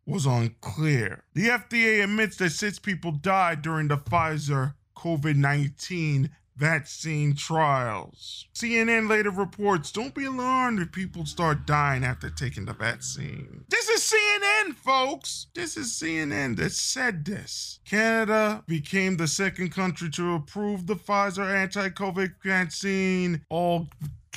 was 0.09 0.25
unclear. 0.25 1.23
The 1.33 1.49
FDA 1.49 2.03
admits 2.03 2.37
that 2.37 2.49
six 2.49 2.79
people 2.79 3.11
died 3.11 3.61
during 3.61 3.87
the 3.87 3.97
Pfizer 3.97 4.73
COVID 4.97 5.35
19 5.35 6.29
vaccine 6.57 7.33
trials. 7.35 8.47
CNN 8.53 9.07
later 9.07 9.31
reports 9.31 9.93
don't 9.93 10.13
be 10.13 10.25
alarmed 10.25 10.79
if 10.79 10.91
people 10.91 11.25
start 11.25 11.65
dying 11.65 12.03
after 12.03 12.29
taking 12.29 12.65
the 12.65 12.73
vaccine. 12.73 13.63
This 13.69 13.87
is 13.87 14.11
CNN, 14.11 14.75
folks. 14.75 15.47
This 15.55 15.77
is 15.77 15.93
CNN 15.93 16.57
that 16.57 16.73
said 16.73 17.23
this. 17.23 17.79
Canada 17.85 18.63
became 18.67 19.15
the 19.15 19.27
second 19.27 19.71
country 19.71 20.09
to 20.09 20.33
approve 20.35 20.85
the 20.85 20.95
Pfizer 20.95 21.55
anti 21.55 21.89
COVID 21.89 22.33
vaccine. 22.43 23.45
All 23.49 23.87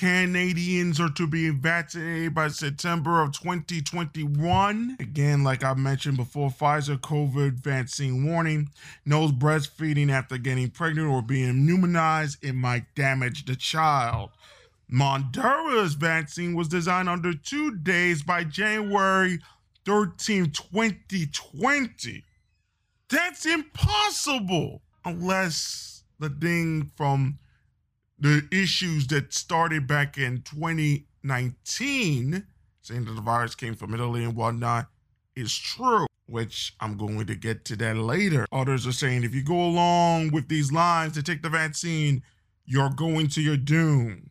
Canadians 0.03 0.98
are 0.98 1.11
to 1.11 1.28
be 1.28 1.50
vaccinated 1.50 2.34
by 2.34 2.48
September 2.48 3.22
of 3.22 3.30
2021. 3.30 4.96
Again, 4.98 5.44
like 5.44 5.62
I 5.62 5.74
mentioned 5.74 6.16
before, 6.16 6.50
Pfizer 6.50 6.98
COVID 6.98 7.61
vaccine 7.61 8.26
warning. 8.26 8.70
No 9.07 9.28
breastfeeding 9.28 10.11
after 10.11 10.38
getting 10.38 10.70
pregnant 10.70 11.07
or 11.07 11.22
being 11.22 11.68
immunized, 11.68 12.42
it 12.42 12.55
might 12.55 12.92
damage 12.96 13.44
the 13.44 13.55
child. 13.55 14.30
Moderna's 14.92 15.94
vaccine 15.94 16.57
was 16.57 16.66
designed 16.66 17.09
under 17.09 17.32
two 17.32 17.76
days 17.76 18.24
by 18.24 18.42
January 18.42 19.38
13, 19.86 20.50
2020. 20.50 22.24
That's 23.09 23.46
impossible 23.46 24.82
unless 25.05 26.03
the 26.18 26.28
thing 26.28 26.90
from 26.96 27.38
the 28.22 28.48
issues 28.52 29.08
that 29.08 29.34
started 29.34 29.88
back 29.88 30.16
in 30.16 30.42
2019, 30.42 32.46
saying 32.80 33.04
that 33.04 33.12
the 33.12 33.20
virus 33.20 33.56
came 33.56 33.74
from 33.74 33.94
Italy 33.94 34.22
and 34.22 34.36
whatnot, 34.36 34.86
is 35.34 35.58
true, 35.58 36.06
which 36.26 36.72
I'm 36.78 36.96
going 36.96 37.26
to 37.26 37.34
get 37.34 37.64
to 37.64 37.74
that 37.76 37.96
later. 37.96 38.46
Others 38.52 38.86
are 38.86 38.92
saying 38.92 39.24
if 39.24 39.34
you 39.34 39.42
go 39.42 39.60
along 39.60 40.30
with 40.30 40.48
these 40.48 40.70
lines 40.70 41.14
to 41.14 41.22
take 41.24 41.42
the 41.42 41.48
vaccine, 41.48 42.22
you're 42.64 42.90
going 42.90 43.26
to 43.30 43.42
your 43.42 43.56
doom. 43.56 44.30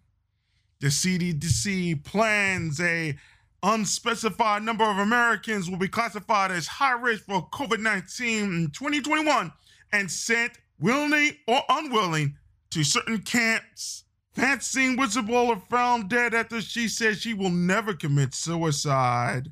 The 0.80 0.88
CDC 0.88 2.06
plans 2.06 2.80
a 2.80 3.18
unspecified 3.62 4.64
number 4.64 4.86
of 4.86 5.00
Americans 5.00 5.70
will 5.70 5.78
be 5.78 5.90
classified 5.90 6.52
as 6.52 6.66
high 6.66 6.94
risk 6.94 7.26
for 7.26 7.50
COVID 7.50 7.80
19 7.80 8.44
in 8.46 8.72
2021 8.72 9.52
and 9.92 10.10
sent, 10.10 10.54
willingly 10.80 11.42
or 11.46 11.62
unwilling, 11.68 12.38
to 12.72 12.84
certain 12.84 13.20
camps. 13.20 14.06
Vaccine 14.34 14.98
whistleblower 14.98 15.62
found 15.70 16.10
dead 16.10 16.34
after 16.34 16.62
she 16.62 16.88
said 16.88 17.18
she 17.18 17.34
will 17.34 17.50
never 17.50 17.94
commit 17.94 18.34
suicide. 18.34 19.52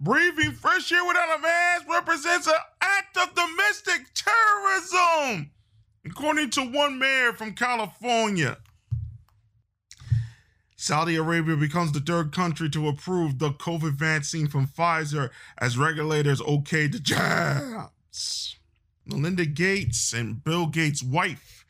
Breathing 0.00 0.52
fresh 0.52 0.90
air 0.90 1.04
without 1.06 1.38
a 1.38 1.40
mask 1.40 1.88
represents 1.88 2.46
an 2.48 2.54
act 2.80 3.16
of 3.16 3.34
domestic 3.34 4.06
terrorism, 4.14 5.50
according 6.04 6.50
to 6.50 6.62
one 6.62 6.98
mayor 6.98 7.32
from 7.32 7.54
California. 7.54 8.56
Saudi 10.74 11.14
Arabia 11.14 11.56
becomes 11.56 11.92
the 11.92 12.00
third 12.00 12.32
country 12.32 12.68
to 12.70 12.88
approve 12.88 13.38
the 13.38 13.50
COVID 13.50 13.92
vaccine 13.92 14.48
from 14.48 14.66
Pfizer 14.66 15.30
as 15.58 15.78
regulators 15.78 16.40
okay 16.40 16.88
the 16.88 16.98
jabs. 16.98 18.56
Melinda 19.06 19.46
Gates 19.46 20.12
and 20.12 20.42
Bill 20.42 20.66
Gates' 20.66 21.02
wife 21.02 21.61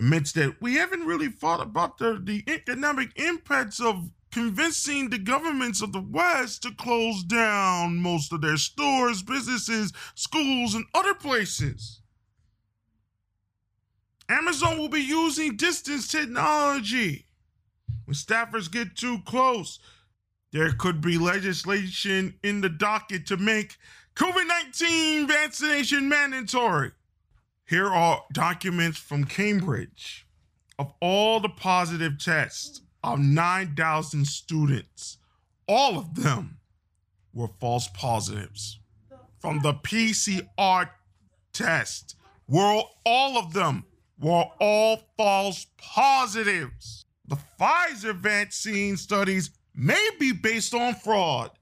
admits 0.00 0.32
that 0.32 0.56
we 0.60 0.74
haven't 0.74 1.04
really 1.04 1.28
thought 1.28 1.60
about 1.60 1.98
the, 1.98 2.20
the 2.24 2.42
economic 2.48 3.10
impacts 3.16 3.80
of 3.80 4.10
convincing 4.32 5.10
the 5.10 5.18
governments 5.18 5.82
of 5.82 5.92
the 5.92 6.00
West 6.00 6.62
to 6.62 6.74
close 6.74 7.22
down 7.24 7.96
most 7.96 8.32
of 8.32 8.40
their 8.40 8.56
stores, 8.56 9.22
businesses, 9.22 9.92
schools, 10.14 10.74
and 10.74 10.86
other 10.94 11.14
places. 11.14 12.00
Amazon 14.28 14.78
will 14.78 14.88
be 14.88 15.00
using 15.02 15.56
distance 15.56 16.08
technology 16.08 17.26
when 18.10 18.14
staffers 18.14 18.68
get 18.68 18.96
too 18.96 19.18
close, 19.24 19.78
there 20.52 20.72
could 20.72 21.00
be 21.00 21.16
legislation 21.16 22.34
in 22.42 22.60
the 22.60 22.68
docket 22.68 23.26
to 23.26 23.36
make 23.36 23.76
COVID 24.16 24.48
19 24.48 25.28
vaccination 25.28 26.08
mandatory. 26.08 26.90
Here 27.70 27.86
are 27.86 28.24
documents 28.32 28.98
from 28.98 29.26
Cambridge 29.26 30.26
of 30.76 30.92
all 31.00 31.38
the 31.38 31.48
positive 31.48 32.18
tests 32.18 32.80
of 33.04 33.20
9,000 33.20 34.26
students. 34.26 35.18
All 35.68 35.96
of 35.96 36.16
them 36.16 36.58
were 37.32 37.46
false 37.60 37.86
positives. 37.94 38.80
From 39.38 39.60
the 39.62 39.74
PCR 39.74 40.90
test, 41.52 42.16
were 42.48 42.82
all 43.06 43.38
of 43.38 43.52
them 43.52 43.84
were 44.18 44.46
all 44.60 45.02
false 45.16 45.68
positives. 45.76 47.04
The 47.28 47.38
Pfizer 47.60 48.16
vaccine 48.16 48.96
studies 48.96 49.50
may 49.76 50.08
be 50.18 50.32
based 50.32 50.74
on 50.74 50.96
fraud, 50.96 51.52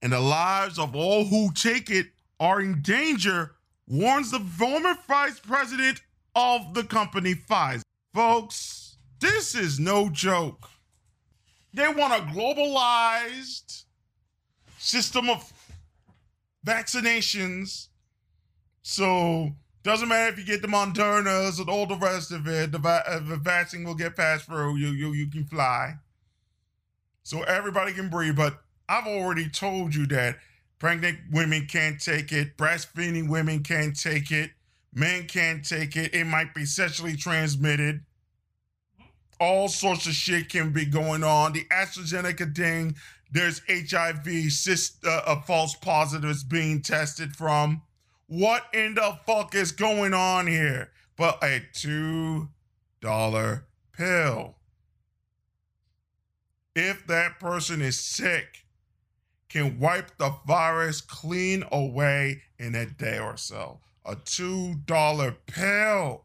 and 0.00 0.14
the 0.14 0.20
lives 0.20 0.78
of 0.78 0.96
all 0.96 1.26
who 1.26 1.52
take 1.52 1.90
it 1.90 2.06
are 2.40 2.62
in 2.62 2.80
danger, 2.80 3.55
warns 3.86 4.30
the 4.30 4.40
former 4.40 4.94
vice 5.06 5.38
president 5.40 6.00
of 6.34 6.74
the 6.74 6.84
company 6.84 7.34
Pfizer. 7.34 7.82
Folks, 8.12 8.98
this 9.20 9.54
is 9.54 9.78
no 9.78 10.08
joke. 10.08 10.68
They 11.72 11.88
want 11.88 12.14
a 12.14 12.26
globalized 12.26 13.84
system 14.78 15.28
of 15.28 15.52
vaccinations. 16.66 17.88
So 18.82 19.50
doesn't 19.82 20.08
matter 20.08 20.32
if 20.32 20.38
you 20.38 20.44
get 20.44 20.62
the 20.62 20.68
Modernas 20.68 21.60
and 21.60 21.68
all 21.68 21.86
the 21.86 21.96
rest 21.96 22.32
of 22.32 22.46
it. 22.48 22.72
The, 22.72 22.78
va- 22.78 23.04
uh, 23.06 23.20
the 23.20 23.36
vaccine 23.36 23.84
will 23.84 23.94
get 23.94 24.16
passed 24.16 24.46
through. 24.46 24.76
You 24.76 24.88
you 24.88 25.12
you 25.12 25.28
can 25.28 25.44
fly. 25.44 25.94
So 27.22 27.42
everybody 27.42 27.92
can 27.92 28.08
breathe. 28.08 28.36
But 28.36 28.62
I've 28.88 29.06
already 29.06 29.48
told 29.48 29.94
you 29.94 30.06
that 30.06 30.38
pregnant 30.78 31.18
women 31.32 31.66
can't 31.66 32.00
take 32.00 32.32
it. 32.32 32.56
Breastfeeding 32.56 33.28
women 33.28 33.62
can't 33.62 33.98
take 33.98 34.30
it. 34.30 34.50
Men 34.92 35.26
can't 35.26 35.64
take 35.64 35.96
it. 35.96 36.14
It 36.14 36.24
might 36.24 36.54
be 36.54 36.64
sexually 36.64 37.16
transmitted. 37.16 38.00
All 39.38 39.68
sorts 39.68 40.06
of 40.06 40.14
shit 40.14 40.48
can 40.48 40.72
be 40.72 40.86
going 40.86 41.22
on. 41.22 41.52
The 41.52 41.64
AstraZeneca 41.70 42.56
thing, 42.56 42.96
there's 43.30 43.60
HIV, 43.68 44.50
cyst, 44.50 45.04
uh, 45.04 45.22
uh, 45.26 45.42
false 45.42 45.74
positives 45.74 46.42
being 46.44 46.80
tested 46.80 47.36
from. 47.36 47.82
What 48.28 48.64
in 48.72 48.94
the 48.94 49.18
fuck 49.26 49.54
is 49.54 49.72
going 49.72 50.14
on 50.14 50.46
here? 50.46 50.90
But 51.16 51.42
a 51.42 51.62
$2 51.74 52.48
pill. 53.92 54.54
If 56.74 57.06
that 57.06 57.38
person 57.38 57.80
is 57.82 57.98
sick, 57.98 58.65
can 59.56 59.78
wipe 59.78 60.18
the 60.18 60.34
virus 60.46 61.00
clean 61.00 61.64
away 61.72 62.42
in 62.58 62.74
a 62.74 62.84
day 62.84 63.18
or 63.18 63.38
so. 63.38 63.80
A 64.04 64.14
$2 64.14 65.36
pill. 65.46 66.24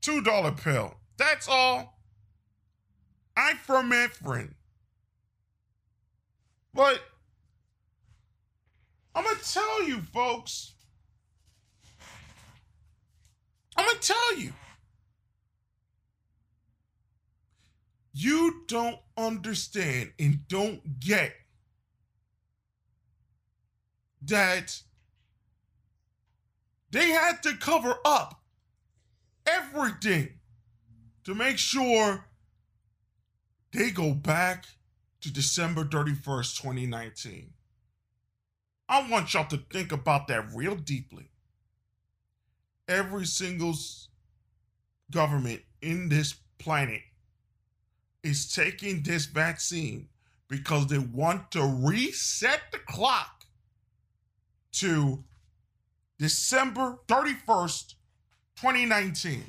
$2 0.00 0.60
pill. 0.62 0.94
That's 1.16 1.48
all. 1.48 1.98
Friend. 4.12 4.54
But 6.72 7.00
I'm 9.14 9.24
going 9.24 9.36
to 9.36 9.52
tell 9.52 9.82
you, 9.82 10.00
folks. 10.00 10.74
I'm 13.76 13.84
going 13.84 13.98
to 13.98 14.06
tell 14.06 14.36
you. 14.36 14.52
You 18.12 18.62
don't 18.68 18.98
understand 19.16 20.12
and 20.20 20.46
don't 20.46 21.00
get 21.00 21.32
that 24.22 24.82
they 26.90 27.10
had 27.10 27.42
to 27.42 27.56
cover 27.56 27.94
up 28.04 28.42
everything 29.46 30.40
to 31.24 31.34
make 31.34 31.58
sure 31.58 32.24
they 33.72 33.90
go 33.90 34.12
back 34.12 34.66
to 35.20 35.32
December 35.32 35.84
31st, 35.84 36.60
2019. 36.62 37.52
I 38.88 39.08
want 39.08 39.32
y'all 39.32 39.46
to 39.46 39.58
think 39.70 39.92
about 39.92 40.26
that 40.28 40.52
real 40.54 40.74
deeply. 40.74 41.30
Every 42.88 43.26
single 43.26 43.74
government 45.10 45.62
in 45.80 46.08
this 46.08 46.34
planet 46.58 47.02
is 48.24 48.52
taking 48.52 49.02
this 49.02 49.26
vaccine 49.26 50.08
because 50.48 50.88
they 50.88 50.98
want 50.98 51.52
to 51.52 51.62
reset 51.62 52.60
the 52.72 52.78
clock 52.78 53.39
to 54.72 55.24
December 56.18 56.98
31st, 57.08 57.94
2019. 58.56 59.42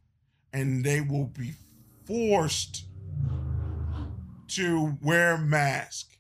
and 0.52 0.84
they 0.84 1.00
will 1.02 1.28
be 1.28 1.54
forced 2.06 2.84
to 4.48 4.98
wear 5.02 5.38
masks. 5.38 6.18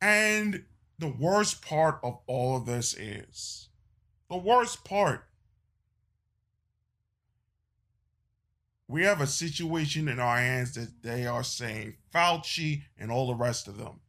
And 0.00 0.64
the 0.98 1.08
worst 1.08 1.62
part 1.62 1.98
of 2.02 2.18
all 2.26 2.56
of 2.56 2.66
this 2.66 2.94
is 2.94 3.69
the 4.30 4.36
worst 4.36 4.84
part. 4.84 5.26
We 8.86 9.02
have 9.02 9.20
a 9.20 9.26
situation 9.26 10.08
in 10.08 10.18
our 10.18 10.38
hands 10.38 10.74
that 10.74 11.02
they 11.02 11.26
are 11.26 11.44
saying, 11.44 11.96
Fauci 12.14 12.82
and 12.98 13.10
all 13.10 13.26
the 13.26 13.34
rest 13.34 13.68
of 13.68 13.76
them, 13.76 14.00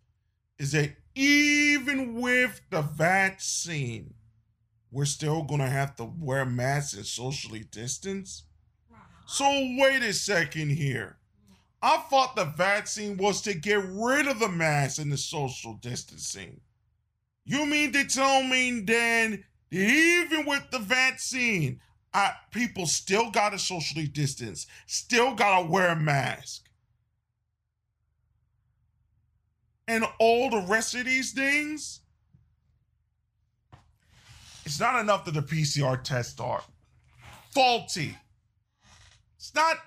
is 0.57 0.71
that 0.71 0.91
even 1.15 2.21
with 2.21 2.61
the 2.69 2.81
vaccine, 2.81 4.13
we're 4.91 5.05
still 5.05 5.43
going 5.43 5.59
to 5.59 5.67
have 5.67 5.95
to 5.97 6.05
wear 6.05 6.45
masks 6.45 6.93
and 6.93 7.05
socially 7.05 7.65
distance. 7.71 8.43
So, 9.25 9.45
wait 9.77 10.03
a 10.03 10.13
second 10.13 10.71
here. 10.71 11.17
I 11.81 11.97
thought 12.09 12.35
the 12.35 12.45
vaccine 12.45 13.17
was 13.17 13.41
to 13.41 13.53
get 13.53 13.83
rid 13.83 14.27
of 14.27 14.39
the 14.39 14.49
mask 14.49 15.01
and 15.01 15.11
the 15.11 15.17
social 15.17 15.75
distancing. 15.75 16.61
You 17.43 17.65
mean 17.65 17.91
to 17.93 18.03
tell 18.05 18.43
me 18.43 18.81
then 18.81 19.43
even 19.71 20.45
with 20.45 20.69
the 20.71 20.79
vaccine, 20.79 21.79
I, 22.13 22.33
people 22.51 22.85
still 22.85 23.31
got 23.31 23.51
to 23.51 23.59
socially 23.59 24.05
distance, 24.05 24.67
still 24.85 25.33
got 25.33 25.61
to 25.61 25.67
wear 25.67 25.89
a 25.89 25.95
mask? 25.95 26.65
And 29.87 30.05
all 30.19 30.49
the 30.49 30.65
rest 30.67 30.93
of 30.95 31.05
these 31.05 31.31
things? 31.31 32.01
It's 34.65 34.79
not 34.79 34.99
enough 35.01 35.25
that 35.25 35.33
the 35.33 35.41
PCR 35.41 36.01
tests 36.03 36.39
are 36.39 36.61
faulty. 37.51 38.17
It's 39.37 39.53
not 39.55 39.77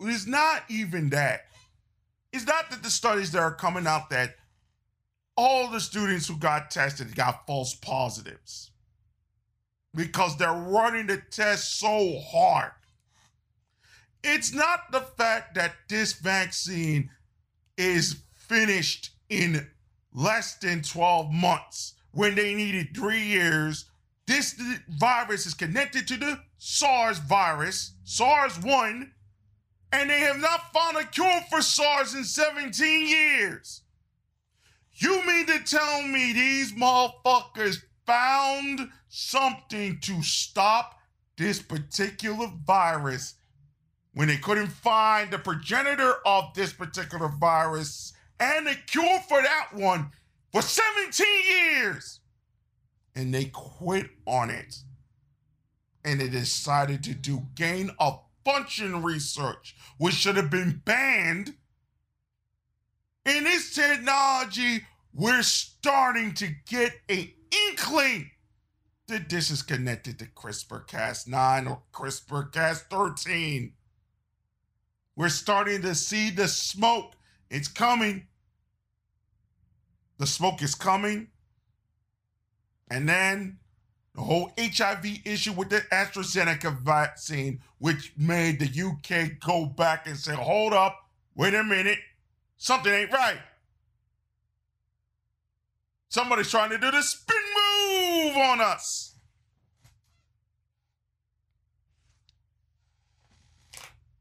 it's 0.00 0.26
not 0.26 0.62
even 0.68 1.10
that. 1.10 1.42
It's 2.32 2.46
not 2.46 2.70
that 2.70 2.82
the 2.82 2.90
studies 2.90 3.30
that 3.32 3.40
are 3.40 3.54
coming 3.54 3.86
out 3.86 4.10
that 4.10 4.36
all 5.36 5.68
the 5.68 5.80
students 5.80 6.26
who 6.26 6.36
got 6.38 6.70
tested 6.70 7.14
got 7.14 7.46
false 7.46 7.74
positives 7.74 8.71
because 9.94 10.36
they're 10.36 10.52
running 10.52 11.06
the 11.06 11.22
test 11.30 11.78
so 11.78 12.18
hard. 12.20 12.72
It's 14.24 14.54
not 14.54 14.92
the 14.92 15.00
fact 15.00 15.54
that 15.56 15.74
this 15.88 16.12
vaccine 16.14 17.10
is 17.76 18.22
finished 18.32 19.10
in 19.28 19.66
less 20.14 20.56
than 20.56 20.82
12 20.82 21.32
months 21.32 21.94
when 22.12 22.34
they 22.34 22.54
needed 22.54 22.94
three 22.94 23.22
years. 23.22 23.86
This 24.26 24.54
virus 24.88 25.46
is 25.46 25.54
connected 25.54 26.06
to 26.08 26.16
the 26.16 26.38
SARS 26.58 27.18
virus, 27.18 27.94
SARS 28.04 28.58
1, 28.60 29.12
and 29.92 30.10
they 30.10 30.20
have 30.20 30.38
not 30.38 30.72
found 30.72 30.96
a 30.96 31.04
cure 31.04 31.40
for 31.50 31.60
SARS 31.60 32.14
in 32.14 32.24
17 32.24 33.08
years. 33.08 33.82
You 34.94 35.26
mean 35.26 35.46
to 35.46 35.58
tell 35.64 36.02
me 36.02 36.32
these 36.32 36.72
motherfuckers 36.72 37.82
found 38.06 38.90
something 39.08 39.98
to 40.00 40.22
stop 40.22 40.98
this 41.36 41.60
particular 41.60 42.48
virus 42.64 43.34
when 44.14 44.28
they 44.28 44.36
couldn't 44.36 44.68
find 44.68 45.30
the 45.30 45.38
progenitor 45.38 46.14
of 46.26 46.52
this 46.54 46.72
particular 46.72 47.28
virus 47.28 48.12
and 48.38 48.68
a 48.68 48.74
cure 48.74 49.20
for 49.28 49.40
that 49.40 49.68
one 49.72 50.10
for 50.50 50.62
17 50.62 51.26
years? 51.48 52.20
And 53.14 53.32
they 53.32 53.46
quit 53.46 54.10
on 54.26 54.50
it. 54.50 54.76
And 56.04 56.20
they 56.20 56.28
decided 56.28 57.04
to 57.04 57.14
do 57.14 57.42
gain 57.54 57.90
of 57.98 58.20
function 58.44 59.02
research, 59.02 59.76
which 59.98 60.14
should 60.14 60.36
have 60.36 60.50
been 60.50 60.82
banned. 60.84 61.54
In 63.24 63.44
this 63.44 63.74
technology, 63.74 64.84
we're 65.14 65.42
starting 65.42 66.34
to 66.34 66.48
get 66.66 66.92
an 67.08 67.28
inkling 67.68 68.30
that 69.08 69.28
this 69.28 69.50
is 69.50 69.62
connected 69.62 70.18
to 70.18 70.26
CRISPR 70.26 70.86
Cas9 70.86 71.70
or 71.70 71.82
CRISPR 71.92 72.50
Cas13. 72.52 73.72
We're 75.16 75.28
starting 75.28 75.82
to 75.82 75.94
see 75.94 76.30
the 76.30 76.48
smoke. 76.48 77.14
It's 77.50 77.68
coming. 77.68 78.26
The 80.18 80.26
smoke 80.26 80.62
is 80.62 80.74
coming. 80.74 81.28
And 82.90 83.08
then 83.08 83.58
the 84.14 84.22
whole 84.22 84.52
HIV 84.58 85.04
issue 85.24 85.52
with 85.52 85.70
the 85.70 85.80
AstraZeneca 85.92 86.78
vaccine, 86.80 87.60
which 87.78 88.12
made 88.16 88.60
the 88.60 88.66
UK 88.66 89.40
go 89.40 89.66
back 89.66 90.06
and 90.06 90.16
say, 90.16 90.34
hold 90.34 90.72
up, 90.72 90.98
wait 91.34 91.54
a 91.54 91.64
minute, 91.64 91.98
something 92.56 92.92
ain't 92.92 93.12
right. 93.12 93.38
Somebody's 96.08 96.50
trying 96.50 96.70
to 96.70 96.78
do 96.78 96.90
the 96.90 97.02
spin 97.02 97.41
on 98.42 98.60
us. 98.60 99.14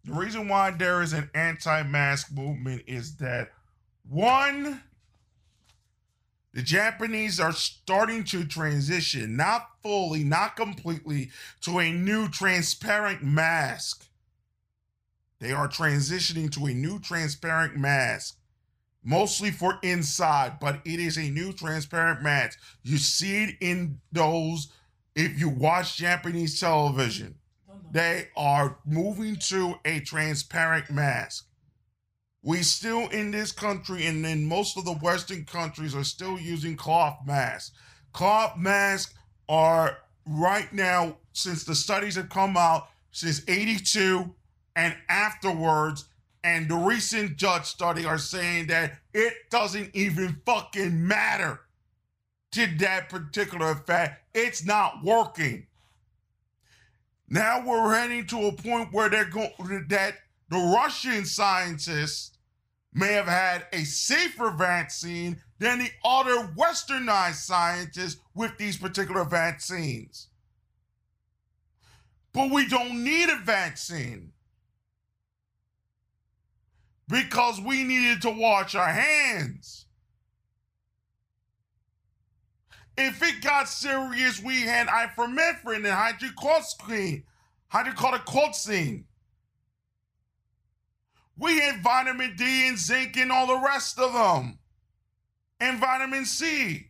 The 0.03 0.13
reason 0.13 0.47
why 0.47 0.71
there 0.71 1.01
is 1.01 1.13
an 1.13 1.29
anti 1.35 1.83
mask 1.83 2.31
movement 2.31 2.83
is 2.87 3.17
that 3.17 3.51
one, 4.09 4.81
the 6.53 6.61
Japanese 6.61 7.39
are 7.39 7.53
starting 7.53 8.23
to 8.25 8.43
transition, 8.43 9.37
not 9.37 9.69
fully, 9.83 10.23
not 10.23 10.55
completely, 10.55 11.29
to 11.61 11.79
a 11.79 11.91
new 11.91 12.27
transparent 12.27 13.23
mask. 13.23 14.07
They 15.39 15.51
are 15.51 15.67
transitioning 15.67 16.51
to 16.51 16.65
a 16.65 16.73
new 16.73 16.99
transparent 16.99 17.77
mask, 17.77 18.37
mostly 19.03 19.51
for 19.51 19.79
inside, 19.83 20.59
but 20.59 20.81
it 20.85 20.99
is 20.99 21.17
a 21.17 21.29
new 21.29 21.53
transparent 21.53 22.21
mask. 22.21 22.59
You 22.83 22.97
see 22.97 23.43
it 23.43 23.55
in 23.61 23.99
those 24.11 24.69
if 25.15 25.39
you 25.39 25.49
watch 25.49 25.97
Japanese 25.97 26.59
television. 26.59 27.35
They 27.91 28.29
are 28.37 28.77
moving 28.85 29.35
to 29.47 29.75
a 29.83 29.99
transparent 29.99 30.89
mask 30.89 31.45
we 32.43 32.63
still 32.63 33.07
in 33.09 33.31
this 33.31 33.51
country 33.51 34.07
and 34.07 34.25
in 34.25 34.45
most 34.45 34.77
of 34.77 34.85
the 34.85 34.93
Western 34.93 35.45
countries 35.45 35.93
are 35.93 36.03
still 36.03 36.39
using 36.39 36.75
cloth 36.75 37.19
masks. 37.25 37.71
Cloth 38.13 38.57
masks 38.57 39.13
are 39.47 39.97
right 40.25 40.71
now, 40.73 41.17
since 41.33 41.63
the 41.63 41.75
studies 41.75 42.15
have 42.15 42.29
come 42.29 42.57
out 42.57 42.89
since 43.11 43.41
82 43.47 44.33
and 44.75 44.95
afterwards, 45.07 46.05
and 46.43 46.67
the 46.69 46.75
recent 46.75 47.37
judge 47.37 47.65
study 47.65 48.05
are 48.05 48.17
saying 48.17 48.67
that 48.67 48.97
it 49.13 49.33
doesn't 49.49 49.95
even 49.95 50.41
fucking 50.45 51.07
matter 51.07 51.61
to 52.51 52.67
that 52.79 53.09
particular 53.09 53.75
fact. 53.75 54.23
It's 54.33 54.65
not 54.65 55.03
working. 55.03 55.67
Now 57.29 57.63
we're 57.65 57.93
heading 57.93 58.25
to 58.27 58.47
a 58.47 58.51
point 58.51 58.89
where 58.91 59.09
they're 59.09 59.25
going 59.25 59.85
that 59.89 60.15
the 60.49 60.57
Russian 60.57 61.25
scientists 61.25 62.37
may 62.93 63.13
have 63.13 63.27
had 63.27 63.67
a 63.71 63.85
safer 63.85 64.51
vaccine 64.51 65.41
than 65.59 65.79
the 65.79 65.89
other 66.03 66.51
westernized 66.57 67.35
scientists 67.35 68.19
with 68.35 68.57
these 68.57 68.77
particular 68.77 69.23
vaccines. 69.23 70.27
But 72.33 72.51
we 72.51 72.67
don't 72.67 73.03
need 73.03 73.29
a 73.29 73.37
vaccine 73.37 74.30
because 77.11 77.59
we 77.59 77.83
needed 77.83 78.21
to 78.21 78.29
wash 78.29 78.73
our 78.73 78.87
hands. 78.87 79.85
If 82.97 83.21
it 83.21 83.41
got 83.41 83.67
serious, 83.67 84.41
we 84.41 84.61
had 84.61 84.87
ivermectin 84.87 85.75
and 85.75 85.85
hydrocortisone, 85.85 87.23
hydrocortisone. 87.71 89.03
We 91.37 91.59
had 91.59 91.83
vitamin 91.83 92.35
D 92.37 92.67
and 92.67 92.77
zinc 92.77 93.17
and 93.17 93.31
all 93.31 93.47
the 93.47 93.65
rest 93.65 93.99
of 93.99 94.13
them, 94.13 94.59
and 95.59 95.79
vitamin 95.79 96.25
C. 96.25 96.87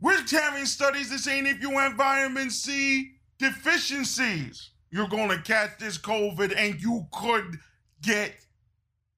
We're 0.00 0.22
having 0.30 0.66
studies 0.66 1.10
that 1.10 1.18
saying 1.18 1.46
if 1.46 1.60
you 1.60 1.70
have 1.72 1.94
vitamin 1.94 2.50
C 2.50 3.14
deficiencies, 3.38 4.70
you're 4.90 5.08
going 5.08 5.30
to 5.30 5.42
catch 5.42 5.78
this 5.78 5.98
COVID 5.98 6.54
and 6.56 6.80
you 6.80 7.06
could 7.12 7.58
get 8.02 8.34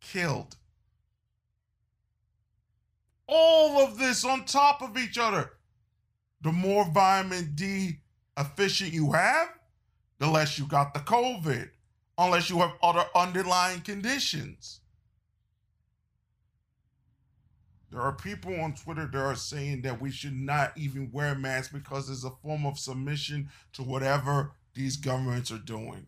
killed. 0.00 0.56
All 3.26 3.80
of 3.80 3.98
this 3.98 4.24
on 4.24 4.44
top 4.44 4.82
of 4.82 4.96
each 4.96 5.18
other. 5.18 5.52
The 6.42 6.52
more 6.52 6.90
vitamin 6.90 7.52
D 7.54 7.98
efficient 8.36 8.92
you 8.92 9.12
have, 9.12 9.48
the 10.18 10.26
less 10.26 10.58
you 10.58 10.66
got 10.66 10.94
the 10.94 11.00
COVID, 11.00 11.68
unless 12.18 12.50
you 12.50 12.58
have 12.58 12.72
other 12.82 13.04
underlying 13.14 13.80
conditions. 13.82 14.80
There 17.90 18.00
are 18.00 18.12
people 18.12 18.58
on 18.60 18.74
Twitter 18.74 19.06
that 19.06 19.18
are 19.18 19.34
saying 19.34 19.82
that 19.82 20.00
we 20.00 20.12
should 20.12 20.36
not 20.36 20.72
even 20.76 21.10
wear 21.10 21.34
masks 21.34 21.72
because 21.72 22.08
it's 22.08 22.24
a 22.24 22.30
form 22.42 22.64
of 22.64 22.78
submission 22.78 23.50
to 23.72 23.82
whatever 23.82 24.52
these 24.74 24.96
governments 24.96 25.50
are 25.50 25.58
doing. 25.58 26.06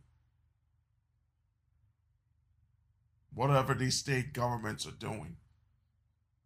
Whatever 3.35 3.75
these 3.75 3.99
state 3.99 4.33
governments 4.33 4.87
are 4.87 4.93
doing. 4.93 5.37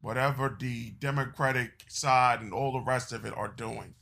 Whatever 0.01 0.57
the 0.59 0.91
Democratic 0.91 1.84
side 1.89 2.41
and 2.41 2.53
all 2.53 2.72
the 2.72 2.84
rest 2.84 3.12
of 3.12 3.24
it 3.24 3.37
are 3.37 3.49
doing. 3.49 3.95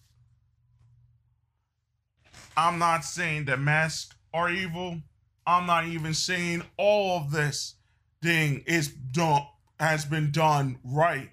I'm 2.57 2.78
not 2.78 3.05
saying 3.05 3.47
that 3.47 3.59
masks 3.59 4.14
are 4.32 4.51
evil. 4.51 5.01
I'm 5.47 5.66
not 5.66 5.87
even 5.87 6.14
saying 6.14 6.62
all 6.76 7.18
of 7.18 7.30
this 7.30 7.76
thing 8.22 8.64
is 8.66 8.89
done 8.89 9.47
has 9.80 10.05
been 10.05 10.30
done 10.30 10.78
right 10.85 11.30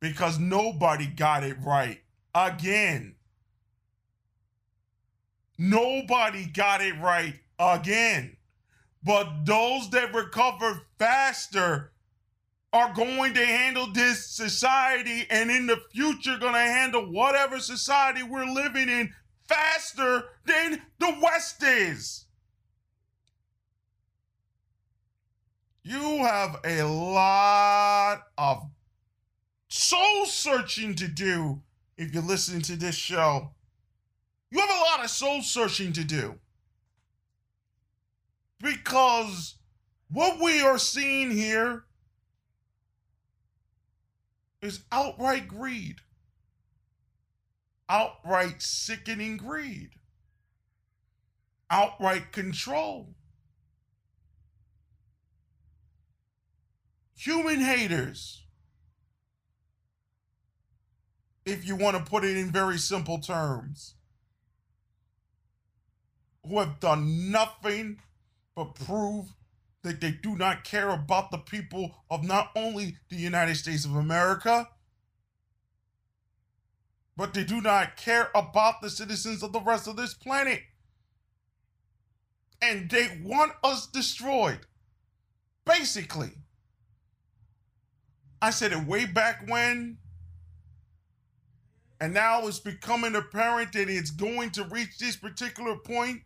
because 0.00 0.38
nobody 0.38 1.06
got 1.06 1.44
it 1.44 1.56
right 1.62 2.00
again. 2.34 3.14
Nobody 5.58 6.46
got 6.46 6.80
it 6.80 6.98
right 6.98 7.34
again. 7.58 8.37
But 9.02 9.44
those 9.44 9.90
that 9.90 10.14
recover 10.14 10.82
faster 10.98 11.92
are 12.72 12.92
going 12.92 13.34
to 13.34 13.46
handle 13.46 13.92
this 13.92 14.26
society 14.26 15.26
and 15.30 15.50
in 15.50 15.66
the 15.66 15.80
future 15.92 16.36
going 16.38 16.52
to 16.52 16.58
handle 16.58 17.10
whatever 17.10 17.58
society 17.58 18.22
we're 18.22 18.44
living 18.44 18.88
in 18.88 19.10
faster 19.48 20.24
than 20.44 20.82
the 20.98 21.18
West 21.22 21.62
is. 21.62 22.26
You 25.82 26.18
have 26.18 26.60
a 26.64 26.82
lot 26.82 28.24
of 28.36 28.62
soul 29.68 30.26
searching 30.26 30.94
to 30.96 31.08
do 31.08 31.62
if 31.96 32.12
you're 32.12 32.22
listening 32.22 32.60
to 32.62 32.76
this 32.76 32.94
show. 32.94 33.52
You 34.50 34.60
have 34.60 34.68
a 34.68 34.90
lot 34.90 35.04
of 35.04 35.08
soul 35.10 35.40
searching 35.40 35.94
to 35.94 36.04
do. 36.04 36.38
Because 38.60 39.56
what 40.10 40.40
we 40.40 40.60
are 40.60 40.78
seeing 40.78 41.30
here 41.30 41.84
is 44.60 44.80
outright 44.90 45.46
greed, 45.46 45.96
outright 47.88 48.60
sickening 48.60 49.36
greed, 49.36 49.90
outright 51.70 52.32
control. 52.32 53.14
human 57.18 57.60
haters. 57.60 58.44
If 61.44 61.66
you 61.66 61.76
want 61.76 61.96
to 61.96 62.10
put 62.10 62.24
it 62.24 62.36
in 62.36 62.52
very 62.52 62.78
simple 62.78 63.18
terms, 63.18 63.94
who 66.46 66.58
have 66.60 66.78
done 66.78 67.30
nothing 67.30 68.00
but 68.58 68.74
prove 68.74 69.36
that 69.84 70.00
they 70.00 70.10
do 70.10 70.34
not 70.34 70.64
care 70.64 70.88
about 70.88 71.30
the 71.30 71.38
people 71.38 71.94
of 72.10 72.24
not 72.24 72.50
only 72.56 72.96
the 73.08 73.14
United 73.14 73.54
States 73.54 73.84
of 73.84 73.94
America, 73.94 74.68
but 77.16 77.32
they 77.34 77.44
do 77.44 77.60
not 77.60 77.96
care 77.96 78.30
about 78.34 78.82
the 78.82 78.90
citizens 78.90 79.44
of 79.44 79.52
the 79.52 79.60
rest 79.60 79.86
of 79.86 79.94
this 79.94 80.12
planet. 80.12 80.60
And 82.60 82.90
they 82.90 83.20
want 83.22 83.52
us 83.62 83.86
destroyed. 83.86 84.66
Basically. 85.64 86.32
I 88.42 88.50
said 88.50 88.72
it 88.72 88.88
way 88.88 89.06
back 89.06 89.44
when. 89.46 89.98
And 92.00 92.12
now 92.12 92.48
it's 92.48 92.58
becoming 92.58 93.14
apparent 93.14 93.72
that 93.74 93.88
it's 93.88 94.10
going 94.10 94.50
to 94.50 94.64
reach 94.64 94.98
this 94.98 95.14
particular 95.14 95.76
point. 95.76 96.22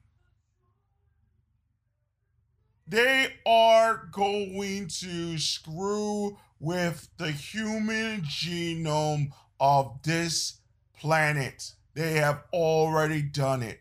They 2.87 3.35
are 3.47 4.09
going 4.13 4.89
to 4.89 5.39
screw 5.39 6.39
with 6.61 7.09
the 7.17 7.31
human 7.31 8.23
genome 8.23 9.33
of 9.61 10.03
this 10.03 10.61
planet. 10.99 11.73
They 11.95 12.15
have 12.15 12.43
already 12.53 13.23
done 13.23 13.63
it. 13.63 13.81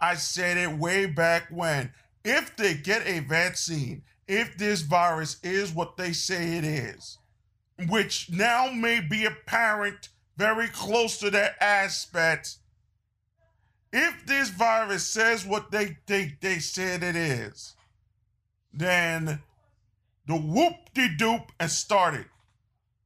I 0.00 0.14
said 0.14 0.56
it 0.56 0.78
way 0.78 1.06
back 1.06 1.48
when. 1.50 1.92
If 2.24 2.56
they 2.56 2.74
get 2.74 3.06
a 3.06 3.20
vaccine, 3.20 4.02
if 4.26 4.56
this 4.56 4.82
virus 4.82 5.38
is 5.42 5.72
what 5.72 5.96
they 5.96 6.12
say 6.12 6.56
it 6.56 6.64
is, 6.64 7.18
which 7.88 8.30
now 8.30 8.70
may 8.70 9.00
be 9.00 9.24
apparent 9.24 10.08
very 10.36 10.68
close 10.68 11.18
to 11.18 11.30
that 11.30 11.54
aspect. 11.60 12.56
If 13.92 14.24
this 14.26 14.48
virus 14.48 15.06
says 15.06 15.44
what 15.44 15.70
they, 15.70 15.98
think 16.06 16.40
they 16.40 16.58
said 16.58 17.02
it 17.02 17.16
is, 17.16 17.74
then 18.72 19.40
the 20.26 20.36
whoop 20.36 20.74
de 20.94 21.08
doop 21.16 21.48
has 21.60 21.76
started. 21.76 22.26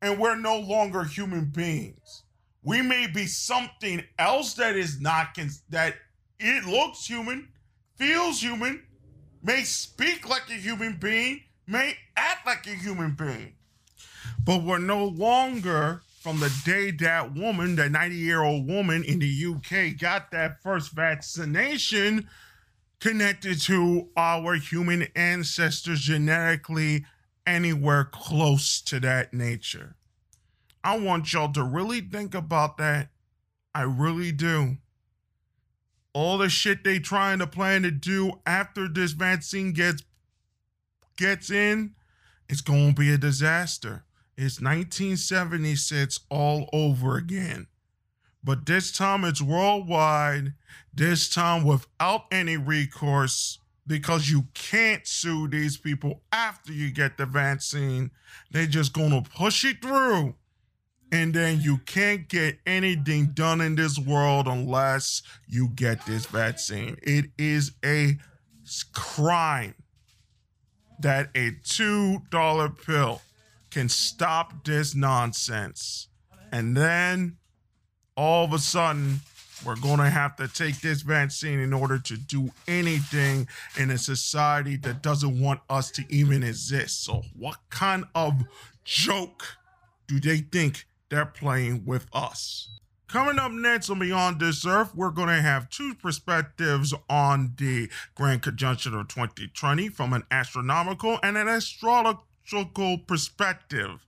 And 0.02 0.18
we're 0.18 0.36
no 0.36 0.58
longer 0.58 1.04
human 1.04 1.46
beings. 1.46 2.22
We 2.62 2.82
may 2.82 3.06
be 3.06 3.26
something 3.26 4.02
else 4.18 4.54
that 4.54 4.76
is 4.76 5.00
not, 5.00 5.34
cons- 5.34 5.62
that 5.70 5.94
it 6.38 6.64
looks 6.64 7.06
human, 7.06 7.48
feels 7.96 8.40
human, 8.40 8.82
may 9.42 9.62
speak 9.62 10.28
like 10.28 10.50
a 10.50 10.54
human 10.54 10.98
being, 10.98 11.42
may 11.66 11.96
act 12.16 12.46
like 12.46 12.66
a 12.66 12.74
human 12.74 13.12
being. 13.12 13.54
But 14.44 14.62
we're 14.62 14.78
no 14.78 15.06
longer 15.06 16.02
from 16.20 16.40
the 16.40 16.52
day 16.64 16.90
that 16.90 17.34
woman, 17.34 17.76
that 17.76 17.92
90 17.92 18.16
year 18.16 18.42
old 18.42 18.68
woman 18.68 19.04
in 19.04 19.20
the 19.20 19.46
UK, 19.46 19.98
got 19.98 20.32
that 20.32 20.60
first 20.60 20.90
vaccination 20.90 22.28
connected 23.00 23.60
to 23.62 24.08
our 24.16 24.54
human 24.54 25.08
ancestors 25.14 26.00
genetically 26.00 27.04
anywhere 27.46 28.04
close 28.04 28.80
to 28.82 29.00
that 29.00 29.32
nature. 29.32 29.96
I 30.82 30.98
want 30.98 31.32
y'all 31.32 31.52
to 31.52 31.64
really 31.64 32.00
think 32.00 32.34
about 32.34 32.76
that. 32.78 33.08
I 33.74 33.82
really 33.82 34.32
do. 34.32 34.78
All 36.12 36.38
the 36.38 36.48
shit 36.48 36.82
they 36.82 36.98
trying 36.98 37.40
to 37.40 37.46
plan 37.46 37.82
to 37.82 37.90
do 37.90 38.40
after 38.46 38.88
this 38.88 39.12
vaccine 39.12 39.72
gets 39.72 40.02
gets 41.16 41.50
in, 41.50 41.94
it's 42.48 42.60
going 42.60 42.94
to 42.94 43.00
be 43.00 43.12
a 43.12 43.18
disaster. 43.18 44.04
It's 44.36 44.60
1976 44.60 46.20
all 46.30 46.68
over 46.72 47.16
again. 47.16 47.66
But 48.46 48.64
this 48.64 48.92
time 48.92 49.24
it's 49.24 49.42
worldwide, 49.42 50.54
this 50.94 51.28
time 51.28 51.64
without 51.64 52.26
any 52.30 52.56
recourse 52.56 53.58
because 53.88 54.30
you 54.30 54.44
can't 54.54 55.04
sue 55.04 55.48
these 55.48 55.76
people 55.76 56.22
after 56.30 56.72
you 56.72 56.92
get 56.92 57.18
the 57.18 57.26
vaccine. 57.26 58.12
They're 58.52 58.66
just 58.66 58.92
going 58.92 59.10
to 59.10 59.28
push 59.28 59.64
it 59.64 59.82
through. 59.82 60.36
And 61.10 61.34
then 61.34 61.60
you 61.60 61.78
can't 61.78 62.28
get 62.28 62.58
anything 62.66 63.32
done 63.34 63.60
in 63.60 63.74
this 63.74 63.98
world 63.98 64.46
unless 64.46 65.22
you 65.48 65.68
get 65.70 66.06
this 66.06 66.26
vaccine. 66.26 66.98
It 67.02 67.26
is 67.36 67.72
a 67.84 68.16
crime 68.92 69.74
that 71.00 71.30
a 71.34 71.50
$2 71.64 72.86
pill 72.86 73.22
can 73.72 73.88
stop 73.88 74.64
this 74.64 74.94
nonsense. 74.94 76.06
And 76.52 76.76
then 76.76 77.38
all 78.16 78.44
of 78.44 78.52
a 78.52 78.58
sudden, 78.58 79.20
we're 79.64 79.76
going 79.76 79.98
to 79.98 80.10
have 80.10 80.36
to 80.36 80.48
take 80.48 80.80
this 80.80 81.02
vaccine 81.02 81.58
in 81.58 81.72
order 81.72 81.98
to 81.98 82.16
do 82.16 82.50
anything 82.68 83.48
in 83.78 83.90
a 83.90 83.98
society 83.98 84.76
that 84.76 85.02
doesn't 85.02 85.40
want 85.40 85.60
us 85.70 85.90
to 85.92 86.04
even 86.08 86.42
exist. 86.42 87.04
So, 87.04 87.22
what 87.38 87.56
kind 87.70 88.04
of 88.14 88.44
joke 88.84 89.44
do 90.06 90.20
they 90.20 90.38
think 90.38 90.86
they're 91.08 91.26
playing 91.26 91.84
with 91.86 92.06
us? 92.12 92.68
Coming 93.08 93.38
up 93.38 93.52
next 93.52 93.88
on 93.88 94.00
Beyond 94.00 94.40
This 94.40 94.66
Earth, 94.66 94.94
we're 94.94 95.10
going 95.10 95.28
to 95.28 95.40
have 95.40 95.70
two 95.70 95.94
perspectives 95.94 96.92
on 97.08 97.54
the 97.56 97.88
Grand 98.16 98.42
Conjunction 98.42 98.94
of 98.94 99.06
2020 99.08 99.88
from 99.90 100.12
an 100.12 100.24
astronomical 100.30 101.18
and 101.22 101.36
an 101.36 101.48
astrological 101.48 102.98
perspective. 103.06 104.04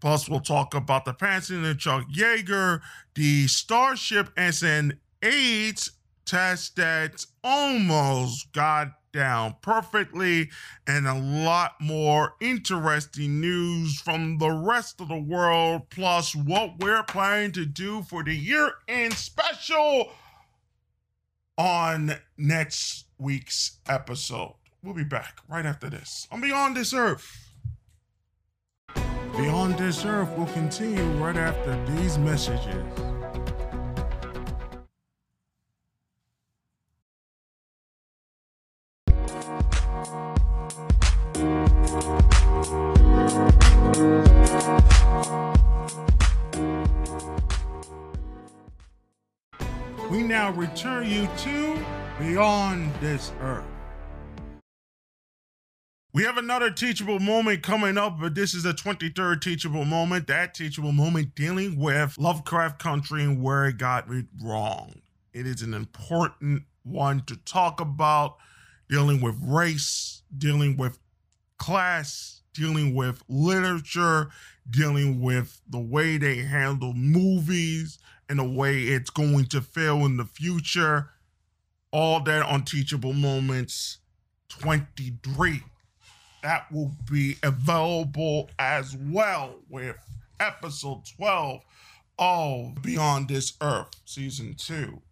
Plus, 0.00 0.28
we'll 0.28 0.40
talk 0.40 0.74
about 0.74 1.04
the 1.04 1.14
passing 1.14 1.64
of 1.64 1.78
Chuck 1.78 2.06
Yeager, 2.12 2.80
the 3.14 3.46
Starship 3.46 4.30
SN 4.38 4.98
8 5.22 5.90
test 6.24 6.76
that 6.76 7.24
almost 7.42 8.52
got 8.52 8.88
down 9.12 9.56
perfectly, 9.62 10.50
and 10.86 11.06
a 11.06 11.14
lot 11.14 11.72
more 11.80 12.34
interesting 12.40 13.40
news 13.40 13.98
from 14.00 14.36
the 14.38 14.50
rest 14.50 15.00
of 15.00 15.08
the 15.08 15.18
world, 15.18 15.88
plus 15.88 16.36
what 16.36 16.78
we're 16.78 17.02
planning 17.04 17.52
to 17.52 17.64
do 17.64 18.02
for 18.02 18.22
the 18.22 18.34
year 18.34 18.72
end 18.86 19.14
special 19.14 20.12
on 21.56 22.12
next 22.36 23.06
week's 23.18 23.78
episode. 23.88 24.54
We'll 24.82 24.94
be 24.94 25.04
back 25.04 25.38
right 25.48 25.64
after 25.64 25.88
this 25.88 26.28
on 26.30 26.42
Beyond 26.42 26.76
This 26.76 26.92
Earth. 26.92 27.45
Beyond 29.32 29.78
This 29.78 30.04
Earth 30.04 30.30
will 30.36 30.46
continue 30.46 31.02
right 31.22 31.36
after 31.36 31.76
these 31.92 32.18
messages. 32.18 32.84
We 50.10 50.22
now 50.22 50.52
return 50.52 51.08
you 51.08 51.28
to 51.38 51.78
Beyond 52.18 52.94
This 53.00 53.32
Earth. 53.40 53.75
We 56.16 56.22
have 56.22 56.38
another 56.38 56.70
teachable 56.70 57.18
moment 57.18 57.62
coming 57.62 57.98
up, 57.98 58.18
but 58.18 58.34
this 58.34 58.54
is 58.54 58.62
the 58.62 58.72
23rd 58.72 59.38
teachable 59.38 59.84
moment. 59.84 60.28
That 60.28 60.54
teachable 60.54 60.92
moment 60.92 61.34
dealing 61.34 61.78
with 61.78 62.16
Lovecraft 62.18 62.78
Country 62.78 63.22
and 63.22 63.42
where 63.42 63.66
it 63.66 63.76
got 63.76 64.10
it 64.10 64.24
wrong. 64.42 65.02
It 65.34 65.46
is 65.46 65.60
an 65.60 65.74
important 65.74 66.62
one 66.84 67.20
to 67.26 67.36
talk 67.36 67.82
about, 67.82 68.38
dealing 68.88 69.20
with 69.20 69.36
race, 69.42 70.22
dealing 70.34 70.78
with 70.78 70.98
class, 71.58 72.40
dealing 72.54 72.94
with 72.94 73.22
literature, 73.28 74.30
dealing 74.70 75.20
with 75.20 75.60
the 75.68 75.80
way 75.80 76.16
they 76.16 76.36
handle 76.36 76.94
movies 76.94 77.98
and 78.26 78.38
the 78.38 78.50
way 78.50 78.84
it's 78.84 79.10
going 79.10 79.44
to 79.48 79.60
fail 79.60 80.06
in 80.06 80.16
the 80.16 80.24
future. 80.24 81.10
All 81.92 82.20
that 82.20 82.42
on 82.46 82.62
Teachable 82.62 83.12
Moments 83.12 83.98
23 84.48 85.62
that 86.46 86.70
will 86.70 86.92
be 87.10 87.34
available 87.42 88.48
as 88.56 88.96
well 88.96 89.56
with 89.68 89.96
episode 90.38 91.02
12 91.16 91.60
of 92.20 92.82
Beyond 92.82 93.26
This 93.26 93.54
Earth, 93.60 93.90
season 94.04 94.54
2. 94.56 95.02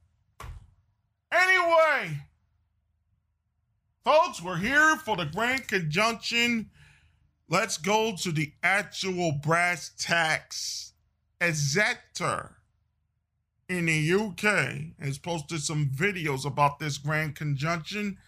Anyway, 1.33 2.21
folks, 4.05 4.41
we're 4.41 4.59
here 4.59 4.95
for 4.99 5.17
the 5.17 5.25
Grand 5.25 5.67
Conjunction. 5.67 6.71
Let's 7.49 7.79
go 7.79 8.15
to 8.23 8.31
the 8.31 8.53
actual 8.63 9.33
brass 9.33 9.91
tacks. 9.99 10.93
Exeter 11.41 12.59
in 13.69 13.87
the 13.87 14.13
UK 14.13 15.05
has 15.05 15.19
posted 15.19 15.63
some 15.63 15.87
videos 15.87 16.47
about 16.47 16.79
this 16.79 16.97
Grand 16.97 17.35
Conjunction 17.35 18.19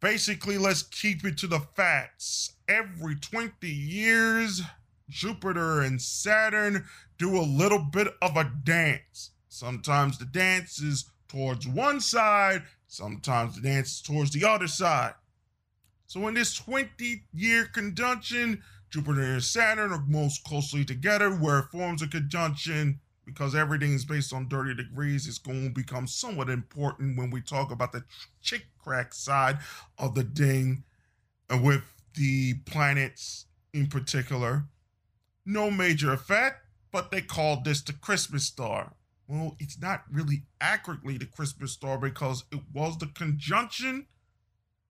basically, 0.00 0.58
let's 0.58 0.82
keep 0.82 1.24
it 1.24 1.38
to 1.38 1.46
the 1.46 1.60
facts. 1.60 2.52
Every 2.68 3.16
20 3.16 3.68
years, 3.68 4.62
Jupiter 5.08 5.80
and 5.80 6.00
Saturn 6.00 6.84
do 7.18 7.38
a 7.38 7.42
little 7.42 7.78
bit 7.78 8.08
of 8.20 8.36
a 8.36 8.50
dance. 8.64 9.30
Sometimes 9.48 10.18
the 10.18 10.26
dance 10.26 10.80
is 10.80 11.10
towards 11.28 11.66
one 11.66 12.00
side, 12.00 12.62
sometimes 12.86 13.56
the 13.56 13.62
dance 13.62 13.96
is 13.96 14.02
towards 14.02 14.30
the 14.32 14.44
other 14.44 14.68
side. 14.68 15.14
So, 16.06 16.26
in 16.28 16.34
this 16.34 16.54
20 16.54 17.24
year 17.32 17.66
conjunction, 17.66 18.62
Jupiter 18.90 19.22
and 19.22 19.42
Saturn 19.42 19.92
are 19.92 20.04
most 20.06 20.44
closely 20.44 20.84
together, 20.84 21.30
where 21.30 21.58
it 21.58 21.70
forms 21.70 22.00
a 22.00 22.08
conjunction 22.08 23.00
because 23.28 23.54
everything 23.54 23.92
is 23.92 24.06
based 24.06 24.32
on 24.32 24.48
30 24.48 24.74
degrees, 24.74 25.28
it's 25.28 25.38
going 25.38 25.64
to 25.64 25.70
become 25.70 26.06
somewhat 26.06 26.48
important 26.48 27.18
when 27.18 27.30
we 27.30 27.42
talk 27.42 27.70
about 27.70 27.92
the 27.92 28.02
chick 28.40 28.64
crack 28.82 29.12
side 29.12 29.58
of 29.98 30.14
the 30.14 30.24
ding 30.24 30.82
uh, 31.50 31.58
with 31.62 31.82
the 32.14 32.54
planets 32.64 33.44
in 33.74 33.86
particular. 33.86 34.64
No 35.44 35.70
major 35.70 36.10
effect, 36.10 36.62
but 36.90 37.10
they 37.10 37.20
called 37.20 37.64
this 37.64 37.82
the 37.82 37.92
Christmas 37.92 38.44
star. 38.44 38.94
Well, 39.28 39.56
it's 39.60 39.78
not 39.78 40.04
really 40.10 40.44
accurately 40.58 41.18
the 41.18 41.26
Christmas 41.26 41.72
star 41.72 41.98
because 41.98 42.44
it 42.50 42.60
was 42.72 42.96
the 42.96 43.08
conjunction 43.08 44.06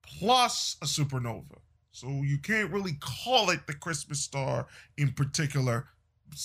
plus 0.01 0.77
a 0.81 0.85
supernova. 0.85 1.57
So 1.91 2.07
you 2.07 2.37
can't 2.37 2.71
really 2.71 2.97
call 3.01 3.49
it 3.49 3.67
the 3.67 3.73
Christmas 3.73 4.21
star 4.21 4.67
in 4.97 5.11
particular 5.11 5.87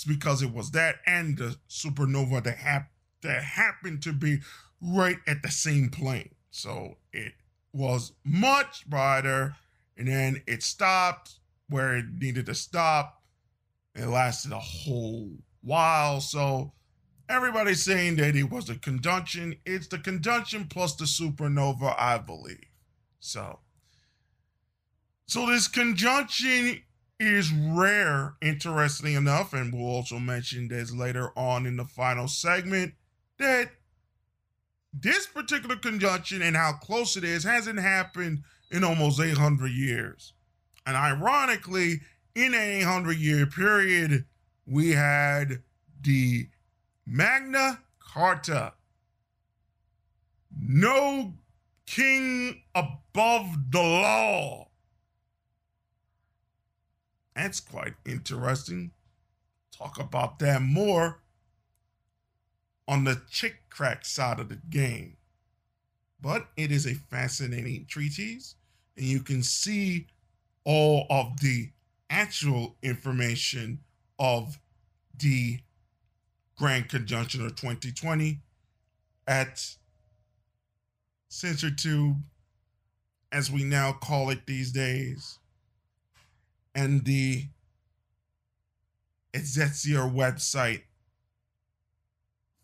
because 0.06 0.42
it 0.42 0.52
was 0.52 0.70
that 0.72 0.96
and 1.06 1.38
the 1.38 1.56
supernova 1.68 2.42
that, 2.44 2.58
hap- 2.58 2.90
that 3.22 3.42
happened 3.42 4.02
to 4.02 4.12
be 4.12 4.40
right 4.80 5.18
at 5.26 5.42
the 5.42 5.50
same 5.50 5.88
plane. 5.88 6.30
So 6.50 6.96
it 7.12 7.32
was 7.72 8.12
much 8.24 8.88
brighter, 8.88 9.56
and 9.96 10.08
then 10.08 10.42
it 10.46 10.62
stopped 10.62 11.34
where 11.68 11.96
it 11.96 12.06
needed 12.20 12.46
to 12.46 12.54
stop. 12.54 13.22
It 13.94 14.06
lasted 14.06 14.52
a 14.52 14.58
whole 14.58 15.30
while. 15.62 16.20
So 16.20 16.72
everybody's 17.28 17.82
saying 17.82 18.16
that 18.16 18.36
it 18.36 18.50
was 18.50 18.68
a 18.68 18.76
conjunction. 18.76 19.56
It's 19.64 19.88
the 19.88 19.98
conjunction 19.98 20.66
plus 20.66 20.94
the 20.94 21.04
supernova, 21.04 21.94
I 21.98 22.18
believe. 22.18 22.66
So, 23.20 23.60
so 25.26 25.46
this 25.46 25.68
conjunction 25.68 26.82
is 27.18 27.52
rare, 27.52 28.34
interestingly 28.42 29.14
enough, 29.14 29.52
and 29.52 29.72
we'll 29.72 29.86
also 29.86 30.18
mention 30.18 30.68
this 30.68 30.92
later 30.92 31.30
on 31.36 31.66
in 31.66 31.76
the 31.76 31.84
final 31.84 32.28
segment, 32.28 32.94
that 33.38 33.70
this 34.92 35.26
particular 35.26 35.76
conjunction 35.76 36.42
and 36.42 36.56
how 36.56 36.72
close 36.72 37.16
it 37.16 37.24
is 37.24 37.44
hasn't 37.44 37.78
happened 37.78 38.42
in 38.70 38.84
almost 38.84 39.20
800 39.20 39.70
years. 39.70 40.32
And 40.86 40.96
ironically, 40.96 42.00
in 42.34 42.54
an 42.54 42.60
800 42.60 43.16
year 43.16 43.46
period, 43.46 44.24
we 44.66 44.90
had 44.90 45.62
the 46.02 46.48
Magna 47.06 47.80
Carta. 47.98 48.74
No 50.60 51.34
king 51.86 52.62
above 52.74 53.70
the 53.70 53.82
law. 53.82 54.68
That's 57.34 57.60
quite 57.60 57.94
interesting. 58.06 58.92
Talk 59.76 59.98
about 59.98 60.38
that 60.38 60.62
more 60.62 61.20
on 62.86 63.04
the 63.04 63.22
chick 63.30 63.56
crack 63.70 64.04
side 64.04 64.38
of 64.38 64.48
the 64.48 64.58
game. 64.70 65.16
But 66.20 66.46
it 66.56 66.70
is 66.70 66.86
a 66.86 66.94
fascinating 66.94 67.86
treatise, 67.86 68.54
and 68.96 69.04
you 69.04 69.20
can 69.20 69.42
see 69.42 70.06
all 70.64 71.06
of 71.10 71.40
the 71.40 71.70
actual 72.08 72.76
information 72.82 73.80
of 74.18 74.58
the 75.18 75.58
Grand 76.56 76.88
Conjunction 76.88 77.44
of 77.44 77.56
2020 77.56 78.38
at 79.26 79.76
CensorTube, 81.30 82.22
as 83.32 83.50
we 83.50 83.64
now 83.64 83.92
call 83.92 84.30
it 84.30 84.46
these 84.46 84.70
days 84.70 85.40
and 86.74 87.04
the 87.04 87.46
Excelsior 89.32 90.02
website 90.02 90.82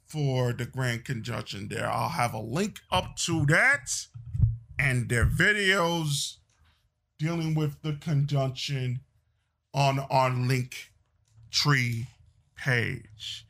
for 0.06 0.52
the 0.52 0.66
Grand 0.66 1.04
Conjunction 1.04 1.68
there. 1.68 1.88
I'll 1.88 2.10
have 2.10 2.34
a 2.34 2.40
link 2.40 2.80
up 2.90 3.16
to 3.24 3.44
that 3.46 4.06
and 4.78 5.08
their 5.08 5.26
videos 5.26 6.36
dealing 7.18 7.54
with 7.54 7.82
the 7.82 7.92
conjunction 8.00 9.00
on 9.74 9.98
our 9.98 10.30
link 10.30 10.92
tree 11.50 12.06
page. 12.56 13.46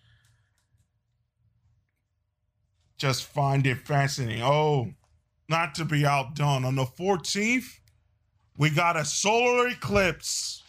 Just 2.99 3.25
find 3.25 3.67
it 3.67 3.87
fascinating. 3.87 4.43
Oh, 4.43 4.93
not 5.49 5.75
to 5.77 5.85
be 5.85 6.05
outdone. 6.05 6.65
On 6.65 6.75
the 6.75 6.85
14th, 6.85 7.80
we 8.61 8.69
got 8.69 8.95
a 8.95 9.07
solar 9.07 9.69
eclipse. 9.69 10.63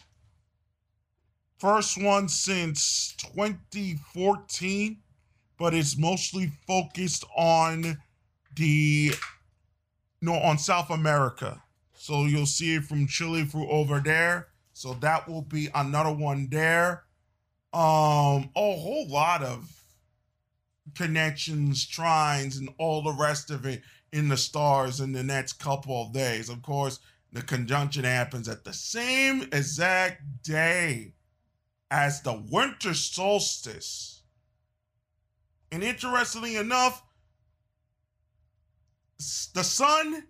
First 1.58 2.02
one 2.02 2.26
since 2.26 3.14
2014, 3.18 4.96
but 5.58 5.74
it's 5.74 5.98
mostly 5.98 6.50
focused 6.66 7.26
on 7.36 7.98
the 8.56 9.12
no 10.22 10.32
on 10.32 10.56
South 10.56 10.88
America. 10.88 11.62
So 11.92 12.24
you'll 12.24 12.46
see 12.46 12.76
it 12.76 12.84
from 12.84 13.06
Chile 13.06 13.44
through 13.44 13.68
over 13.68 14.00
there. 14.00 14.48
So 14.72 14.94
that 14.94 15.28
will 15.28 15.42
be 15.42 15.68
another 15.74 16.14
one 16.14 16.48
there. 16.50 17.04
Um, 17.74 18.48
a 18.56 18.74
whole 18.74 19.06
lot 19.06 19.42
of 19.42 19.70
connections, 20.94 21.86
trines, 21.86 22.58
and 22.58 22.70
all 22.78 23.02
the 23.02 23.12
rest 23.12 23.50
of 23.50 23.66
it 23.66 23.82
in 24.12 24.28
the 24.28 24.36
stars 24.38 25.00
in 25.00 25.12
the 25.12 25.22
next 25.22 25.54
couple 25.54 26.06
of 26.06 26.14
days. 26.14 26.48
Of 26.48 26.62
course, 26.62 26.98
the 27.32 27.42
conjunction 27.42 28.04
happens 28.04 28.48
at 28.48 28.64
the 28.64 28.74
same 28.74 29.42
exact 29.52 30.42
day 30.42 31.14
as 31.90 32.20
the 32.22 32.42
winter 32.50 32.94
solstice. 32.94 34.22
And 35.70 35.82
interestingly 35.82 36.56
enough, 36.56 37.02
the 39.54 39.62
sun 39.62 40.24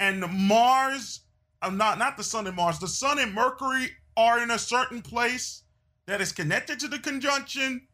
and 0.00 0.24
Mars, 0.48 1.20
uh, 1.60 1.70
not 1.70 1.98
not 1.98 2.16
the 2.16 2.24
sun 2.24 2.46
and 2.46 2.56
Mars, 2.56 2.78
the 2.78 2.88
sun 2.88 3.18
and 3.18 3.34
Mercury 3.34 3.90
are 4.16 4.42
in 4.42 4.50
a 4.50 4.58
certain 4.58 5.02
place 5.02 5.62
that 6.06 6.20
is 6.20 6.32
connected 6.32 6.80
to 6.80 6.88
the 6.88 6.98
conjunction. 6.98 7.86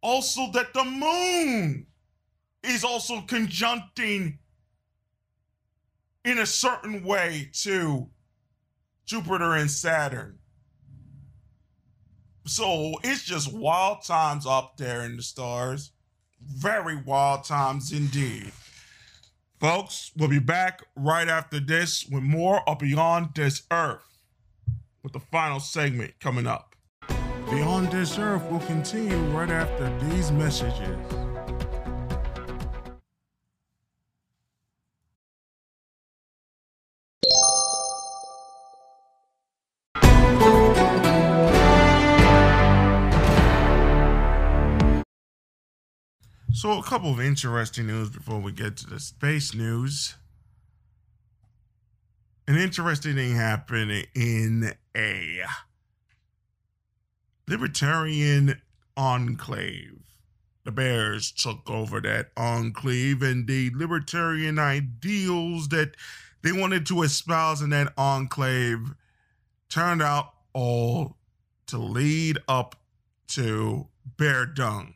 Also, 0.00 0.50
that 0.52 0.74
the 0.74 0.84
moon 0.84 1.86
is 2.62 2.84
also 2.84 3.20
conjuncting 3.22 4.38
in 6.24 6.38
a 6.38 6.46
certain 6.46 7.04
way 7.04 7.50
to 7.52 8.08
Jupiter 9.04 9.54
and 9.54 9.70
Saturn. 9.70 10.38
So 12.46 12.94
it's 13.02 13.24
just 13.24 13.52
wild 13.52 14.02
times 14.02 14.46
up 14.46 14.76
there 14.76 15.02
in 15.02 15.16
the 15.16 15.22
stars. 15.22 15.92
Very 16.40 16.96
wild 16.96 17.44
times 17.44 17.92
indeed. 17.92 18.52
Folks, 19.60 20.12
we'll 20.16 20.28
be 20.28 20.38
back 20.38 20.82
right 20.94 21.28
after 21.28 21.58
this 21.58 22.06
with 22.06 22.22
more 22.22 22.68
of 22.68 22.78
Beyond 22.80 23.30
This 23.34 23.62
Earth 23.70 24.18
with 25.02 25.12
the 25.12 25.20
final 25.20 25.60
segment 25.60 26.14
coming 26.20 26.46
up. 26.46 26.74
Beyond 27.50 27.90
This 27.90 28.18
Earth 28.18 28.42
will 28.50 28.60
continue 28.60 29.16
right 29.30 29.50
after 29.50 29.90
these 30.08 30.30
messages. 30.32 31.23
So, 46.64 46.78
a 46.78 46.82
couple 46.82 47.10
of 47.12 47.20
interesting 47.20 47.88
news 47.88 48.08
before 48.08 48.40
we 48.40 48.50
get 48.50 48.78
to 48.78 48.86
the 48.86 48.98
space 48.98 49.54
news. 49.54 50.14
An 52.48 52.56
interesting 52.56 53.16
thing 53.16 53.36
happened 53.36 54.06
in 54.14 54.72
a 54.96 55.42
libertarian 57.46 58.62
enclave. 58.96 60.00
The 60.64 60.72
Bears 60.72 61.32
took 61.32 61.68
over 61.68 62.00
that 62.00 62.30
enclave, 62.34 63.22
and 63.22 63.46
the 63.46 63.70
libertarian 63.74 64.58
ideals 64.58 65.68
that 65.68 65.94
they 66.40 66.52
wanted 66.52 66.86
to 66.86 67.02
espouse 67.02 67.60
in 67.60 67.68
that 67.70 67.92
enclave 67.98 68.94
turned 69.68 70.00
out 70.00 70.30
all 70.54 71.18
to 71.66 71.76
lead 71.76 72.38
up 72.48 72.74
to 73.32 73.88
bear 74.16 74.46
dung. 74.46 74.94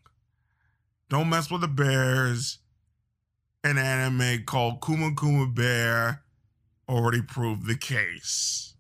Don't 1.09 1.31
mess 1.31 1.51
with 1.51 1.63
the 1.63 1.69
bears. 1.69 2.59
An 3.65 3.79
anime 3.79 4.45
called 4.45 4.81
Kuma 4.85 5.15
Kuma 5.15 5.47
Bear 5.47 6.23
already 6.89 7.23
proved 7.23 7.67
the 7.67 7.77
case. 7.77 8.75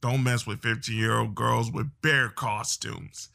Don't 0.00 0.22
mess 0.22 0.46
with 0.46 0.60
15 0.60 0.96
year 0.96 1.18
old 1.18 1.34
girls 1.34 1.70
with 1.70 1.90
bear 2.02 2.28
costumes. 2.28 3.28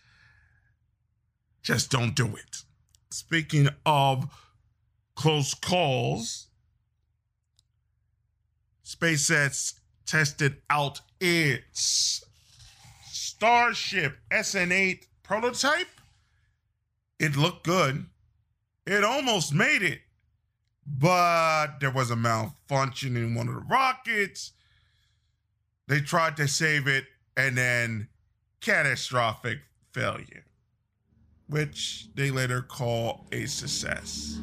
Just 1.64 1.90
don't 1.90 2.16
do 2.16 2.28
it. 2.36 2.58
Speaking 3.12 3.70
of 3.86 4.26
close 5.16 5.54
calls, 5.54 6.48
SpaceX 8.86 9.80
tested 10.06 10.58
out 10.70 11.02
its 11.20 12.24
Starship 13.12 14.18
SN8 14.32 15.06
prototype 15.24 15.88
it 17.20 17.36
looked 17.36 17.66
good. 17.66 18.06
It 18.86 19.04
almost 19.04 19.54
made 19.54 19.84
it, 19.84 20.00
but 20.86 21.80
there 21.80 21.92
was 21.92 22.10
a 22.10 22.16
malfunction 22.16 23.16
in 23.16 23.36
one 23.36 23.48
of 23.48 23.54
the 23.54 23.62
rockets. 23.62 24.54
They 25.88 26.00
tried 26.00 26.38
to 26.38 26.48
save 26.48 26.88
it 26.88 27.06
and 27.36 27.58
then 27.58 28.08
catastrophic 28.62 29.60
failure, 29.94 30.46
which 31.48 32.08
they 32.16 32.32
later 32.32 32.62
call 32.62 33.28
a 33.32 33.46
success. 33.46 34.40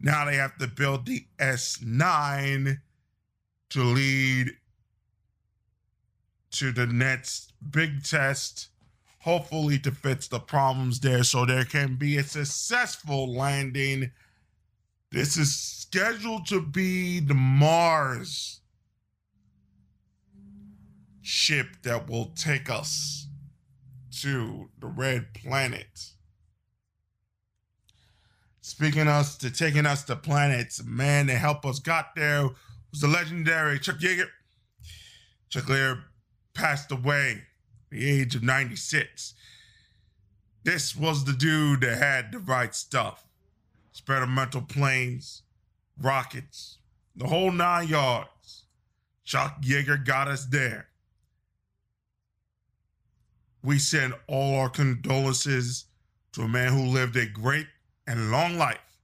Now 0.00 0.24
they 0.24 0.36
have 0.36 0.56
to 0.58 0.68
build 0.68 1.06
the 1.06 1.26
S9 1.38 2.78
to 3.70 3.82
lead 3.82 4.52
to 6.52 6.70
the 6.70 6.86
next 6.86 7.52
big 7.70 8.04
test 8.04 8.68
hopefully 9.24 9.78
to 9.78 9.90
fix 9.90 10.28
the 10.28 10.38
problems 10.38 11.00
there 11.00 11.24
so 11.24 11.46
there 11.46 11.64
can 11.64 11.96
be 11.96 12.18
a 12.18 12.22
successful 12.22 13.34
landing. 13.34 14.10
This 15.10 15.38
is 15.38 15.56
scheduled 15.56 16.46
to 16.48 16.60
be 16.60 17.20
the 17.20 17.32
Mars 17.32 18.60
ship 21.22 21.68
that 21.84 22.06
will 22.06 22.32
take 22.36 22.68
us 22.68 23.26
to 24.20 24.68
the 24.78 24.88
red 24.88 25.32
planet. 25.32 26.10
Speaking 28.60 29.08
us 29.08 29.38
to 29.38 29.50
taking 29.50 29.86
us 29.86 30.04
to 30.04 30.16
planets, 30.16 30.84
man, 30.84 31.28
to 31.28 31.34
help 31.34 31.64
us 31.64 31.78
got 31.78 32.14
there 32.14 32.50
was 32.90 33.00
the 33.00 33.08
legendary 33.08 33.78
Chuck 33.78 34.00
Yeager. 34.00 34.28
Chuck 35.48 35.64
Yeager 35.64 36.02
passed 36.52 36.92
away 36.92 37.44
the 37.94 38.10
age 38.10 38.34
of 38.34 38.42
96. 38.42 39.34
This 40.64 40.96
was 40.96 41.24
the 41.24 41.32
dude 41.32 41.82
that 41.82 41.98
had 41.98 42.32
the 42.32 42.40
right 42.40 42.74
stuff 42.74 43.24
experimental 43.92 44.62
planes, 44.62 45.42
rockets, 46.02 46.78
the 47.14 47.28
whole 47.28 47.52
nine 47.52 47.86
yards. 47.86 48.64
Chuck 49.22 49.62
Yeager 49.62 50.04
got 50.04 50.26
us 50.26 50.46
there. 50.46 50.88
We 53.62 53.78
send 53.78 54.14
all 54.26 54.56
our 54.56 54.68
condolences 54.68 55.84
to 56.32 56.42
a 56.42 56.48
man 56.48 56.72
who 56.72 56.86
lived 56.86 57.16
a 57.16 57.26
great 57.26 57.68
and 58.08 58.32
long 58.32 58.58
life. 58.58 58.98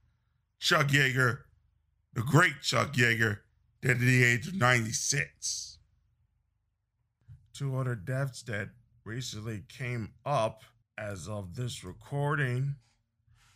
Chuck 0.59 0.89
Yeager, 0.89 1.39
the 2.13 2.21
great 2.21 2.61
Chuck 2.61 2.93
Yeager, 2.93 3.39
dead 3.81 3.91
at 3.91 3.99
the 3.99 4.23
age 4.25 4.49
of 4.49 4.55
96. 4.55 5.77
Two 7.53 7.77
other 7.77 7.95
deaths 7.95 8.43
that 8.43 8.69
recently 9.11 9.61
came 9.67 10.09
up 10.25 10.61
as 10.97 11.27
of 11.27 11.53
this 11.53 11.83
recording. 11.83 12.75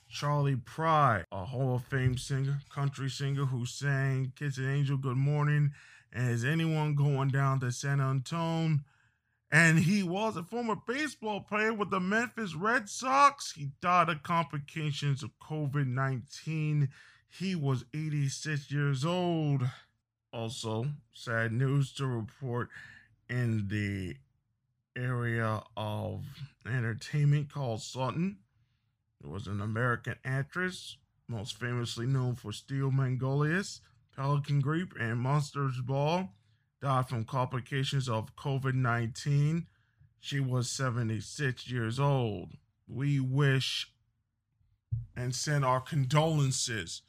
Charley 0.09 0.57
Pride, 0.57 1.23
a 1.31 1.45
Hall 1.45 1.75
of 1.75 1.85
Fame 1.85 2.17
singer, 2.17 2.59
country 2.69 3.09
singer 3.09 3.45
who 3.45 3.65
sang 3.65 4.33
Kiss 4.35 4.57
an 4.57 4.69
Angel 4.69 4.97
Good 4.97 5.15
Morning 5.15 5.71
and 6.11 6.29
Is 6.29 6.43
Anyone 6.43 6.93
Going 6.93 7.29
Down 7.29 7.61
to 7.61 7.71
San 7.71 8.01
Antonio? 8.01 8.79
And 9.49 9.79
he 9.79 10.03
was 10.03 10.35
a 10.35 10.43
former 10.43 10.75
baseball 10.75 11.39
player 11.39 11.73
with 11.73 11.89
the 11.89 12.01
Memphis 12.01 12.53
Red 12.53 12.89
Sox. 12.89 13.53
He 13.53 13.69
died 13.79 14.09
of 14.09 14.23
complications 14.23 15.23
of 15.23 15.39
COVID 15.39 15.87
19. 15.87 16.89
He 17.29 17.55
was 17.55 17.85
86 17.93 18.69
years 18.71 19.05
old. 19.05 19.63
Also, 20.33 20.87
sad 21.13 21.53
news 21.53 21.93
to 21.93 22.05
report 22.05 22.67
in 23.29 23.69
the 23.69 24.17
area 24.95 25.61
of 25.75 26.23
entertainment 26.65 27.53
Carol 27.53 27.77
Sutton. 27.77 28.37
It 29.23 29.29
was 29.29 29.47
an 29.47 29.61
American 29.61 30.15
actress, 30.23 30.97
most 31.27 31.59
famously 31.59 32.05
known 32.05 32.35
for 32.35 32.51
Steel 32.51 32.91
Magnolias, 32.91 33.81
Pelican 34.15 34.59
Brief, 34.59 34.89
and 34.99 35.19
Monsters 35.19 35.81
Ball. 35.81 36.29
Died 36.81 37.09
from 37.09 37.23
complications 37.23 38.07
of 38.07 38.35
COVID 38.35 38.75
19. 38.75 39.65
She 40.19 40.39
was 40.39 40.69
76 40.69 41.69
years 41.69 41.99
old. 41.99 42.53
We 42.87 43.19
wish 43.19 43.91
and 45.15 45.33
send 45.33 45.65
our 45.65 45.79
condolences 45.79 47.01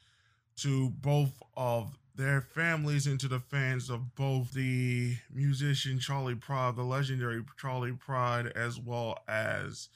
to 0.57 0.91
both 0.91 1.43
of 1.57 1.99
their 2.16 2.40
families 2.40 3.06
into 3.06 3.28
the 3.28 3.40
fans 3.40 3.90
of 3.90 4.14
both 4.14 4.52
the 4.52 5.16
musician 5.32 5.98
Charley 5.98 6.34
Pride, 6.34 6.76
the 6.76 6.82
legendary 6.82 7.42
Charley 7.60 7.92
Pride, 7.92 8.46
as 8.56 8.80
well 8.80 9.18
as 9.28 9.88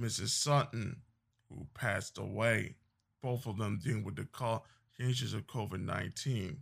Mrs. 0.00 0.30
Sutton, 0.30 0.96
who 1.48 1.66
passed 1.74 2.18
away. 2.18 2.74
Both 3.22 3.46
of 3.46 3.56
them 3.56 3.80
dealing 3.82 4.04
with 4.04 4.16
the 4.16 4.26
changes 4.98 5.32
of 5.32 5.46
COVID 5.46 5.80
19. 5.80 6.58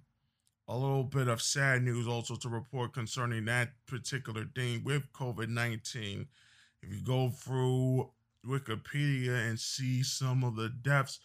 A 0.69 0.77
little 0.77 1.05
bit 1.05 1.27
of 1.27 1.43
sad 1.43 1.83
news 1.83 2.07
also 2.07 2.37
to 2.37 2.49
report 2.49 2.93
concerning 2.93 3.47
that 3.47 3.71
particular 3.87 4.45
thing 4.55 4.85
with 4.85 5.13
COVID 5.13 5.49
19. 5.49 6.27
If 6.83 6.93
you 6.93 7.01
go 7.03 7.31
through 7.31 8.11
Wikipedia 8.47 9.49
and 9.49 9.59
see 9.59 10.03
some 10.03 10.45
of 10.45 10.57
the 10.57 10.69
deaths 10.69 11.19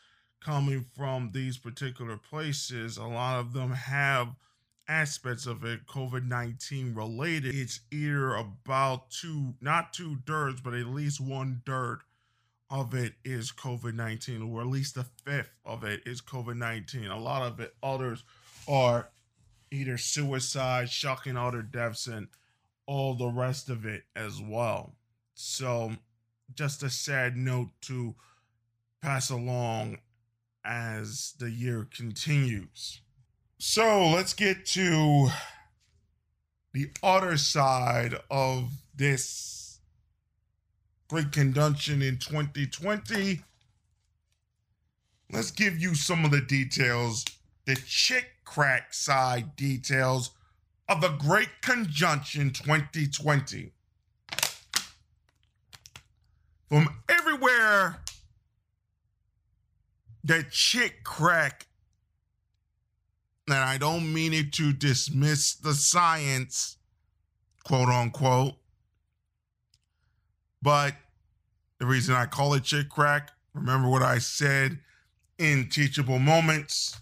coming 0.43 0.85
from 0.95 1.31
these 1.33 1.57
particular 1.57 2.17
places, 2.17 2.97
a 2.97 3.05
lot 3.05 3.39
of 3.39 3.53
them 3.53 3.71
have 3.71 4.35
aspects 4.87 5.45
of 5.45 5.63
it 5.65 5.85
COVID 5.85 6.25
19 6.25 6.93
related. 6.93 7.55
It's 7.55 7.81
either 7.91 8.35
about 8.35 9.09
two, 9.11 9.55
not 9.61 9.93
two 9.93 10.17
thirds, 10.25 10.61
but 10.61 10.73
at 10.73 10.87
least 10.87 11.19
one 11.19 11.61
third 11.65 11.99
of 12.69 12.93
it 12.93 13.13
is 13.23 13.51
COVID 13.51 13.93
19, 13.93 14.41
or 14.41 14.61
at 14.61 14.67
least 14.67 14.97
a 14.97 15.05
fifth 15.25 15.53
of 15.65 15.83
it 15.83 16.01
is 16.05 16.21
COVID 16.21 16.57
19. 16.57 17.07
A 17.07 17.19
lot 17.19 17.41
of 17.41 17.59
it, 17.59 17.73
others 17.81 18.23
are 18.67 19.09
either 19.71 19.97
suicide, 19.97 20.89
shocking 20.89 21.37
other 21.37 21.61
deaths, 21.61 22.07
and 22.07 22.27
all 22.85 23.13
the 23.13 23.27
rest 23.27 23.69
of 23.69 23.85
it 23.85 24.03
as 24.15 24.41
well. 24.41 24.95
So, 25.33 25.91
just 26.55 26.83
a 26.83 26.89
sad 26.89 27.35
note 27.35 27.69
to 27.81 28.15
pass 29.01 29.29
along 29.29 29.99
as 30.67 31.33
the 31.39 31.49
year 31.49 31.87
continues. 31.95 33.01
So 33.57 34.09
let's 34.09 34.33
get 34.33 34.65
to 34.67 35.29
the 36.73 36.89
other 37.01 37.37
side 37.37 38.15
of 38.29 38.69
this 38.95 39.79
great 41.07 41.31
conjunction 41.31 42.01
in 42.01 42.17
2020. 42.17 43.41
Let's 45.31 45.51
give 45.51 45.79
you 45.79 45.95
some 45.95 46.25
of 46.25 46.31
the 46.31 46.41
details, 46.41 47.25
the 47.65 47.75
chick 47.75 48.27
crack 48.45 48.93
side 48.93 49.55
details 49.55 50.31
of 50.87 51.01
the 51.01 51.09
Great 51.09 51.49
Conjunction 51.61 52.51
2020. 52.51 53.71
From 56.69 56.89
everywhere 57.09 58.01
that 60.27 60.51
chick 60.51 61.03
crack. 61.03 61.67
And 63.47 63.55
I 63.55 63.77
don't 63.77 64.13
mean 64.13 64.33
it 64.33 64.51
to 64.53 64.73
dismiss 64.73 65.55
the 65.55 65.73
science, 65.73 66.77
quote 67.63 67.87
unquote, 67.87 68.55
but 70.61 70.95
the 71.79 71.85
reason 71.85 72.13
I 72.13 72.25
call 72.25 72.53
it 72.55 72.63
chick 72.63 72.89
crack, 72.89 73.31
remember 73.53 73.89
what 73.89 74.01
I 74.01 74.17
said 74.17 74.79
in 75.37 75.69
Teachable 75.69 76.19
Moments, 76.19 76.99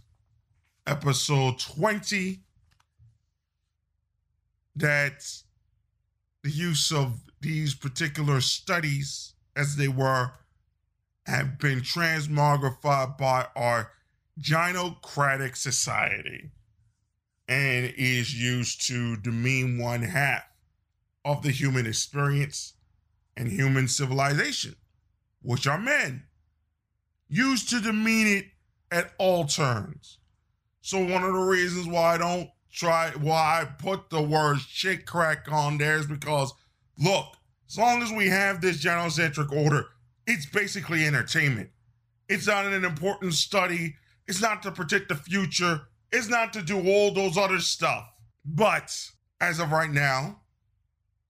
episode 0.86 1.58
20, 1.58 2.42
that 4.76 5.26
the 6.44 6.52
use 6.52 6.92
of 6.92 7.22
these 7.42 7.74
particular 7.74 8.40
studies, 8.40 9.34
as 9.56 9.78
they 9.78 9.88
were, 9.88 10.32
have 11.26 11.60
been 11.60 11.82
transmogrified 11.82 13.18
by 13.18 13.48
our 13.56 13.92
gynocratic 14.40 15.56
society 15.56 16.52
and 17.48 17.94
is 17.98 18.40
used 18.40 18.86
to 18.88 19.16
demean 19.18 19.78
one 19.78 20.02
half 20.02 20.44
of 21.24 21.42
the 21.42 21.52
human 21.52 21.86
experience 21.86 22.74
and 23.38 23.52
human 23.52 23.88
civilization, 23.88 24.76
which 25.42 25.68
are 25.68 25.80
men, 25.80 26.24
used 27.28 27.70
to 27.70 27.82
demean 27.82 28.28
it 28.28 28.46
at 28.92 29.12
all 29.18 29.46
turns. 29.46 30.20
So 30.82 31.00
one 31.00 31.24
of 31.24 31.34
the 31.34 31.40
reasons 31.40 31.88
why 31.88 32.14
I 32.14 32.18
don't 32.18 32.50
try 32.72 33.12
why 33.12 33.62
I 33.62 33.66
put 33.66 34.10
the 34.10 34.22
word 34.22 34.60
chick 34.60 35.06
crack 35.06 35.52
on 35.52 35.78
there 35.78 35.98
is 35.98 36.06
because 36.06 36.54
look, 37.00 37.38
as 37.68 37.78
long 37.78 38.04
as 38.04 38.12
we 38.12 38.30
have 38.30 38.62
this 38.62 38.84
gynocentric 38.84 39.52
order, 39.52 39.88
it's 40.28 40.46
basically 40.46 41.06
entertainment. 41.06 41.70
It's 42.28 42.48
not 42.48 42.66
an 42.66 42.84
important 42.84 43.34
study 43.34 43.96
it's 44.28 44.42
not 44.42 44.64
to 44.64 44.72
predict 44.72 45.10
the 45.10 45.16
future. 45.16 45.82
It's 46.12 46.30
not 46.30 46.54
to 46.54 46.62
do 46.62 46.88
all 46.88 47.14
those 47.14 47.38
other 47.38 47.60
stuff. 47.60 48.06
But 48.44 48.96
as 49.40 49.60
of 49.60 49.72
right 49.72 49.90
now, 49.90 50.42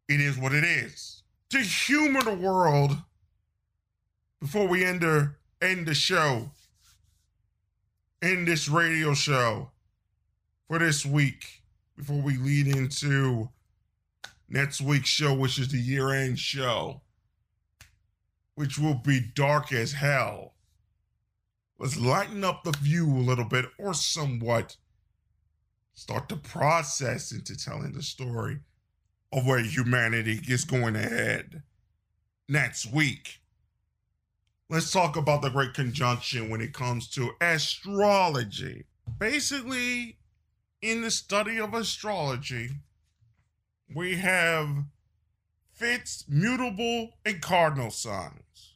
it 0.07 0.19
is 0.19 0.37
what 0.37 0.53
it 0.53 0.63
is. 0.63 1.23
To 1.49 1.59
humor 1.59 2.21
the 2.21 2.33
world, 2.33 2.97
before 4.39 4.67
we 4.67 4.83
end 4.83 5.01
the, 5.01 5.33
end 5.61 5.87
the 5.87 5.93
show, 5.93 6.51
end 8.21 8.47
this 8.47 8.67
radio 8.67 9.13
show 9.13 9.71
for 10.67 10.79
this 10.79 11.05
week, 11.05 11.61
before 11.97 12.21
we 12.21 12.37
lead 12.37 12.67
into 12.67 13.49
next 14.49 14.81
week's 14.81 15.09
show, 15.09 15.33
which 15.33 15.59
is 15.59 15.69
the 15.69 15.77
year 15.77 16.11
end 16.11 16.39
show, 16.39 17.01
which 18.55 18.79
will 18.79 18.95
be 18.95 19.19
dark 19.19 19.71
as 19.71 19.93
hell 19.93 20.55
let's 21.77 21.97
lighten 21.97 22.43
up 22.43 22.63
the 22.63 22.71
view 22.71 23.07
a 23.07 23.19
little 23.19 23.45
bit 23.45 23.65
or 23.77 23.93
somewhat 23.93 24.77
start 25.93 26.27
the 26.27 26.35
process 26.35 27.31
into 27.31 27.55
telling 27.55 27.93
the 27.93 28.03
story 28.03 28.59
of 29.31 29.45
where 29.45 29.59
humanity 29.59 30.41
is 30.47 30.63
going 30.63 30.95
ahead 30.95 31.63
next 32.47 32.91
week. 32.91 33.41
Let's 34.69 34.91
talk 34.91 35.15
about 35.15 35.41
the 35.41 35.49
Great 35.49 35.73
Conjunction 35.73 36.49
when 36.49 36.61
it 36.61 36.73
comes 36.73 37.07
to 37.09 37.31
astrology. 37.41 38.85
Basically, 39.19 40.17
in 40.81 41.01
the 41.01 41.11
study 41.11 41.59
of 41.59 41.73
astrology, 41.73 42.71
we 43.93 44.15
have 44.15 44.85
fixed, 45.75 46.29
mutable, 46.29 47.11
and 47.25 47.41
cardinal 47.41 47.91
signs. 47.91 48.73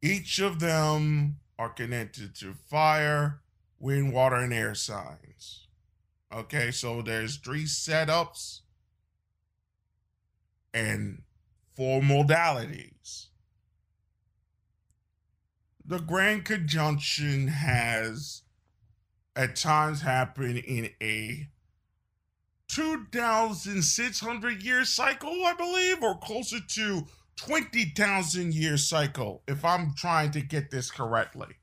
Each 0.00 0.38
of 0.38 0.60
them 0.60 1.36
are 1.58 1.70
connected 1.70 2.34
to 2.36 2.54
fire, 2.54 3.40
wind, 3.78 4.12
water, 4.12 4.36
and 4.36 4.52
air 4.52 4.74
signs. 4.74 5.66
Okay, 6.32 6.70
so 6.70 7.00
there's 7.00 7.36
three 7.36 7.64
setups 7.64 8.60
and 10.72 11.22
four 11.76 12.00
modalities. 12.02 13.26
The 15.84 15.98
Grand 16.00 16.44
Conjunction 16.44 17.48
has 17.48 18.42
at 19.36 19.56
times 19.56 20.02
happened 20.02 20.58
in 20.58 20.90
a 21.00 21.48
2,600 22.74 24.62
year 24.62 24.84
cycle, 24.84 25.44
I 25.44 25.54
believe, 25.54 26.02
or 26.02 26.18
closer 26.18 26.58
to 26.60 27.06
20,000 27.36 28.52
year 28.52 28.76
cycle, 28.76 29.42
if 29.46 29.64
I'm 29.64 29.94
trying 29.96 30.32
to 30.32 30.40
get 30.40 30.72
this 30.72 30.90
correctly. 30.90 31.54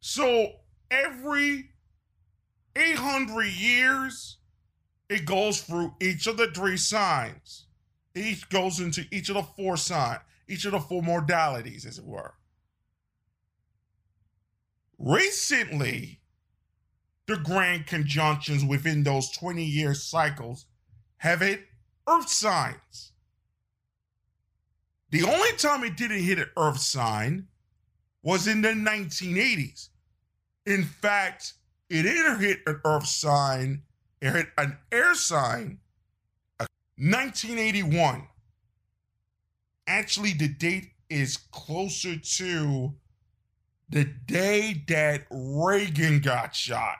So 0.00 0.54
every 0.90 1.70
800 2.74 3.44
years, 3.44 4.38
it 5.08 5.24
goes 5.24 5.60
through 5.60 5.94
each 6.00 6.26
of 6.26 6.36
the 6.36 6.48
three 6.48 6.76
signs. 6.76 7.66
Each 8.16 8.48
goes 8.48 8.80
into 8.80 9.04
each 9.12 9.28
of 9.28 9.36
the 9.36 9.42
four 9.42 9.76
signs, 9.76 10.22
each 10.48 10.64
of 10.64 10.72
the 10.72 10.80
four 10.80 11.02
modalities, 11.02 11.86
as 11.86 11.98
it 11.98 12.04
were. 12.04 12.34
Recently, 14.98 16.20
the 17.26 17.36
grand 17.38 17.86
conjunctions 17.86 18.64
within 18.64 19.02
those 19.02 19.30
20 19.30 19.64
year 19.64 19.94
cycles 19.94 20.66
have 21.16 21.40
hit 21.40 21.66
earth 22.06 22.28
signs. 22.28 23.12
The 25.10 25.22
only 25.22 25.52
time 25.56 25.84
it 25.84 25.96
didn't 25.96 26.22
hit 26.22 26.38
an 26.38 26.50
earth 26.56 26.80
sign 26.80 27.46
was 28.22 28.46
in 28.46 28.62
the 28.62 28.70
1980s. 28.70 29.88
In 30.66 30.82
fact, 30.82 31.54
it 31.88 32.02
didn't 32.02 32.40
hit 32.40 32.60
an 32.66 32.80
earth 32.84 33.06
sign, 33.06 33.82
it 34.20 34.32
hit 34.32 34.48
an 34.58 34.76
air 34.90 35.14
sign 35.14 35.78
uh, 36.58 36.66
1981. 36.98 38.26
Actually, 39.86 40.32
the 40.32 40.48
date 40.48 40.92
is 41.10 41.36
closer 41.52 42.16
to 42.16 42.94
the 43.90 44.04
day 44.26 44.82
that 44.88 45.26
Reagan 45.30 46.20
got 46.20 46.54
shot. 46.56 46.96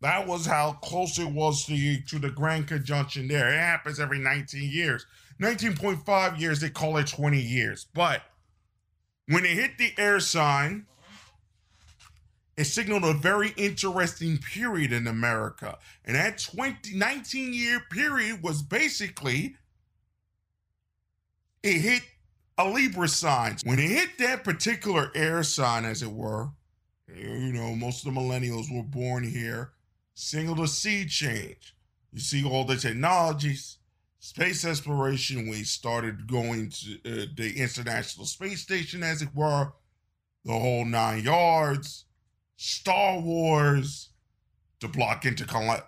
That 0.00 0.26
was 0.26 0.46
how 0.46 0.72
close 0.82 1.18
it 1.18 1.30
was 1.30 1.64
to, 1.66 2.00
to 2.02 2.18
the 2.18 2.30
Grand 2.30 2.68
Conjunction 2.68 3.28
there. 3.28 3.52
It 3.52 3.58
happens 3.58 4.00
every 4.00 4.18
19 4.18 4.70
years. 4.70 5.06
19.5 5.40 6.40
years, 6.40 6.60
they 6.60 6.70
call 6.70 6.96
it 6.96 7.06
20 7.06 7.40
years. 7.40 7.86
But 7.94 8.22
when 9.26 9.44
it 9.44 9.52
hit 9.52 9.78
the 9.78 9.92
air 9.98 10.20
sign, 10.20 10.86
it 12.56 12.64
signaled 12.64 13.04
a 13.04 13.14
very 13.14 13.52
interesting 13.56 14.38
period 14.38 14.92
in 14.92 15.06
America. 15.06 15.78
And 16.04 16.16
that 16.16 16.38
20, 16.38 16.94
19 16.94 17.52
year 17.52 17.80
period 17.90 18.42
was 18.42 18.62
basically 18.62 19.56
it 21.62 21.78
hit 21.78 22.02
a 22.58 22.68
Libra 22.68 23.08
sign. 23.08 23.56
When 23.64 23.78
it 23.78 23.88
hit 23.88 24.18
that 24.18 24.44
particular 24.44 25.10
air 25.14 25.42
sign, 25.42 25.84
as 25.84 26.02
it 26.02 26.10
were, 26.10 26.50
you 27.14 27.52
know, 27.52 27.74
most 27.74 28.06
of 28.06 28.14
the 28.14 28.20
millennials 28.20 28.74
were 28.74 28.82
born 28.82 29.24
here, 29.24 29.72
single 30.20 30.56
to 30.56 30.68
sea 30.68 31.06
change. 31.06 31.74
You 32.12 32.20
see 32.20 32.44
all 32.44 32.64
the 32.64 32.76
technologies, 32.76 33.78
space 34.18 34.64
exploration. 34.64 35.48
We 35.48 35.62
started 35.62 36.26
going 36.26 36.70
to 36.70 36.94
uh, 37.04 37.26
the 37.34 37.54
International 37.56 38.26
Space 38.26 38.60
Station, 38.60 39.02
as 39.02 39.22
it 39.22 39.30
were, 39.34 39.72
the 40.44 40.52
whole 40.52 40.84
nine 40.84 41.24
yards. 41.24 42.04
Star 42.56 43.18
Wars 43.20 44.10
to 44.80 44.88
block 44.88 45.22
intercon- 45.22 45.82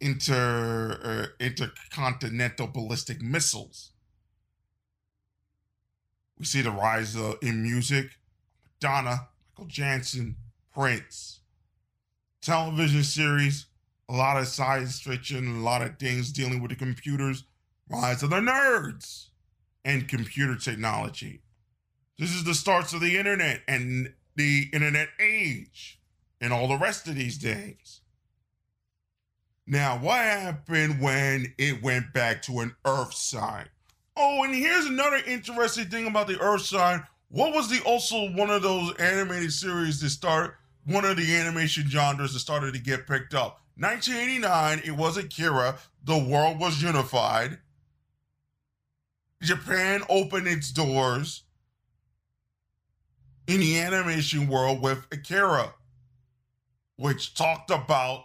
inter 0.00 1.00
uh, 1.02 1.44
intercontinental 1.44 2.68
ballistic 2.68 3.20
missiles. 3.20 3.92
We 6.38 6.44
see 6.44 6.62
the 6.62 6.70
rise 6.70 7.16
uh, 7.16 7.34
in 7.42 7.62
music. 7.62 8.10
Madonna, 8.64 9.28
Michael 9.52 9.68
Jackson, 9.68 10.36
Prince. 10.72 11.39
Television 12.42 13.02
series, 13.02 13.66
a 14.08 14.14
lot 14.14 14.38
of 14.38 14.46
science 14.46 15.00
fiction, 15.00 15.58
a 15.58 15.60
lot 15.60 15.82
of 15.82 15.98
things 15.98 16.32
dealing 16.32 16.60
with 16.60 16.70
the 16.70 16.76
computers, 16.76 17.44
rise 17.88 18.22
of 18.22 18.30
the 18.30 18.36
nerds, 18.36 19.28
and 19.84 20.08
computer 20.08 20.56
technology. 20.56 21.42
This 22.18 22.34
is 22.34 22.44
the 22.44 22.54
starts 22.54 22.92
of 22.92 23.00
the 23.00 23.16
internet 23.16 23.62
and 23.68 24.12
the 24.36 24.68
internet 24.72 25.08
age 25.20 26.00
and 26.40 26.52
all 26.52 26.68
the 26.68 26.78
rest 26.78 27.08
of 27.08 27.14
these 27.14 27.36
things. 27.36 28.00
Now, 29.66 29.98
what 29.98 30.18
happened 30.18 31.00
when 31.00 31.54
it 31.58 31.82
went 31.82 32.12
back 32.12 32.42
to 32.42 32.60
an 32.60 32.74
earth 32.84 33.14
sign? 33.14 33.68
Oh, 34.16 34.42
and 34.42 34.54
here's 34.54 34.86
another 34.86 35.20
interesting 35.26 35.86
thing 35.86 36.06
about 36.06 36.26
the 36.26 36.40
earth 36.40 36.62
sign. 36.62 37.04
What 37.28 37.54
was 37.54 37.68
the 37.70 37.80
also 37.84 38.32
one 38.32 38.50
of 38.50 38.62
those 38.62 38.94
animated 38.96 39.52
series 39.52 40.00
that 40.00 40.10
started 40.10 40.54
one 40.84 41.04
of 41.04 41.16
the 41.16 41.36
animation 41.36 41.88
genres 41.88 42.32
that 42.32 42.40
started 42.40 42.74
to 42.74 42.80
get 42.80 43.06
picked 43.06 43.34
up? 43.34 43.60
1989, 43.76 44.82
it 44.84 44.90
was 44.90 45.16
Akira. 45.16 45.78
The 46.04 46.18
world 46.18 46.58
was 46.58 46.82
unified. 46.82 47.58
Japan 49.42 50.02
opened 50.08 50.46
its 50.46 50.70
doors 50.70 51.44
in 53.46 53.60
the 53.60 53.78
animation 53.80 54.48
world 54.48 54.82
with 54.82 55.06
Akira, 55.10 55.74
which 56.96 57.34
talked 57.34 57.70
about 57.70 58.24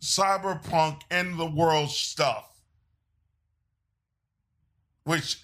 cyberpunk 0.00 1.00
and 1.10 1.38
the 1.38 1.46
world 1.46 1.90
stuff, 1.90 2.60
which 5.04 5.42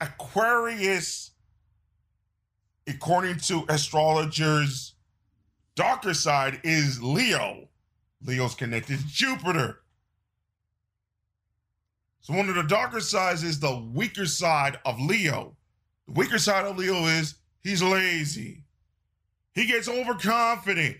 Aquarius, 0.00 1.30
according 2.88 3.36
to 3.36 3.64
astrologers, 3.68 4.94
darker 5.74 6.14
side 6.14 6.60
is 6.64 7.02
Leo. 7.02 7.68
Leo's 8.24 8.54
connected 8.54 8.98
to 8.98 9.06
Jupiter. 9.06 9.80
So 12.20 12.34
one 12.34 12.48
of 12.48 12.56
the 12.56 12.62
darker 12.62 13.00
sides 13.00 13.44
is 13.44 13.60
the 13.60 13.78
weaker 13.94 14.26
side 14.26 14.78
of 14.84 15.00
Leo. 15.00 15.56
The 16.06 16.14
weaker 16.14 16.38
side 16.38 16.64
of 16.64 16.76
Leo 16.76 17.06
is 17.06 17.34
he's 17.62 17.82
lazy. 17.82 18.64
He 19.54 19.66
gets 19.66 19.88
overconfident. 19.88 20.96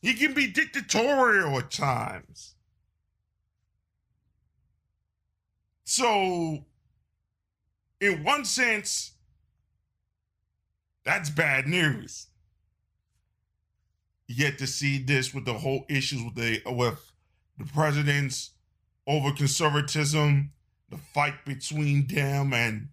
He 0.00 0.14
can 0.14 0.32
be 0.32 0.46
dictatorial 0.46 1.58
at 1.58 1.70
times. 1.70 2.54
So, 5.84 6.64
in 8.00 8.22
one 8.22 8.44
sense, 8.44 9.12
that's 11.08 11.30
bad 11.30 11.66
news. 11.66 12.26
You 14.26 14.36
get 14.36 14.58
to 14.58 14.66
see 14.66 14.98
this 14.98 15.32
with 15.32 15.46
the 15.46 15.54
whole 15.54 15.86
issues 15.88 16.22
with 16.22 16.34
the 16.34 16.60
with 16.66 17.12
the 17.56 17.64
president's 17.64 18.50
over 19.06 19.32
conservatism, 19.32 20.52
the 20.90 20.98
fight 20.98 21.46
between 21.46 22.06
them 22.08 22.52
and 22.52 22.88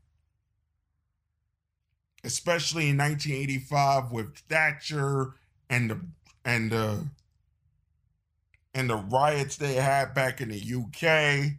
especially 2.23 2.89
in 2.89 2.97
1985 2.97 4.13
with 4.13 4.37
Thatcher 4.47 5.33
and 5.69 5.89
the 5.89 5.99
and 6.45 6.71
the 6.71 7.03
and 8.73 8.89
the 8.89 8.95
riots 8.95 9.57
they 9.57 9.73
had 9.73 10.13
back 10.13 10.39
in 10.39 10.47
the 10.47 10.55
UK. 10.57 11.51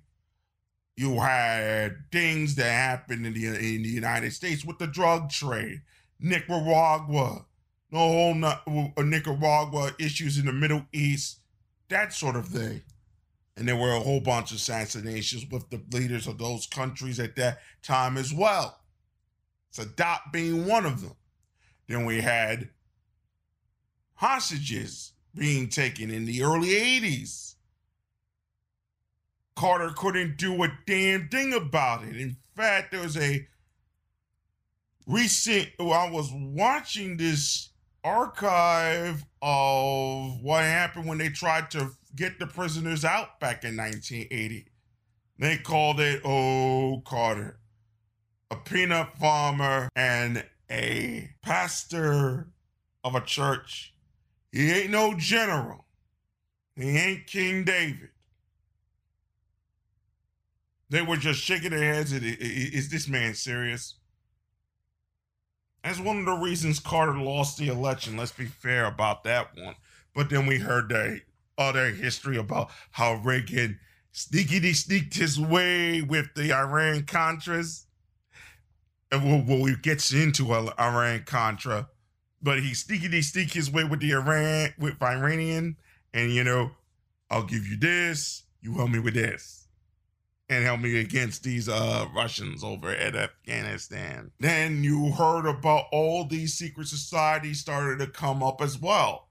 You 0.96 1.20
had 1.20 2.10
things 2.10 2.54
that 2.54 2.70
happened 2.70 3.26
in 3.26 3.34
the 3.34 3.46
in 3.46 3.82
the 3.82 3.90
United 3.90 4.32
States 4.32 4.64
with 4.64 4.78
the 4.78 4.86
drug 4.86 5.28
trade, 5.28 5.82
Nicaragua, 6.18 7.44
the 7.90 7.98
whole 7.98 8.44
uh, 8.44 9.02
Nicaragua 9.02 9.92
issues 9.98 10.38
in 10.38 10.46
the 10.46 10.52
Middle 10.52 10.84
East, 10.92 11.40
that 11.88 12.12
sort 12.12 12.36
of 12.36 12.48
thing. 12.48 12.82
And 13.56 13.66
there 13.66 13.76
were 13.76 13.92
a 13.92 14.00
whole 14.00 14.20
bunch 14.20 14.50
of 14.50 14.56
assassinations 14.56 15.46
with 15.50 15.70
the 15.70 15.80
leaders 15.96 16.26
of 16.26 16.38
those 16.38 16.66
countries 16.66 17.18
at 17.18 17.36
that 17.36 17.60
time 17.82 18.16
as 18.16 18.32
well. 18.32 18.78
Sadat 19.72 20.32
being 20.32 20.66
one 20.66 20.84
of 20.84 21.00
them. 21.00 21.16
Then 21.86 22.04
we 22.04 22.20
had 22.20 22.70
hostages 24.14 25.12
being 25.34 25.68
taken 25.68 26.10
in 26.10 26.24
the 26.24 26.42
early 26.42 26.68
80s. 26.68 27.54
Carter 29.54 29.92
couldn't 29.96 30.36
do 30.36 30.62
a 30.62 30.72
damn 30.86 31.28
thing 31.28 31.54
about 31.54 32.04
it. 32.04 32.16
In 32.16 32.36
fact, 32.54 32.92
there 32.92 33.02
was 33.02 33.16
a 33.16 33.46
recent, 35.06 35.68
well, 35.78 35.92
I 35.92 36.10
was 36.10 36.30
watching 36.32 37.16
this 37.16 37.70
archive 38.04 39.24
of 39.42 40.40
what 40.42 40.62
happened 40.62 41.06
when 41.06 41.18
they 41.18 41.28
tried 41.28 41.70
to 41.72 41.90
get 42.14 42.38
the 42.38 42.46
prisoners 42.46 43.04
out 43.04 43.40
back 43.40 43.64
in 43.64 43.76
1980. 43.76 44.66
They 45.38 45.58
called 45.58 46.00
it, 46.00 46.22
oh, 46.24 47.02
Carter 47.04 47.58
a 48.50 48.56
peanut 48.56 49.16
farmer, 49.18 49.88
and 49.96 50.44
a 50.70 51.30
pastor 51.42 52.48
of 53.04 53.14
a 53.14 53.20
church. 53.20 53.94
He 54.52 54.70
ain't 54.70 54.90
no 54.90 55.14
general. 55.16 55.86
He 56.76 56.96
ain't 56.96 57.26
King 57.26 57.64
David. 57.64 58.10
They 60.88 61.02
were 61.02 61.16
just 61.16 61.40
shaking 61.40 61.70
their 61.70 61.94
heads. 61.94 62.12
Is 62.12 62.88
this 62.88 63.08
man 63.08 63.34
serious? 63.34 63.94
That's 65.86 66.00
one 66.00 66.18
of 66.18 66.24
the 66.24 66.32
reasons 66.32 66.80
Carter 66.80 67.16
lost 67.16 67.58
the 67.58 67.68
election. 67.68 68.16
Let's 68.16 68.32
be 68.32 68.46
fair 68.46 68.86
about 68.86 69.22
that 69.22 69.56
one. 69.56 69.76
But 70.16 70.30
then 70.30 70.44
we 70.44 70.58
heard 70.58 70.88
the 70.88 71.20
other 71.56 71.90
history 71.90 72.36
about 72.38 72.70
how 72.90 73.20
Reagan 73.22 73.78
sneakily 74.12 74.74
sneaked 74.74 75.14
his 75.14 75.38
way 75.38 76.02
with 76.02 76.34
the 76.34 76.52
Iran 76.52 77.02
Contras 77.02 77.84
And 79.12 79.22
well, 79.22 79.44
well, 79.46 79.64
he 79.66 79.76
gets 79.76 80.12
into 80.12 80.52
Iran 80.52 81.22
Contra, 81.24 81.88
but 82.42 82.58
he 82.58 82.74
sneaky 82.74 83.22
sneak 83.22 83.52
his 83.52 83.70
way 83.70 83.84
with 83.84 84.00
the 84.00 84.10
Iran 84.10 84.74
with 84.80 85.00
Iranian, 85.00 85.76
and 86.12 86.32
you 86.32 86.42
know, 86.42 86.72
I'll 87.30 87.44
give 87.44 87.64
you 87.64 87.76
this, 87.76 88.42
you 88.60 88.74
help 88.74 88.90
me 88.90 88.98
with 88.98 89.14
this, 89.14 89.65
and 90.48 90.64
help 90.64 90.80
me 90.80 90.98
against 90.98 91.42
these 91.42 91.68
uh 91.68 92.06
Russians 92.14 92.62
over 92.62 92.90
at 92.90 93.16
Afghanistan. 93.16 94.30
Then 94.38 94.84
you 94.84 95.12
heard 95.12 95.46
about 95.46 95.86
all 95.92 96.24
these 96.24 96.54
secret 96.54 96.88
societies 96.88 97.60
started 97.60 97.98
to 97.98 98.10
come 98.10 98.42
up 98.42 98.60
as 98.60 98.78
well. 98.78 99.28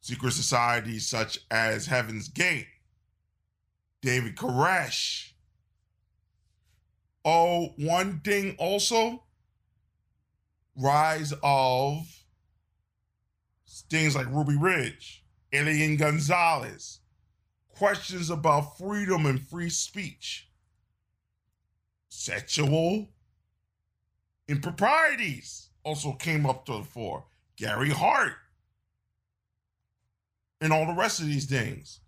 Secret 0.00 0.32
societies 0.32 1.08
such 1.08 1.40
as 1.50 1.86
Heaven's 1.86 2.28
Gate, 2.28 2.68
David 4.00 4.36
Koresh, 4.36 5.32
Oh, 7.30 7.74
one 7.76 8.20
thing 8.20 8.54
also 8.58 9.24
rise 10.76 11.34
of 11.42 12.06
things 13.90 14.14
like 14.14 14.30
Ruby 14.30 14.56
Ridge, 14.56 15.24
Elian 15.52 15.96
Gonzalez, 15.96 17.00
questions 17.78 18.28
about 18.30 18.76
freedom 18.76 19.24
and 19.26 19.40
free 19.40 19.70
speech, 19.70 20.50
sexual 22.08 23.08
improprieties 24.48 25.68
also 25.84 26.12
came 26.12 26.44
up 26.44 26.66
to 26.66 26.78
the 26.78 26.84
fore. 26.84 27.24
Gary 27.56 27.90
Hart, 27.90 28.34
and 30.60 30.72
all 30.72 30.86
the 30.86 30.92
rest 30.92 31.18
of 31.18 31.26
these 31.26 31.46
things. 31.46 32.00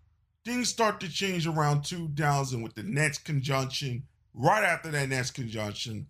Things 0.45 0.69
start 0.69 0.99
to 1.01 1.09
change 1.09 1.45
around 1.45 1.83
2000 1.83 2.61
with 2.61 2.73
the 2.73 2.83
Nets 2.83 3.17
conjunction 3.17 4.03
Right 4.33 4.63
after 4.63 4.89
that 4.91 5.09
next 5.09 5.31
conjunction, 5.31 6.07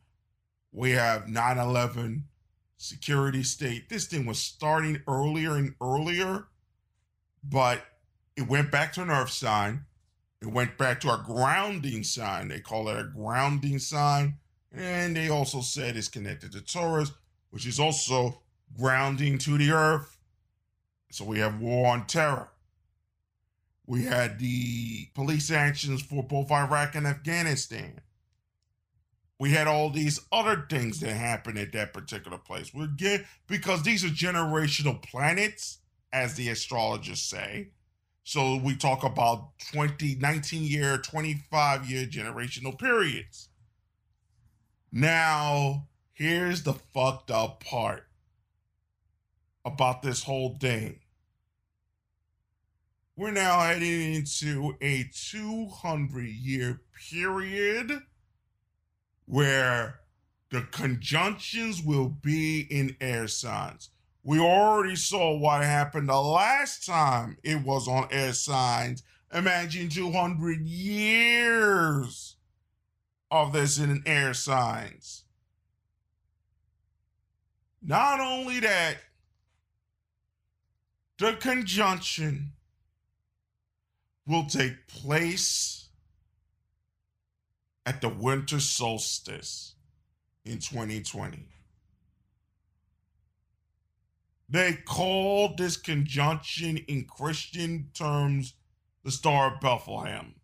we 0.71 0.91
have 0.91 1.27
9 1.27 1.57
11 1.57 2.25
security 2.77 3.43
state. 3.43 3.89
This 3.89 4.05
thing 4.05 4.25
was 4.25 4.39
starting 4.39 5.01
earlier 5.07 5.55
and 5.55 5.73
earlier, 5.81 6.45
but 7.43 7.83
it 8.35 8.47
went 8.47 8.71
back 8.71 8.93
to 8.93 9.01
an 9.01 9.09
earth 9.09 9.31
sign. 9.31 9.85
It 10.41 10.47
went 10.47 10.77
back 10.77 10.99
to 11.01 11.13
a 11.13 11.23
grounding 11.25 12.03
sign. 12.03 12.47
They 12.47 12.59
call 12.59 12.89
it 12.89 12.99
a 12.99 13.03
grounding 13.03 13.79
sign. 13.79 14.37
And 14.71 15.15
they 15.15 15.29
also 15.29 15.61
said 15.61 15.95
it's 15.97 16.07
connected 16.07 16.51
to 16.53 16.61
Taurus, 16.61 17.11
which 17.49 17.67
is 17.67 17.79
also 17.79 18.41
grounding 18.77 19.37
to 19.39 19.57
the 19.57 19.71
earth. 19.71 20.17
So 21.11 21.25
we 21.25 21.39
have 21.39 21.59
war 21.59 21.91
on 21.91 22.07
terror. 22.07 22.49
We 23.85 24.03
had 24.05 24.39
the 24.39 25.07
police 25.13 25.51
actions 25.51 26.01
for 26.01 26.23
both 26.23 26.49
Iraq 26.49 26.95
and 26.95 27.05
Afghanistan. 27.05 27.99
We 29.37 29.51
had 29.51 29.67
all 29.67 29.89
these 29.89 30.21
other 30.31 30.65
things 30.69 30.99
that 31.01 31.13
happened 31.13 31.57
at 31.57 31.73
that 31.73 31.93
particular 31.93 32.37
place. 32.37 32.73
We're 32.73 32.87
get 32.87 33.25
because 33.47 33.83
these 33.83 34.05
are 34.05 34.09
generational 34.09 35.01
planets, 35.01 35.79
as 36.13 36.35
the 36.35 36.49
astrologers 36.49 37.21
say. 37.21 37.71
So 38.23 38.57
we 38.57 38.75
talk 38.75 39.03
about 39.03 39.49
20, 39.73 40.15
19 40.15 40.63
year, 40.63 40.97
25 40.97 41.89
year 41.89 42.05
generational 42.05 42.77
periods. 42.77 43.49
Now, 44.91 45.87
here's 46.13 46.63
the 46.63 46.73
fucked 46.73 47.31
up 47.31 47.63
part 47.63 48.07
about 49.65 50.01
this 50.01 50.23
whole 50.23 50.57
thing. 50.59 50.99
We're 53.15 53.31
now 53.31 53.59
heading 53.59 54.15
into 54.15 54.75
a 54.81 55.09
200 55.13 56.25
year 56.25 56.81
period 57.09 58.01
where 59.25 59.99
the 60.49 60.61
conjunctions 60.71 61.81
will 61.81 62.09
be 62.09 62.61
in 62.69 62.95
air 62.99 63.27
signs. 63.27 63.89
We 64.23 64.39
already 64.39 64.95
saw 64.95 65.35
what 65.35 65.63
happened 65.63 66.09
the 66.09 66.21
last 66.21 66.85
time 66.85 67.37
it 67.43 67.63
was 67.63 67.87
on 67.87 68.07
air 68.11 68.33
signs. 68.33 69.03
Imagine 69.33 69.89
200 69.89 70.61
years 70.61 72.35
of 73.31 73.53
this 73.53 73.79
in 73.79 74.03
air 74.05 74.33
signs. 74.33 75.23
Not 77.81 78.19
only 78.19 78.59
that, 78.59 78.97
the 81.17 81.33
conjunction 81.33 82.51
will 84.27 84.45
take 84.45 84.87
place 84.87 85.89
at 87.85 88.01
the 88.01 88.09
winter 88.09 88.59
solstice 88.59 89.75
in 90.45 90.59
2020. 90.59 91.47
They 94.51 94.73
call 94.73 95.55
this 95.55 95.77
conjunction 95.77 96.75
in 96.75 97.05
Christian 97.05 97.89
terms 97.93 98.53
the 99.05 99.11
Star 99.11 99.53
of 99.53 99.61
Bethlehem. 99.61 100.35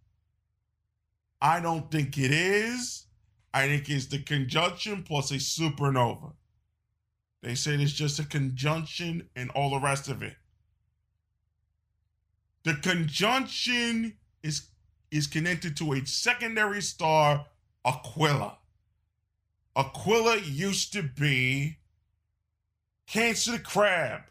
I 1.42 1.60
don't 1.60 1.92
think 1.92 2.18
it 2.18 2.32
is. 2.32 3.06
I 3.54 3.68
think 3.68 3.90
it's 3.90 4.06
the 4.06 4.20
conjunction 4.24 5.04
plus 5.04 5.32
a 5.32 5.36
supernova. 5.36 6.32
They 7.44 7.54
said 7.54 7.82
it's 7.82 7.92
just 7.92 8.18
a 8.20 8.24
conjunction 8.24 9.28
and 9.36 9.52
all 9.52 9.72
the 9.72 9.86
rest 9.86 10.08
of 10.08 10.24
it. 10.24 10.36
The 12.64 12.76
conjunction 12.76 14.18
is 14.42 14.70
is 15.12 15.28
connected 15.28 15.76
to 15.78 15.94
a 15.94 16.06
secondary 16.06 16.82
star, 16.82 17.46
Aquila. 17.86 18.58
Aquila 19.76 20.38
used 20.38 20.94
to 20.94 21.04
be 21.04 21.78
Cancer 23.08 23.54
the 23.54 23.60
crab. 23.60 24.22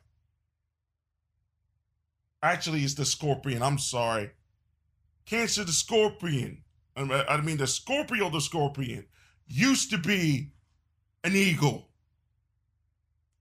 Actually, 2.42 2.82
it's 2.82 2.94
the 2.94 3.04
scorpion. 3.04 3.62
I'm 3.62 3.78
sorry. 3.78 4.30
Cancer 5.24 5.64
the 5.64 5.72
scorpion. 5.72 6.62
I 6.96 7.40
mean, 7.42 7.58
the 7.58 7.66
Scorpio 7.66 8.30
the 8.30 8.40
scorpion 8.40 9.04
used 9.46 9.90
to 9.90 9.98
be 9.98 10.52
an 11.24 11.36
eagle, 11.36 11.88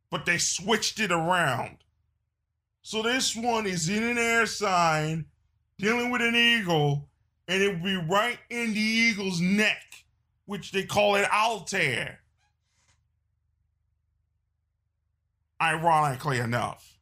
but 0.09 0.25
they 0.25 0.37
switched 0.37 0.99
it 0.99 1.11
around. 1.11 1.77
So 2.81 3.01
this 3.01 3.33
one 3.33 3.65
is 3.65 3.87
in 3.87 4.03
an 4.03 4.17
air 4.17 4.45
sign 4.45 5.25
dealing 5.77 6.11
with 6.11 6.21
an 6.21 6.35
eagle, 6.35 7.09
and 7.47 7.63
it 7.63 7.75
will 7.75 7.83
be 7.83 7.95
right 7.95 8.39
in 8.49 8.73
the 8.73 8.79
eagle's 8.79 9.39
neck, 9.39 10.03
which 10.45 10.73
they 10.73 10.83
call 10.83 11.15
it 11.15 11.31
Altair. 11.31 12.19
Ironically 15.61 16.39
enough. 16.39 16.97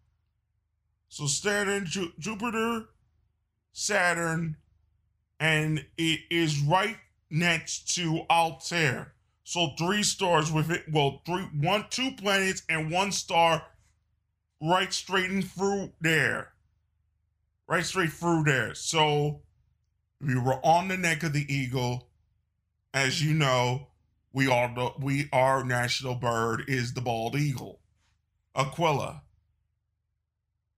So 1.10 1.28
Saturn, 1.28 1.86
Ju- 1.86 2.14
Jupiter, 2.20 2.86
Saturn, 3.72 4.58
and 5.40 5.86
it 5.98 6.22
is 6.30 6.60
right 6.60 6.98
next 7.30 7.94
to 7.96 8.22
Altair. 8.30 9.14
So 9.44 9.72
three 9.78 10.04
stars 10.04 10.52
with 10.52 10.72
it. 10.72 10.86
Well, 10.92 11.22
three, 11.26 11.44
one, 11.60 11.86
two 11.90 12.12
planets 12.12 12.64
and 12.70 12.92
one 12.92 13.12
star 13.12 13.64
right 14.62 14.94
straight 14.94 15.30
in 15.30 15.42
through 15.42 15.92
there. 16.00 16.54
Right 17.68 17.86
straight 17.86 18.12
through 18.12 18.44
there. 18.44 18.74
So 18.74 19.42
we 20.22 20.40
were 20.40 20.66
on 20.66 20.88
the 20.88 20.98
neck 20.98 21.24
of 21.24 21.34
the 21.34 21.52
eagle. 21.54 22.10
As 22.94 23.24
you 23.24 23.34
know, 23.34 23.88
we 24.32 24.48
are 24.48 24.74
the 24.74 24.92
we 25.00 25.30
our 25.34 25.64
national 25.64 26.16
bird 26.16 26.64
is 26.68 26.94
the 26.94 27.02
bald 27.02 27.36
eagle, 27.36 27.80
Aquila. 28.56 29.24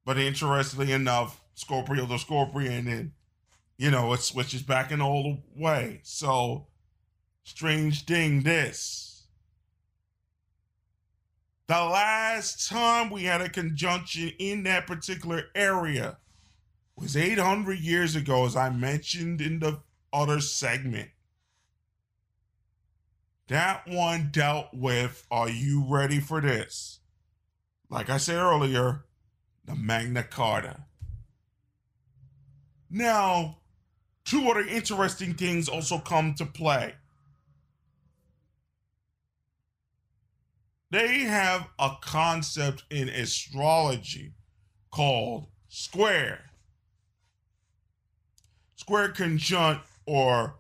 But 0.06 0.18
interestingly 0.18 0.92
enough, 0.92 1.42
Scorpio 1.56 2.06
the 2.06 2.18
scorpion, 2.18 2.88
and 2.88 3.12
you 3.78 3.90
know 3.90 4.14
it 4.14 4.20
switches 4.20 4.62
back 4.62 4.92
in 4.92 5.02
all 5.02 5.24
the 5.24 5.62
way. 5.62 6.02
So 6.04 6.68
strange 7.44 8.06
thing 8.06 8.44
this. 8.44 9.28
The 11.68 11.74
last 11.74 12.70
time 12.70 13.10
we 13.10 13.24
had 13.24 13.42
a 13.42 13.50
conjunction 13.50 14.34
in 14.38 14.64
that 14.64 14.86
particular 14.86 15.46
area 15.56 16.18
was 16.96 17.18
800 17.18 17.80
years 17.80 18.16
ago, 18.16 18.46
as 18.46 18.56
I 18.56 18.70
mentioned 18.70 19.42
in 19.42 19.60
the 19.60 19.80
other 20.14 20.42
segment. 20.42 21.10
That 23.48 23.88
one 23.88 24.30
dealt 24.32 24.68
with 24.74 25.26
Are 25.32 25.50
you 25.50 25.86
ready 25.88 26.20
for 26.20 26.42
this? 26.42 27.00
Like 27.90 28.10
I 28.10 28.18
said 28.18 28.38
earlier, 28.38 29.06
the 29.66 29.76
Magna 29.76 30.24
Carta. 30.24 30.86
Now, 32.90 33.58
two 34.24 34.50
other 34.50 34.62
interesting 34.62 35.34
things 35.34 35.70
also 35.70 36.00
come 36.00 36.34
to 36.36 36.46
play. 36.46 36.96
They 40.92 41.20
have 41.20 41.68
a 41.78 41.92
concept 42.02 42.86
in 42.90 43.10
astrology 43.10 44.34
called 44.92 45.48
square. 45.68 46.52
Square 48.76 49.10
conjunct 49.10 49.86
or 50.06 50.56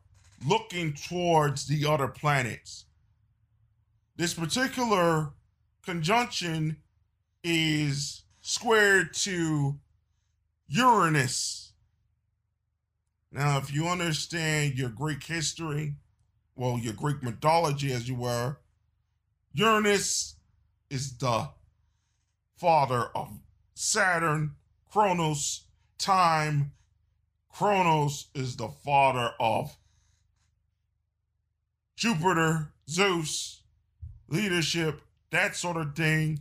looking 0.45 0.93
towards 0.93 1.67
the 1.67 1.85
other 1.85 2.07
planets. 2.07 2.85
This 4.17 4.33
particular 4.33 5.33
conjunction 5.83 6.77
is 7.47 8.23
squared 8.41 9.13
to 9.13 9.75
Uranus. 10.67 11.73
Now, 13.31 13.59
if 13.59 13.71
you 13.71 13.87
understand 13.87 14.79
your 14.79 14.89
Greek 14.89 15.23
history, 15.23 15.93
well, 16.55 16.79
your 16.79 16.93
Greek 16.93 17.21
mythology 17.21 17.93
as 17.93 18.09
you 18.09 18.15
were, 18.15 18.57
Uranus 19.53 20.37
is 20.89 21.17
the 21.17 21.49
father 22.57 23.09
of 23.13 23.39
Saturn, 23.75 24.55
Kronos, 24.91 25.65
time. 25.99 26.71
Kronos 27.53 28.29
is 28.33 28.55
the 28.55 28.69
father 28.69 29.31
of 29.39 29.77
Jupiter, 31.95 32.73
Zeus, 32.89 33.61
leadership, 34.27 35.01
that 35.29 35.55
sort 35.55 35.77
of 35.77 35.95
thing. 35.95 36.39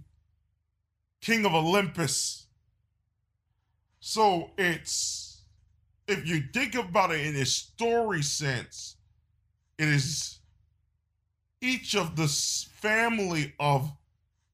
King 1.25 1.47
of 1.47 1.55
Olympus. 1.55 2.49
So 3.99 4.51
it's, 4.59 5.41
if 6.07 6.29
you 6.29 6.43
think 6.53 6.75
about 6.75 7.13
it 7.13 7.25
in 7.25 7.35
a 7.37 7.47
story 7.47 8.23
sense, 8.23 8.97
it 9.79 9.89
is 9.89 10.41
each 11.63 11.97
of 11.97 12.17
the 12.17 12.29
family 12.29 13.55
of 13.59 13.91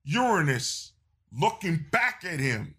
Uranus 0.05 0.93
looking 1.37 1.87
back 1.91 2.25
at 2.25 2.39
him. 2.39 2.77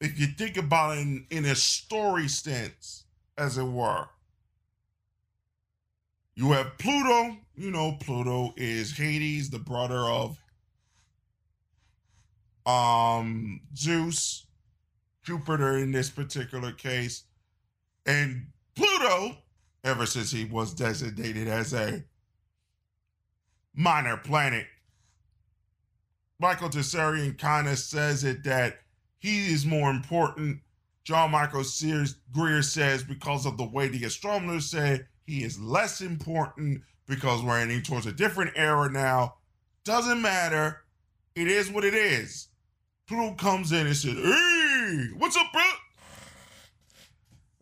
If 0.00 0.18
you 0.18 0.26
think 0.26 0.56
about 0.56 0.96
it 0.96 1.02
in, 1.02 1.26
in 1.30 1.44
a 1.44 1.54
story 1.54 2.26
sense, 2.26 3.04
as 3.38 3.56
it 3.56 3.62
were, 3.62 4.08
you 6.34 6.50
have 6.52 6.76
Pluto. 6.78 7.36
You 7.54 7.70
know, 7.70 7.98
Pluto 8.00 8.54
is 8.56 8.96
Hades, 8.96 9.50
the 9.50 9.58
brother 9.58 9.98
of 9.98 10.39
um 12.70 13.60
Zeus, 13.76 14.46
Jupiter 15.22 15.78
in 15.78 15.92
this 15.92 16.10
particular 16.10 16.72
case, 16.72 17.24
and 18.06 18.46
Pluto 18.74 19.36
ever 19.84 20.06
since 20.06 20.30
he 20.30 20.44
was 20.44 20.74
designated 20.74 21.48
as 21.48 21.72
a 21.72 22.04
minor 23.74 24.16
planet. 24.16 24.66
Michael 26.38 26.70
Tsarion 26.70 27.36
kind 27.38 27.68
of 27.68 27.78
says 27.78 28.24
it 28.24 28.44
that 28.44 28.78
he 29.18 29.52
is 29.52 29.66
more 29.66 29.90
important. 29.90 30.60
John 31.04 31.30
Michael 31.32 31.64
Sears, 31.64 32.16
Greer 32.32 32.62
says 32.62 33.02
because 33.02 33.46
of 33.46 33.56
the 33.56 33.64
way 33.64 33.88
the 33.88 34.04
astronomers 34.04 34.70
say 34.70 35.00
he 35.26 35.44
is 35.44 35.60
less 35.60 36.00
important 36.00 36.82
because 37.06 37.42
we're 37.42 37.58
heading 37.58 37.82
towards 37.82 38.06
a 38.06 38.12
different 38.12 38.52
era 38.56 38.90
now. 38.90 39.34
Doesn't 39.84 40.22
matter. 40.22 40.84
It 41.34 41.48
is 41.48 41.70
what 41.70 41.84
it 41.84 41.94
is. 41.94 42.48
Pluto 43.10 43.34
comes 43.34 43.72
in 43.72 43.88
and 43.88 43.96
said, 43.96 44.14
Hey, 44.14 45.08
what's 45.18 45.36
up, 45.36 45.52
bro? 45.52 45.62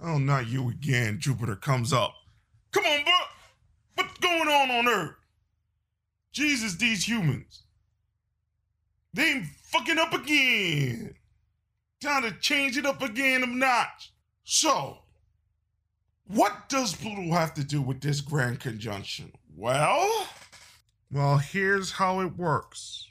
Oh, 0.03 0.19
not 0.19 0.47
you 0.47 0.69
again. 0.69 1.19
Jupiter 1.19 1.57
comes 1.57 1.91
up. 1.91 2.12
Come 2.70 2.85
on, 2.85 3.03
bro. 3.03 3.12
What's 3.95 4.19
going 4.19 4.47
on 4.47 4.70
on 4.70 4.87
Earth? 4.87 5.15
Jesus, 6.33 6.77
these 6.77 7.09
humans. 7.09 7.62
They 9.15 9.43
fucking 9.62 9.99
up 9.99 10.12
again. 10.12 11.15
Time 12.03 12.25
to 12.25 12.33
change 12.33 12.77
it 12.77 12.85
up 12.85 13.01
again 13.01 13.43
a 13.43 13.47
notch. 13.47 14.12
So, 14.45 14.99
what 16.27 16.69
does 16.69 16.95
Pluto 16.95 17.33
have 17.33 17.55
to 17.55 17.65
do 17.65 17.81
with 17.81 18.03
this 18.03 18.20
grand 18.20 18.61
conjunction? 18.61 19.33
Well, 19.57 20.29
well, 21.11 21.39
here's 21.39 21.93
how 21.93 22.20
it 22.20 22.37
works. 22.37 23.07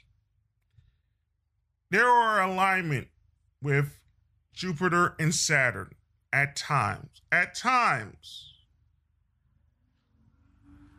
There 1.90 2.08
are 2.08 2.42
alignment 2.42 3.08
with 3.62 3.98
Jupiter 4.52 5.14
and 5.18 5.34
Saturn 5.34 5.94
at 6.32 6.56
times. 6.56 7.22
At 7.32 7.54
times. 7.54 8.52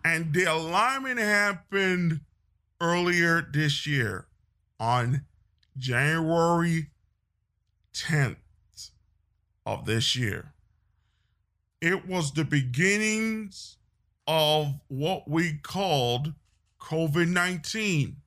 And 0.03 0.34
the 0.34 0.45
alignment 0.45 1.20
happened 1.20 2.22
earlier 2.82 3.41
this 3.41 3.86
year 3.86 4.28
on 4.80 5.26
January 5.78 6.90
10th 7.94 8.38
of 9.66 9.86
this 9.86 10.16
year. 10.16 10.53
It 11.82 12.07
was 12.07 12.34
the 12.34 12.45
beginnings 12.45 13.78
of 14.28 14.80
what 14.88 15.30
we 15.30 15.57
called 15.57 16.34
COVID 16.80 17.28
19. 17.28 18.18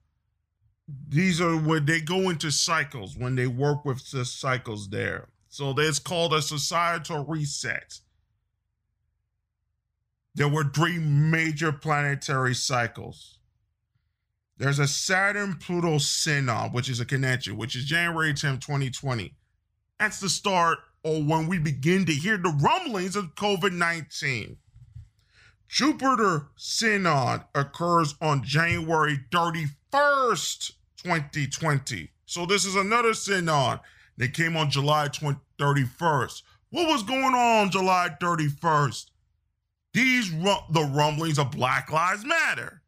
These 1.08 1.40
are 1.40 1.56
when 1.56 1.86
they 1.86 2.00
go 2.00 2.30
into 2.30 2.50
cycles, 2.50 3.16
when 3.16 3.34
they 3.36 3.46
work 3.46 3.84
with 3.84 4.10
the 4.10 4.24
cycles 4.24 4.88
there. 4.88 5.28
So 5.48 5.74
it's 5.76 5.98
called 5.98 6.32
a 6.32 6.40
societal 6.40 7.24
reset. 7.24 8.00
There 10.34 10.48
were 10.48 10.64
three 10.64 10.98
major 10.98 11.72
planetary 11.72 12.54
cycles. 12.54 13.38
There's 14.56 14.78
a 14.78 14.86
Saturn 14.86 15.56
Pluto 15.56 15.98
synod, 15.98 16.72
which 16.72 16.88
is 16.88 17.00
a 17.00 17.04
connection, 17.04 17.56
which 17.56 17.76
is 17.76 17.84
January 17.84 18.32
10, 18.32 18.60
2020. 18.60 19.34
That's 19.98 20.20
the 20.20 20.28
start 20.28 20.78
or 21.04 21.22
when 21.22 21.48
we 21.48 21.58
begin 21.58 22.04
to 22.06 22.12
hear 22.12 22.36
the 22.36 22.56
rumblings 22.60 23.16
of 23.16 23.34
COVID 23.34 23.72
19. 23.72 24.56
Jupiter 25.68 26.48
synod 26.56 27.44
occurs 27.54 28.14
on 28.20 28.44
January 28.44 29.18
31st, 29.30 30.72
2020. 31.02 32.10
So 32.26 32.46
this 32.46 32.64
is 32.64 32.76
another 32.76 33.14
synod 33.14 33.80
that 34.16 34.34
came 34.34 34.56
on 34.56 34.70
July 34.70 35.08
20, 35.08 35.38
31st. 35.58 36.42
What 36.70 36.88
was 36.88 37.02
going 37.02 37.34
on 37.34 37.70
July 37.70 38.16
31st? 38.20 39.06
These 39.92 40.30
the 40.30 40.90
rumblings 40.94 41.38
of 41.38 41.50
Black 41.50 41.92
Lives 41.92 42.24
Matter. 42.24 42.82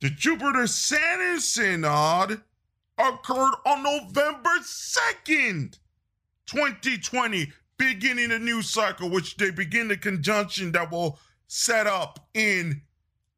The 0.00 0.10
Jupiter 0.10 0.66
Saturn 0.66 1.40
synod 1.40 2.40
occurred 2.98 3.54
on 3.66 3.82
November 3.82 4.50
2nd, 4.62 5.78
2020, 6.46 7.52
beginning 7.76 8.32
a 8.32 8.38
new 8.38 8.62
cycle, 8.62 9.10
which 9.10 9.36
they 9.36 9.50
begin 9.50 9.88
the 9.88 9.96
conjunction 9.96 10.72
that 10.72 10.90
will 10.90 11.18
set 11.46 11.86
up 11.86 12.28
in 12.34 12.82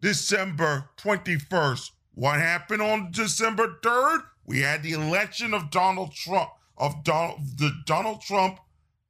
December 0.03 0.91
21st. 0.99 1.93
What 2.15 2.41
happened 2.41 2.83
on 2.83 3.13
December 3.13 3.79
3rd? 3.83 4.25
We 4.45 4.61
had 4.61 4.83
the 4.83 4.93
election 4.93 5.55
of 5.55 5.71
Donald 5.71 6.13
Trump, 6.13 6.51
of 6.77 7.05
Donald, 7.05 7.39
the 7.57 7.71
Donald 7.87 8.21
Trump 8.21 8.59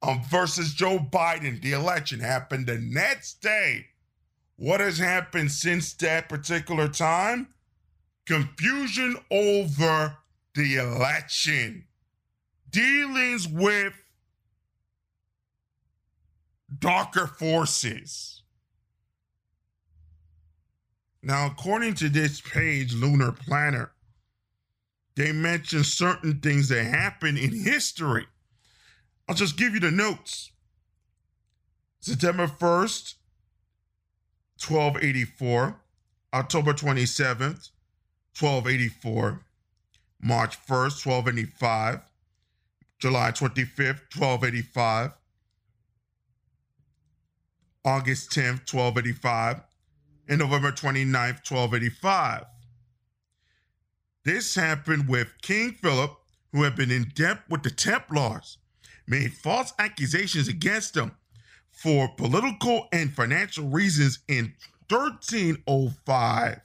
um, 0.03 0.23
versus 0.25 0.75
Joe 0.75 0.99
Biden. 0.99 1.63
The 1.63 1.73
election 1.73 2.21
happened 2.21 2.67
the 2.67 2.79
next 2.79 3.41
day. 3.41 3.87
What 4.57 4.81
has 4.81 4.99
happened 4.99 5.51
since 5.51 5.95
that 5.95 6.29
particular 6.29 6.89
time? 6.89 7.49
Confusion 8.27 9.17
over 9.31 10.19
the 10.55 10.77
election, 10.77 11.87
dealings 12.71 13.49
with 13.49 13.95
darker 16.79 17.27
forces. 17.27 18.42
Now, 21.23 21.47
according 21.47 21.95
to 21.95 22.09
this 22.09 22.41
page, 22.41 22.95
Lunar 22.95 23.33
Planner, 23.33 23.93
they 25.15 25.31
mention 25.31 25.85
certain 25.85 26.41
things 26.41 26.69
that 26.69 26.85
happened 26.85 27.39
in 27.39 27.55
history. 27.55 28.27
I'll 29.29 29.37
just 29.37 29.57
give 29.57 29.75
you 29.75 29.81
the 29.81 29.91
notes. 29.91 30.51
September 32.01 32.49
1st, 32.49 33.15
1284, 34.67 35.81
October 36.35 36.73
27th, 36.73 37.71
1284, 38.39 39.45
March 40.21 40.59
1st, 40.67 41.07
1285, 41.07 42.01
July 42.99 43.31
25th, 43.31 44.01
1285, 44.17 45.13
August 47.85 48.31
10th, 48.31 48.73
1285, 48.73 49.61
and 50.29 50.39
November 50.39 50.73
29th, 50.73 51.51
1285. 51.51 52.45
This 54.25 54.55
happened 54.55 55.09
with 55.09 55.35
King 55.43 55.73
Philip, 55.73 56.13
who 56.53 56.63
had 56.63 56.77
been 56.77 56.91
in 56.91 57.13
debt 57.15 57.41
with 57.49 57.63
the 57.63 57.71
Templars, 57.71 58.59
made 59.07 59.33
false 59.33 59.73
accusations 59.79 60.49
against 60.49 60.97
him 60.97 61.13
for 61.71 62.09
political 62.17 62.89
and 62.93 63.13
financial 63.13 63.69
reasons 63.69 64.21
in 64.29 64.55
1305 64.89 66.61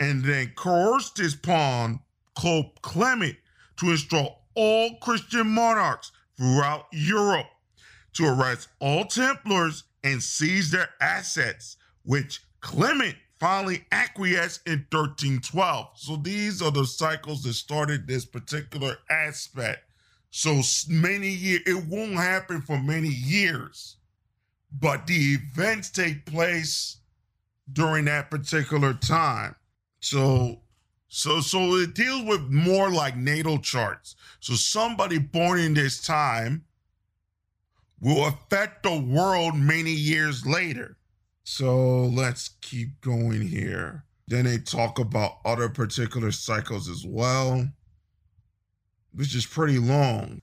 and 0.00 0.24
then 0.24 0.52
coerced 0.54 1.16
his 1.18 1.34
pawn, 1.34 2.00
Pope 2.36 2.80
Clement, 2.82 3.36
to 3.78 3.90
install 3.90 4.44
all 4.54 4.96
Christian 5.00 5.48
monarchs 5.48 6.12
throughout 6.36 6.86
Europe 6.92 7.46
to 8.14 8.26
arrest 8.26 8.68
all 8.80 9.04
Templars 9.04 9.84
and 10.04 10.22
seize 10.22 10.70
their 10.70 10.88
assets, 11.00 11.76
which 12.04 12.40
Clement 12.60 13.16
finally 13.38 13.84
acquiesced 13.92 14.66
in 14.66 14.86
1312. 14.90 15.88
So 15.96 16.16
these 16.16 16.60
are 16.60 16.70
the 16.70 16.86
cycles 16.86 17.42
that 17.42 17.54
started 17.54 18.06
this 18.06 18.24
particular 18.24 18.96
aspect. 19.10 19.80
So 20.30 20.60
many 20.88 21.28
years, 21.28 21.62
it 21.66 21.86
won't 21.86 22.14
happen 22.14 22.60
for 22.60 22.78
many 22.78 23.08
years, 23.08 23.96
but 24.72 25.06
the 25.06 25.34
events 25.34 25.90
take 25.90 26.26
place 26.26 26.98
during 27.72 28.06
that 28.06 28.30
particular 28.30 28.94
time. 28.94 29.54
So 30.00 30.60
so 31.08 31.40
so 31.40 31.76
it 31.76 31.94
deals 31.94 32.24
with 32.24 32.42
more 32.50 32.90
like 32.90 33.16
natal 33.16 33.58
charts. 33.58 34.16
So 34.40 34.54
somebody 34.54 35.18
born 35.18 35.58
in 35.58 35.74
this 35.74 36.02
time 36.02 36.64
will 38.00 38.26
affect 38.26 38.82
the 38.82 38.98
world 38.98 39.56
many 39.56 39.90
years 39.90 40.46
later. 40.46 40.96
So 41.44 42.04
let's 42.04 42.50
keep 42.60 43.00
going 43.00 43.42
here. 43.42 44.04
Then 44.26 44.44
they 44.44 44.58
talk 44.58 44.98
about 44.98 45.38
other 45.44 45.68
particular 45.68 46.30
cycles 46.30 46.88
as 46.88 47.04
well, 47.06 47.68
which 49.12 49.34
is 49.34 49.46
pretty 49.46 49.78
long. 49.78 50.40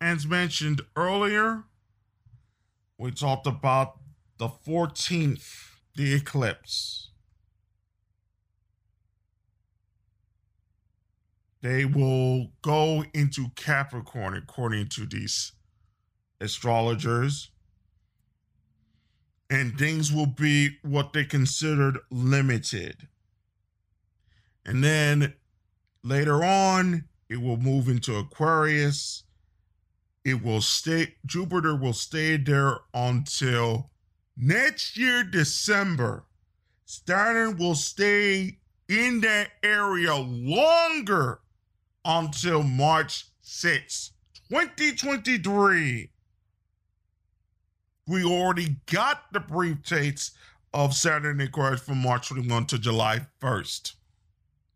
As 0.00 0.26
mentioned 0.26 0.80
earlier, 0.94 1.64
we 2.98 3.10
talked 3.10 3.46
about 3.46 3.98
the 4.38 4.48
14th, 4.48 5.48
the 5.96 6.14
eclipse. 6.14 7.06
they 11.66 11.84
will 11.84 12.52
go 12.62 13.04
into 13.12 13.48
Capricorn 13.56 14.34
according 14.34 14.88
to 14.88 15.04
these 15.04 15.50
astrologers. 16.40 17.50
And 19.48 19.78
things 19.78 20.12
will 20.12 20.26
be 20.26 20.76
what 20.82 21.12
they 21.12 21.24
considered 21.24 21.98
limited. 22.10 23.08
And 24.64 24.82
then 24.82 25.34
later 26.02 26.42
on, 26.44 27.04
it 27.28 27.40
will 27.40 27.56
move 27.56 27.88
into 27.88 28.16
Aquarius. 28.16 29.22
It 30.24 30.42
will 30.42 30.60
stay, 30.60 31.14
Jupiter 31.24 31.76
will 31.76 31.92
stay 31.92 32.36
there 32.36 32.78
until 32.92 33.90
next 34.36 34.96
year, 34.96 35.22
December. 35.22 36.24
Saturn 36.84 37.56
will 37.56 37.76
stay 37.76 38.58
in 38.88 39.20
that 39.20 39.50
area 39.62 40.14
longer 40.14 41.40
until 42.04 42.62
March 42.62 43.26
6, 43.42 44.12
2023. 44.48 46.10
We 48.08 48.22
already 48.24 48.76
got 48.86 49.32
the 49.32 49.40
brief 49.40 49.82
dates 49.82 50.30
of 50.72 50.94
Saturday 50.94 51.36
Night 51.36 51.50
Garage 51.50 51.80
from 51.80 51.98
March 51.98 52.28
21 52.28 52.66
to 52.66 52.78
July 52.78 53.26
1st. 53.42 53.94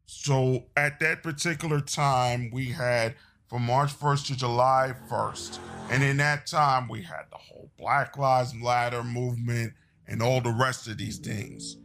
So 0.06 0.64
at 0.76 0.98
that 0.98 1.22
particular 1.22 1.80
time, 1.80 2.50
we 2.52 2.66
had 2.66 3.14
from 3.46 3.62
March 3.62 3.96
1st 3.96 4.26
to 4.28 4.36
July 4.36 4.94
1st. 5.08 5.58
And 5.90 6.02
in 6.02 6.16
that 6.16 6.48
time, 6.48 6.88
we 6.88 7.02
had 7.02 7.26
the 7.30 7.36
whole 7.36 7.70
Black 7.78 8.18
Lives 8.18 8.52
Matter 8.52 9.04
movement 9.04 9.74
and 10.08 10.20
all 10.22 10.40
the 10.40 10.50
rest 10.50 10.88
of 10.88 10.98
these 10.98 11.18
things. 11.18 11.76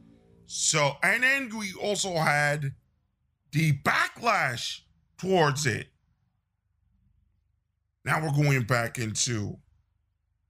So, 0.48 0.94
and 1.04 1.22
then 1.22 1.56
we 1.56 1.74
also 1.80 2.16
had 2.16 2.74
the 3.52 3.74
backlash 3.84 4.82
towards 5.20 5.68
it. 5.68 5.90
Now 8.04 8.24
we're 8.24 8.44
going 8.44 8.64
back 8.64 8.98
into 8.98 9.60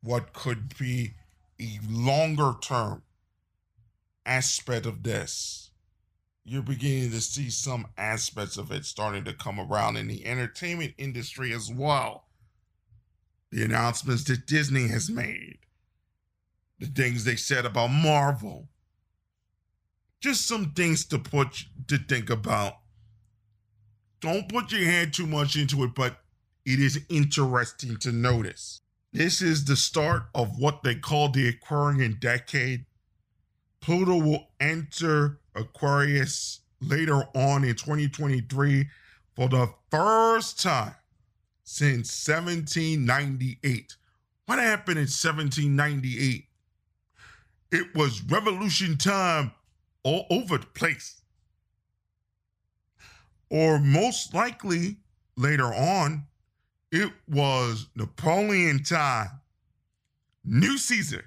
what 0.06 0.34
could 0.34 0.78
be 0.78 1.16
a 1.60 1.80
longer 1.90 2.54
term 2.62 3.02
aspect 4.26 4.86
of 4.86 5.02
this. 5.02 5.72
You're 6.44 6.62
beginning 6.62 7.10
to 7.10 7.22
see 7.22 7.50
some 7.50 7.88
aspects 7.98 8.56
of 8.56 8.72
it 8.72 8.86
starting 8.86 9.24
to 9.24 9.34
come 9.34 9.60
around 9.60 9.98
in 9.98 10.08
the 10.08 10.26
entertainment 10.28 10.94
industry 11.00 11.52
as 11.52 11.72
well. 11.72 12.26
The 13.52 13.64
announcements 13.64 14.24
that 14.26 14.46
Disney 14.46 14.88
has 14.90 15.10
made, 15.10 15.58
the 16.78 16.86
things 16.86 17.24
they 17.24 17.36
said 17.36 17.66
about 17.66 17.88
Marvel, 17.88 18.68
just 20.20 20.48
some 20.48 20.72
things 20.74 21.04
to 21.06 21.18
put 21.18 21.66
to 21.88 21.98
think 21.98 22.30
about. 22.30 22.76
Don't 24.20 24.50
put 24.50 24.72
your 24.72 24.86
head 24.86 25.14
too 25.14 25.26
much 25.26 25.56
into 25.56 25.84
it, 25.84 25.96
but 25.96 26.18
it 26.64 26.80
is 26.80 27.02
interesting 27.10 27.98
to 27.98 28.12
notice. 28.12 28.82
This 29.16 29.42
is 29.42 29.64
the 29.64 29.78
start 29.78 30.24
of 30.36 30.60
what 30.60 30.84
they 30.84 30.94
call 30.94 31.30
the 31.30 31.48
Aquarian 31.48 32.18
decade. 32.20 32.86
Pluto 33.80 34.18
will 34.18 34.50
enter 34.60 35.40
Aquarius 35.56 36.60
later 36.82 37.24
on 37.34 37.64
in 37.64 37.76
2023 37.76 38.90
for 39.34 39.48
the 39.48 39.70
first 39.90 40.62
time 40.62 40.96
since 41.64 42.28
1798. 42.28 43.96
What 44.48 44.60
happened 44.60 44.98
in 44.98 45.04
1798? 45.04 46.48
It 47.72 47.96
was 47.96 48.22
revolution 48.24 48.98
time 48.98 49.54
all 50.04 50.26
over 50.30 50.58
the 50.58 50.66
place. 50.66 51.22
Or 53.50 53.80
most 53.80 54.34
likely 54.34 54.98
later 55.38 55.74
on, 55.74 56.28
it 56.92 57.12
was 57.28 57.88
Napoleon 57.96 58.84
time. 58.84 59.30
New 60.44 60.78
Caesar. 60.78 61.26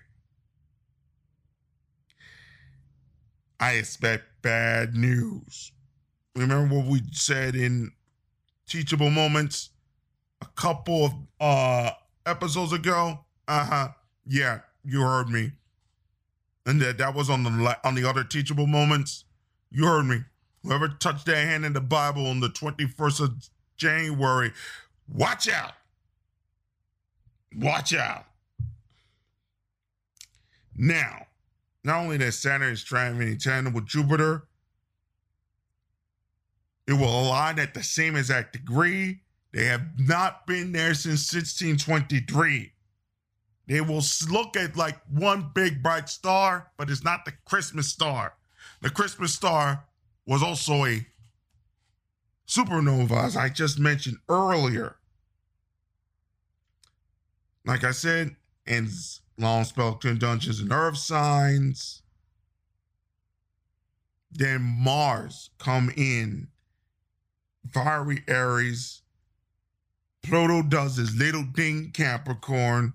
I 3.61 3.73
expect 3.73 4.25
bad 4.43 4.95
news. 4.95 5.73
Remember 6.37 6.77
what 6.77 6.87
we 6.87 7.03
said 7.11 7.57
in 7.57 7.91
Teachable 8.69 9.11
Moments 9.11 9.71
a 10.41 10.47
couple 10.55 11.07
of 11.07 11.13
uh 11.41 11.91
episodes 12.25 12.73
ago? 12.73 13.19
Uh-huh. 13.49 13.89
Yeah, 14.27 14.61
you 14.85 15.01
heard 15.01 15.29
me 15.29 15.53
and 16.69 16.83
that 16.83 16.99
that 16.99 17.15
was 17.15 17.31
on 17.31 17.43
the 17.45 17.79
on 17.83 17.95
the 17.95 18.07
other 18.07 18.23
teachable 18.23 18.67
moments. 18.67 19.25
You 19.71 19.87
heard 19.87 20.05
me. 20.05 20.19
Whoever 20.63 20.89
touched 20.89 21.25
their 21.25 21.47
hand 21.47 21.65
in 21.65 21.73
the 21.73 21.81
Bible 21.81 22.27
on 22.27 22.41
the 22.41 22.49
21st 22.49 23.21
of 23.21 23.49
January, 23.79 24.53
watch 25.13 25.49
out. 25.49 25.73
Watch 27.57 27.95
out. 27.95 28.25
Now, 30.77 31.27
not 31.83 32.01
only 32.01 32.17
that 32.19 32.33
Saturn 32.33 32.73
is 32.73 32.85
traveling 32.85 33.29
in 33.29 33.39
tandem 33.39 33.73
with 33.73 33.87
Jupiter, 33.87 34.45
it 36.87 36.93
will 36.93 37.27
align 37.27 37.59
at 37.59 37.75
the 37.75 37.83
same 37.83 38.17
exact 38.17 38.53
degree. 38.53 39.21
They 39.53 39.65
have 39.65 39.99
not 39.99 40.47
been 40.47 40.73
there 40.73 40.95
since 40.95 41.33
1623. 41.33 42.73
They 43.67 43.81
will 43.83 44.03
look 44.31 44.57
at 44.57 44.77
like 44.77 44.99
one 45.11 45.51
big 45.55 45.83
bright 45.83 46.09
star, 46.09 46.71
but 46.79 46.89
it's 46.89 47.05
not 47.05 47.25
the 47.25 47.33
Christmas 47.45 47.89
star. 47.89 48.35
The 48.81 48.91
Christmas 48.91 49.35
star 49.35 49.85
was 50.27 50.43
also 50.43 50.85
a 50.85 51.07
supernova, 52.47 53.25
as 53.25 53.37
I 53.37 53.49
just 53.49 53.79
mentioned 53.79 54.19
earlier. 54.29 54.97
Like 57.69 57.85
I 57.85 57.93
said, 57.93 58.35
in 58.67 58.89
long 59.39 59.65
spell 59.65 59.95
conjunctions 59.95 60.59
and 60.61 60.73
earth 60.73 60.97
signs. 60.97 62.03
Then 64.33 64.63
Mars 64.63 65.51
come 65.59 65.93
in, 65.97 66.49
fiery 67.73 68.25
Aries. 68.27 69.03
Pluto 70.23 70.63
does 70.63 70.97
his 70.97 71.15
little 71.15 71.47
thing, 71.55 71.91
Capricorn 71.93 72.95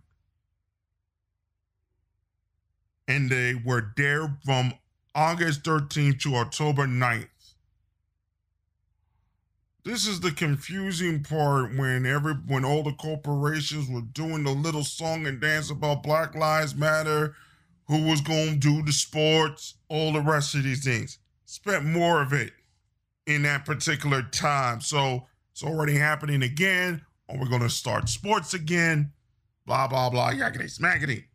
and 3.07 3.29
they 3.29 3.53
were 3.53 3.93
there 3.97 4.37
from 4.45 4.73
August 5.15 5.63
13th 5.63 6.21
to 6.21 6.35
October 6.35 6.87
9th. 6.87 7.27
This 9.85 10.07
is 10.07 10.21
the 10.21 10.31
confusing 10.31 11.23
part 11.23 11.75
when 11.75 12.05
every 12.05 12.33
when 12.33 12.63
all 12.63 12.83
the 12.83 12.93
corporations 12.93 13.89
were 13.89 14.01
doing 14.01 14.43
the 14.43 14.51
little 14.51 14.83
song 14.83 15.27
and 15.27 15.41
dance 15.41 15.69
about 15.69 16.03
Black 16.03 16.35
Lives 16.35 16.73
Matter, 16.75 17.35
who 17.87 18.03
was 18.03 18.21
going 18.21 18.53
to 18.53 18.59
do 18.59 18.81
the 18.81 18.93
sports, 18.93 19.75
all 19.89 20.13
the 20.13 20.21
rest 20.21 20.55
of 20.55 20.63
these 20.63 20.83
things. 20.83 21.19
Spent 21.45 21.85
more 21.85 22.21
of 22.21 22.31
it 22.31 22.53
in 23.27 23.43
that 23.43 23.65
particular 23.65 24.21
time. 24.21 24.79
So 24.79 25.27
it's 25.51 25.63
already 25.63 25.95
happening 25.95 26.43
again, 26.43 27.01
or 27.27 27.39
we're 27.39 27.49
going 27.49 27.61
to 27.61 27.69
start 27.69 28.07
sports 28.07 28.53
again. 28.53 29.11
Blah, 29.65 29.87
blah, 29.87 30.09
blah, 30.09 30.31
yakety 30.31 30.79
smackety 30.79 31.25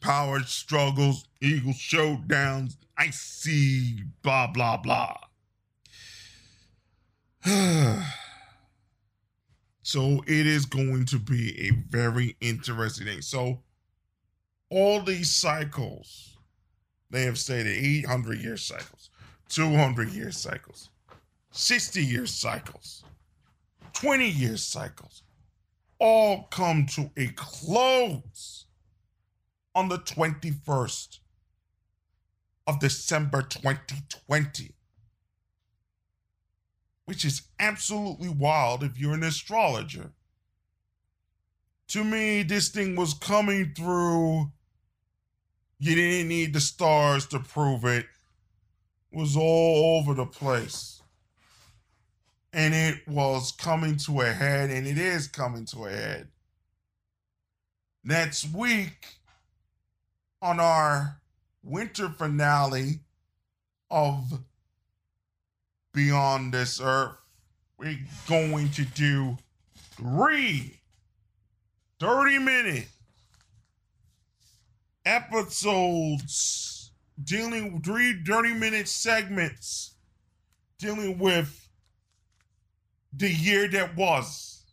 power 0.00 0.40
struggles, 0.40 1.26
Eagle 1.40 1.72
showdowns, 1.72 2.76
icy, 2.96 4.04
blah, 4.22 4.46
blah, 4.46 4.76
blah. 4.76 5.16
so 9.82 10.22
it 10.26 10.46
is 10.46 10.66
going 10.66 11.06
to 11.06 11.18
be 11.18 11.68
a 11.68 11.70
very 11.88 12.36
interesting 12.40 13.06
thing. 13.06 13.22
So 13.22 13.62
all 14.68 15.00
these 15.00 15.34
cycles, 15.34 16.36
they 17.10 17.22
have 17.22 17.38
stated 17.38 17.76
800 17.76 18.38
year 18.40 18.56
cycles, 18.56 19.10
200 19.48 20.10
year 20.10 20.30
cycles, 20.32 20.90
60 21.50 22.04
year 22.04 22.26
cycles, 22.26 23.04
20 23.94 24.28
year 24.28 24.56
cycles, 24.56 25.22
all 25.98 26.44
come 26.50 26.86
to 26.86 27.10
a 27.16 27.28
close 27.28 28.66
on 29.74 29.88
the 29.88 29.98
21st 29.98 31.20
of 32.66 32.80
December 32.80 33.42
2020, 33.42 34.74
which 37.10 37.24
is 37.24 37.42
absolutely 37.58 38.28
wild 38.28 38.84
if 38.84 38.96
you're 38.96 39.14
an 39.14 39.24
astrologer. 39.24 40.12
To 41.88 42.04
me, 42.04 42.44
this 42.44 42.68
thing 42.68 42.94
was 42.94 43.14
coming 43.14 43.72
through. 43.76 44.52
You 45.80 45.96
didn't 45.96 46.28
need 46.28 46.52
the 46.52 46.60
stars 46.60 47.26
to 47.26 47.40
prove 47.40 47.84
it. 47.84 48.06
It 49.10 49.18
was 49.18 49.36
all 49.36 49.98
over 49.98 50.14
the 50.14 50.24
place. 50.24 51.02
And 52.52 52.72
it 52.74 53.08
was 53.08 53.50
coming 53.50 53.96
to 54.06 54.20
a 54.20 54.32
head, 54.32 54.70
and 54.70 54.86
it 54.86 54.96
is 54.96 55.26
coming 55.26 55.64
to 55.64 55.86
a 55.86 55.90
head. 55.90 56.28
Next 58.04 58.54
week, 58.54 59.16
on 60.40 60.60
our 60.60 61.20
winter 61.64 62.08
finale 62.08 63.00
of 63.90 64.44
Beyond 65.92 66.54
This 66.54 66.80
Earth, 66.80 67.16
we're 67.78 67.98
going 68.28 68.70
to 68.70 68.84
do 68.84 69.36
three 69.96 70.80
30 71.98 72.38
minute 72.38 72.88
episodes 75.04 76.92
dealing 77.22 77.82
three 77.82 78.22
30 78.24 78.54
minute 78.54 78.88
segments 78.88 79.96
dealing 80.78 81.18
with 81.18 81.68
the 83.12 83.30
year 83.30 83.68
that 83.68 83.96
was 83.96 84.64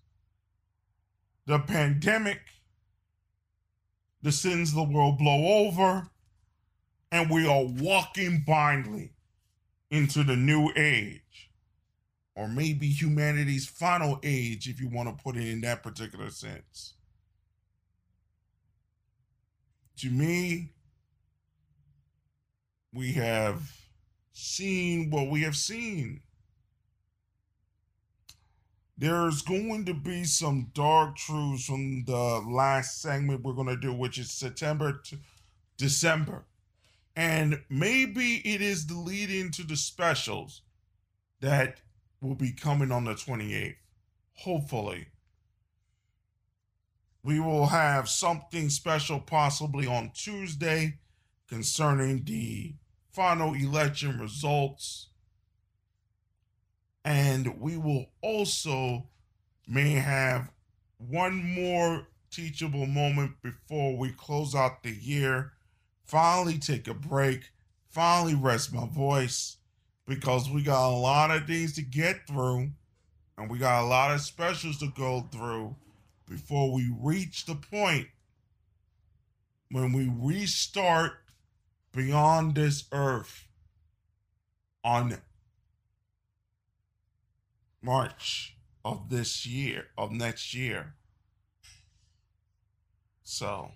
the 1.47 1.59
pandemic 1.59 2.39
the 4.21 4.31
sins 4.31 4.69
of 4.69 4.75
the 4.75 4.83
world 4.83 5.17
blow 5.17 5.67
over, 5.67 6.09
and 7.11 7.29
we 7.29 7.47
are 7.47 7.63
walking 7.63 8.43
blindly 8.45 9.11
into 9.89 10.23
the 10.23 10.35
new 10.35 10.71
age, 10.75 11.51
or 12.35 12.47
maybe 12.47 12.87
humanity's 12.87 13.67
final 13.67 14.19
age, 14.23 14.67
if 14.67 14.79
you 14.79 14.89
want 14.89 15.09
to 15.09 15.23
put 15.23 15.37
it 15.37 15.47
in 15.47 15.61
that 15.61 15.83
particular 15.83 16.29
sense. 16.29 16.93
To 19.97 20.09
me, 20.09 20.73
we 22.93 23.13
have 23.13 23.61
seen 24.33 25.09
what 25.09 25.29
we 25.29 25.41
have 25.41 25.55
seen. 25.55 26.21
There's 28.99 29.41
going 29.43 29.85
to 29.85 29.93
be 29.93 30.23
some 30.23 30.71
dark 30.73 31.17
truths 31.17 31.65
from 31.65 32.03
the 32.05 32.43
last 32.47 33.01
segment 33.01 33.43
we're 33.43 33.53
going 33.53 33.67
to 33.67 33.77
do, 33.77 33.93
which 33.93 34.17
is 34.17 34.31
September 34.31 34.99
to 35.05 35.17
December. 35.77 36.45
And 37.17 37.63
maybe 37.67 38.43
it 38.45 38.61
is 38.61 38.85
the 38.85 38.93
lead 38.93 39.31
the 39.63 39.75
specials 39.75 40.61
that 41.41 41.81
will 42.21 42.35
be 42.35 42.51
coming 42.51 42.91
on 42.91 43.05
the 43.05 43.15
28th. 43.15 43.73
Hopefully. 44.35 45.07
We 47.23 47.39
will 47.39 47.65
have 47.65 48.07
something 48.07 48.69
special 48.69 49.19
possibly 49.19 49.87
on 49.87 50.11
Tuesday 50.13 50.99
concerning 51.49 52.23
the 52.23 52.75
final 53.11 53.55
election 53.55 54.19
results. 54.19 55.07
And 57.03 57.59
we 57.59 57.77
will 57.77 58.11
also 58.21 59.07
may 59.67 59.93
have 59.93 60.51
one 60.99 61.43
more 61.43 62.09
teachable 62.29 62.85
moment 62.85 63.41
before 63.41 63.97
we 63.97 64.11
close 64.11 64.53
out 64.53 64.83
the 64.83 64.91
year 64.91 65.53
finally 66.07 66.57
take 66.57 66.87
a 66.87 66.93
break, 66.93 67.51
finally 67.89 68.35
rest 68.35 68.73
my 68.73 68.87
voice 68.87 69.57
because 70.07 70.49
we 70.49 70.63
got 70.63 70.89
a 70.89 70.95
lot 70.95 71.31
of 71.31 71.45
things 71.45 71.73
to 71.73 71.81
get 71.81 72.25
through 72.27 72.69
and 73.37 73.49
we 73.49 73.57
got 73.57 73.83
a 73.83 73.87
lot 73.87 74.11
of 74.11 74.21
specials 74.21 74.77
to 74.79 74.87
go 74.95 75.27
through 75.31 75.75
before 76.27 76.73
we 76.73 76.93
reach 76.99 77.45
the 77.45 77.55
point 77.55 78.07
when 79.69 79.91
we 79.91 80.09
restart 80.09 81.13
beyond 81.93 82.55
this 82.55 82.85
earth 82.91 83.47
on 84.83 85.17
March 87.81 88.57
of 88.83 89.09
this 89.09 89.45
year, 89.45 89.87
of 89.97 90.11
next 90.11 90.53
year. 90.53 90.93
So, 93.23 93.71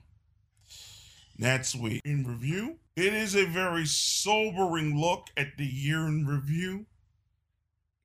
Next 1.42 1.74
week 1.74 2.04
in 2.06 2.24
review, 2.24 2.78
it 2.96 3.16
is 3.16 3.36
a 3.36 3.46
very 3.46 3.88
sobering 3.88 4.96
look 4.96 5.30
at 5.36 5.58
the 5.58 5.66
year 5.66 6.06
in 6.06 6.28
review. 6.28 6.86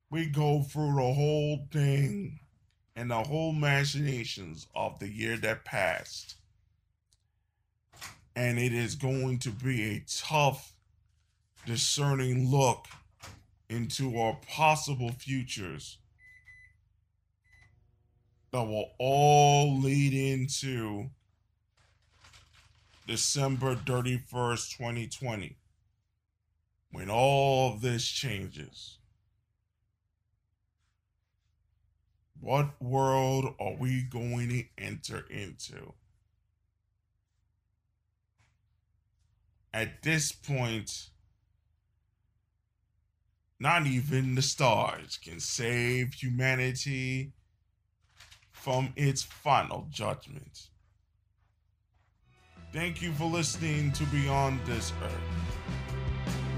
We 0.09 0.25
go 0.25 0.63
through 0.63 0.95
the 0.95 1.13
whole 1.13 1.67
thing 1.71 2.39
and 2.95 3.11
the 3.11 3.21
whole 3.21 3.53
machinations 3.53 4.65
of 4.73 4.97
the 4.97 5.07
year 5.07 5.37
that 5.37 5.65
passed. 5.65 6.37
And 8.35 8.57
it 8.57 8.73
is 8.73 8.95
going 8.95 9.37
to 9.39 9.51
be 9.51 9.83
a 9.83 10.03
tough, 10.07 10.73
discerning 11.63 12.49
look 12.49 12.87
into 13.69 14.17
our 14.17 14.39
possible 14.47 15.11
futures 15.11 15.99
that 18.51 18.63
will 18.63 18.89
all 18.97 19.79
lead 19.79 20.15
into 20.15 21.11
December 23.07 23.73
31st, 23.73 24.77
2020, 24.77 25.55
when 26.91 27.09
all 27.09 27.77
this 27.77 28.05
changes. 28.05 28.97
What 32.41 32.81
world 32.81 33.55
are 33.61 33.75
we 33.79 34.03
going 34.03 34.49
to 34.49 34.63
enter 34.77 35.25
into? 35.29 35.93
At 39.73 40.03
this 40.03 40.33
point, 40.33 41.09
not 43.57 43.87
even 43.87 44.35
the 44.35 44.41
stars 44.41 45.17
can 45.17 45.39
save 45.39 46.13
humanity 46.13 47.31
from 48.51 48.91
its 48.97 49.23
final 49.23 49.87
judgment. 49.89 50.67
Thank 52.77 53.01
you 53.01 53.11
for 53.13 53.25
listening 53.25 53.91
to 53.93 54.03
Beyond 54.03 54.59
This 54.63 54.93
Earth. 55.03 55.11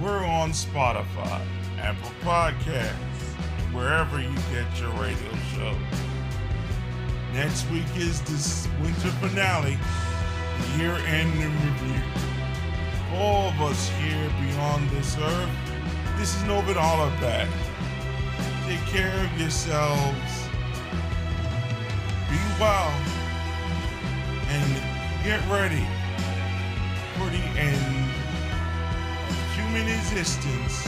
We're 0.01 0.25
on 0.25 0.51
Spotify, 0.51 1.41
Apple 1.77 2.11
Podcasts, 2.23 2.91
wherever 3.71 4.19
you 4.19 4.35
get 4.51 4.67
your 4.81 4.91
radio 5.01 5.33
show. 5.55 5.73
Next 7.31 7.71
week 7.71 7.85
is 7.95 8.21
this 8.23 8.67
winter 8.81 9.07
finale, 9.21 9.77
year 10.77 10.91
end 11.07 11.33
review. 11.37 12.03
All 13.13 13.47
of 13.47 13.61
us 13.61 13.87
here 14.01 14.29
beyond 14.41 14.89
this 14.89 15.15
earth, 15.19 15.49
this 16.17 16.35
is 16.35 16.41
Novin 16.43 16.75
Hollaback. 16.75 17.47
Take 18.67 18.85
care 18.87 19.23
of 19.23 19.39
yourselves. 19.39 20.49
Be 22.29 22.39
well. 22.59 22.91
And 24.49 25.23
get 25.23 25.39
ready 25.49 25.87
the 27.25 27.59
end 27.59 28.11
of 29.29 29.55
human 29.55 29.87
existence 29.87 30.85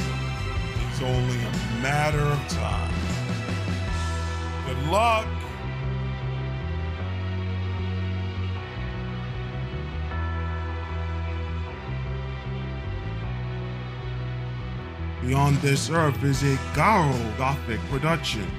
is 0.94 1.02
only 1.02 1.38
a 1.38 1.82
matter 1.82 2.22
of 2.22 2.48
time. 2.48 2.94
Good 4.66 4.88
luck. 4.88 5.28
Beyond 15.22 15.58
This 15.58 15.90
Earth 15.90 16.24
is 16.24 16.41
a 16.44 16.56
Garo 16.74 17.38
Gothic 17.38 17.80
production 17.90 18.49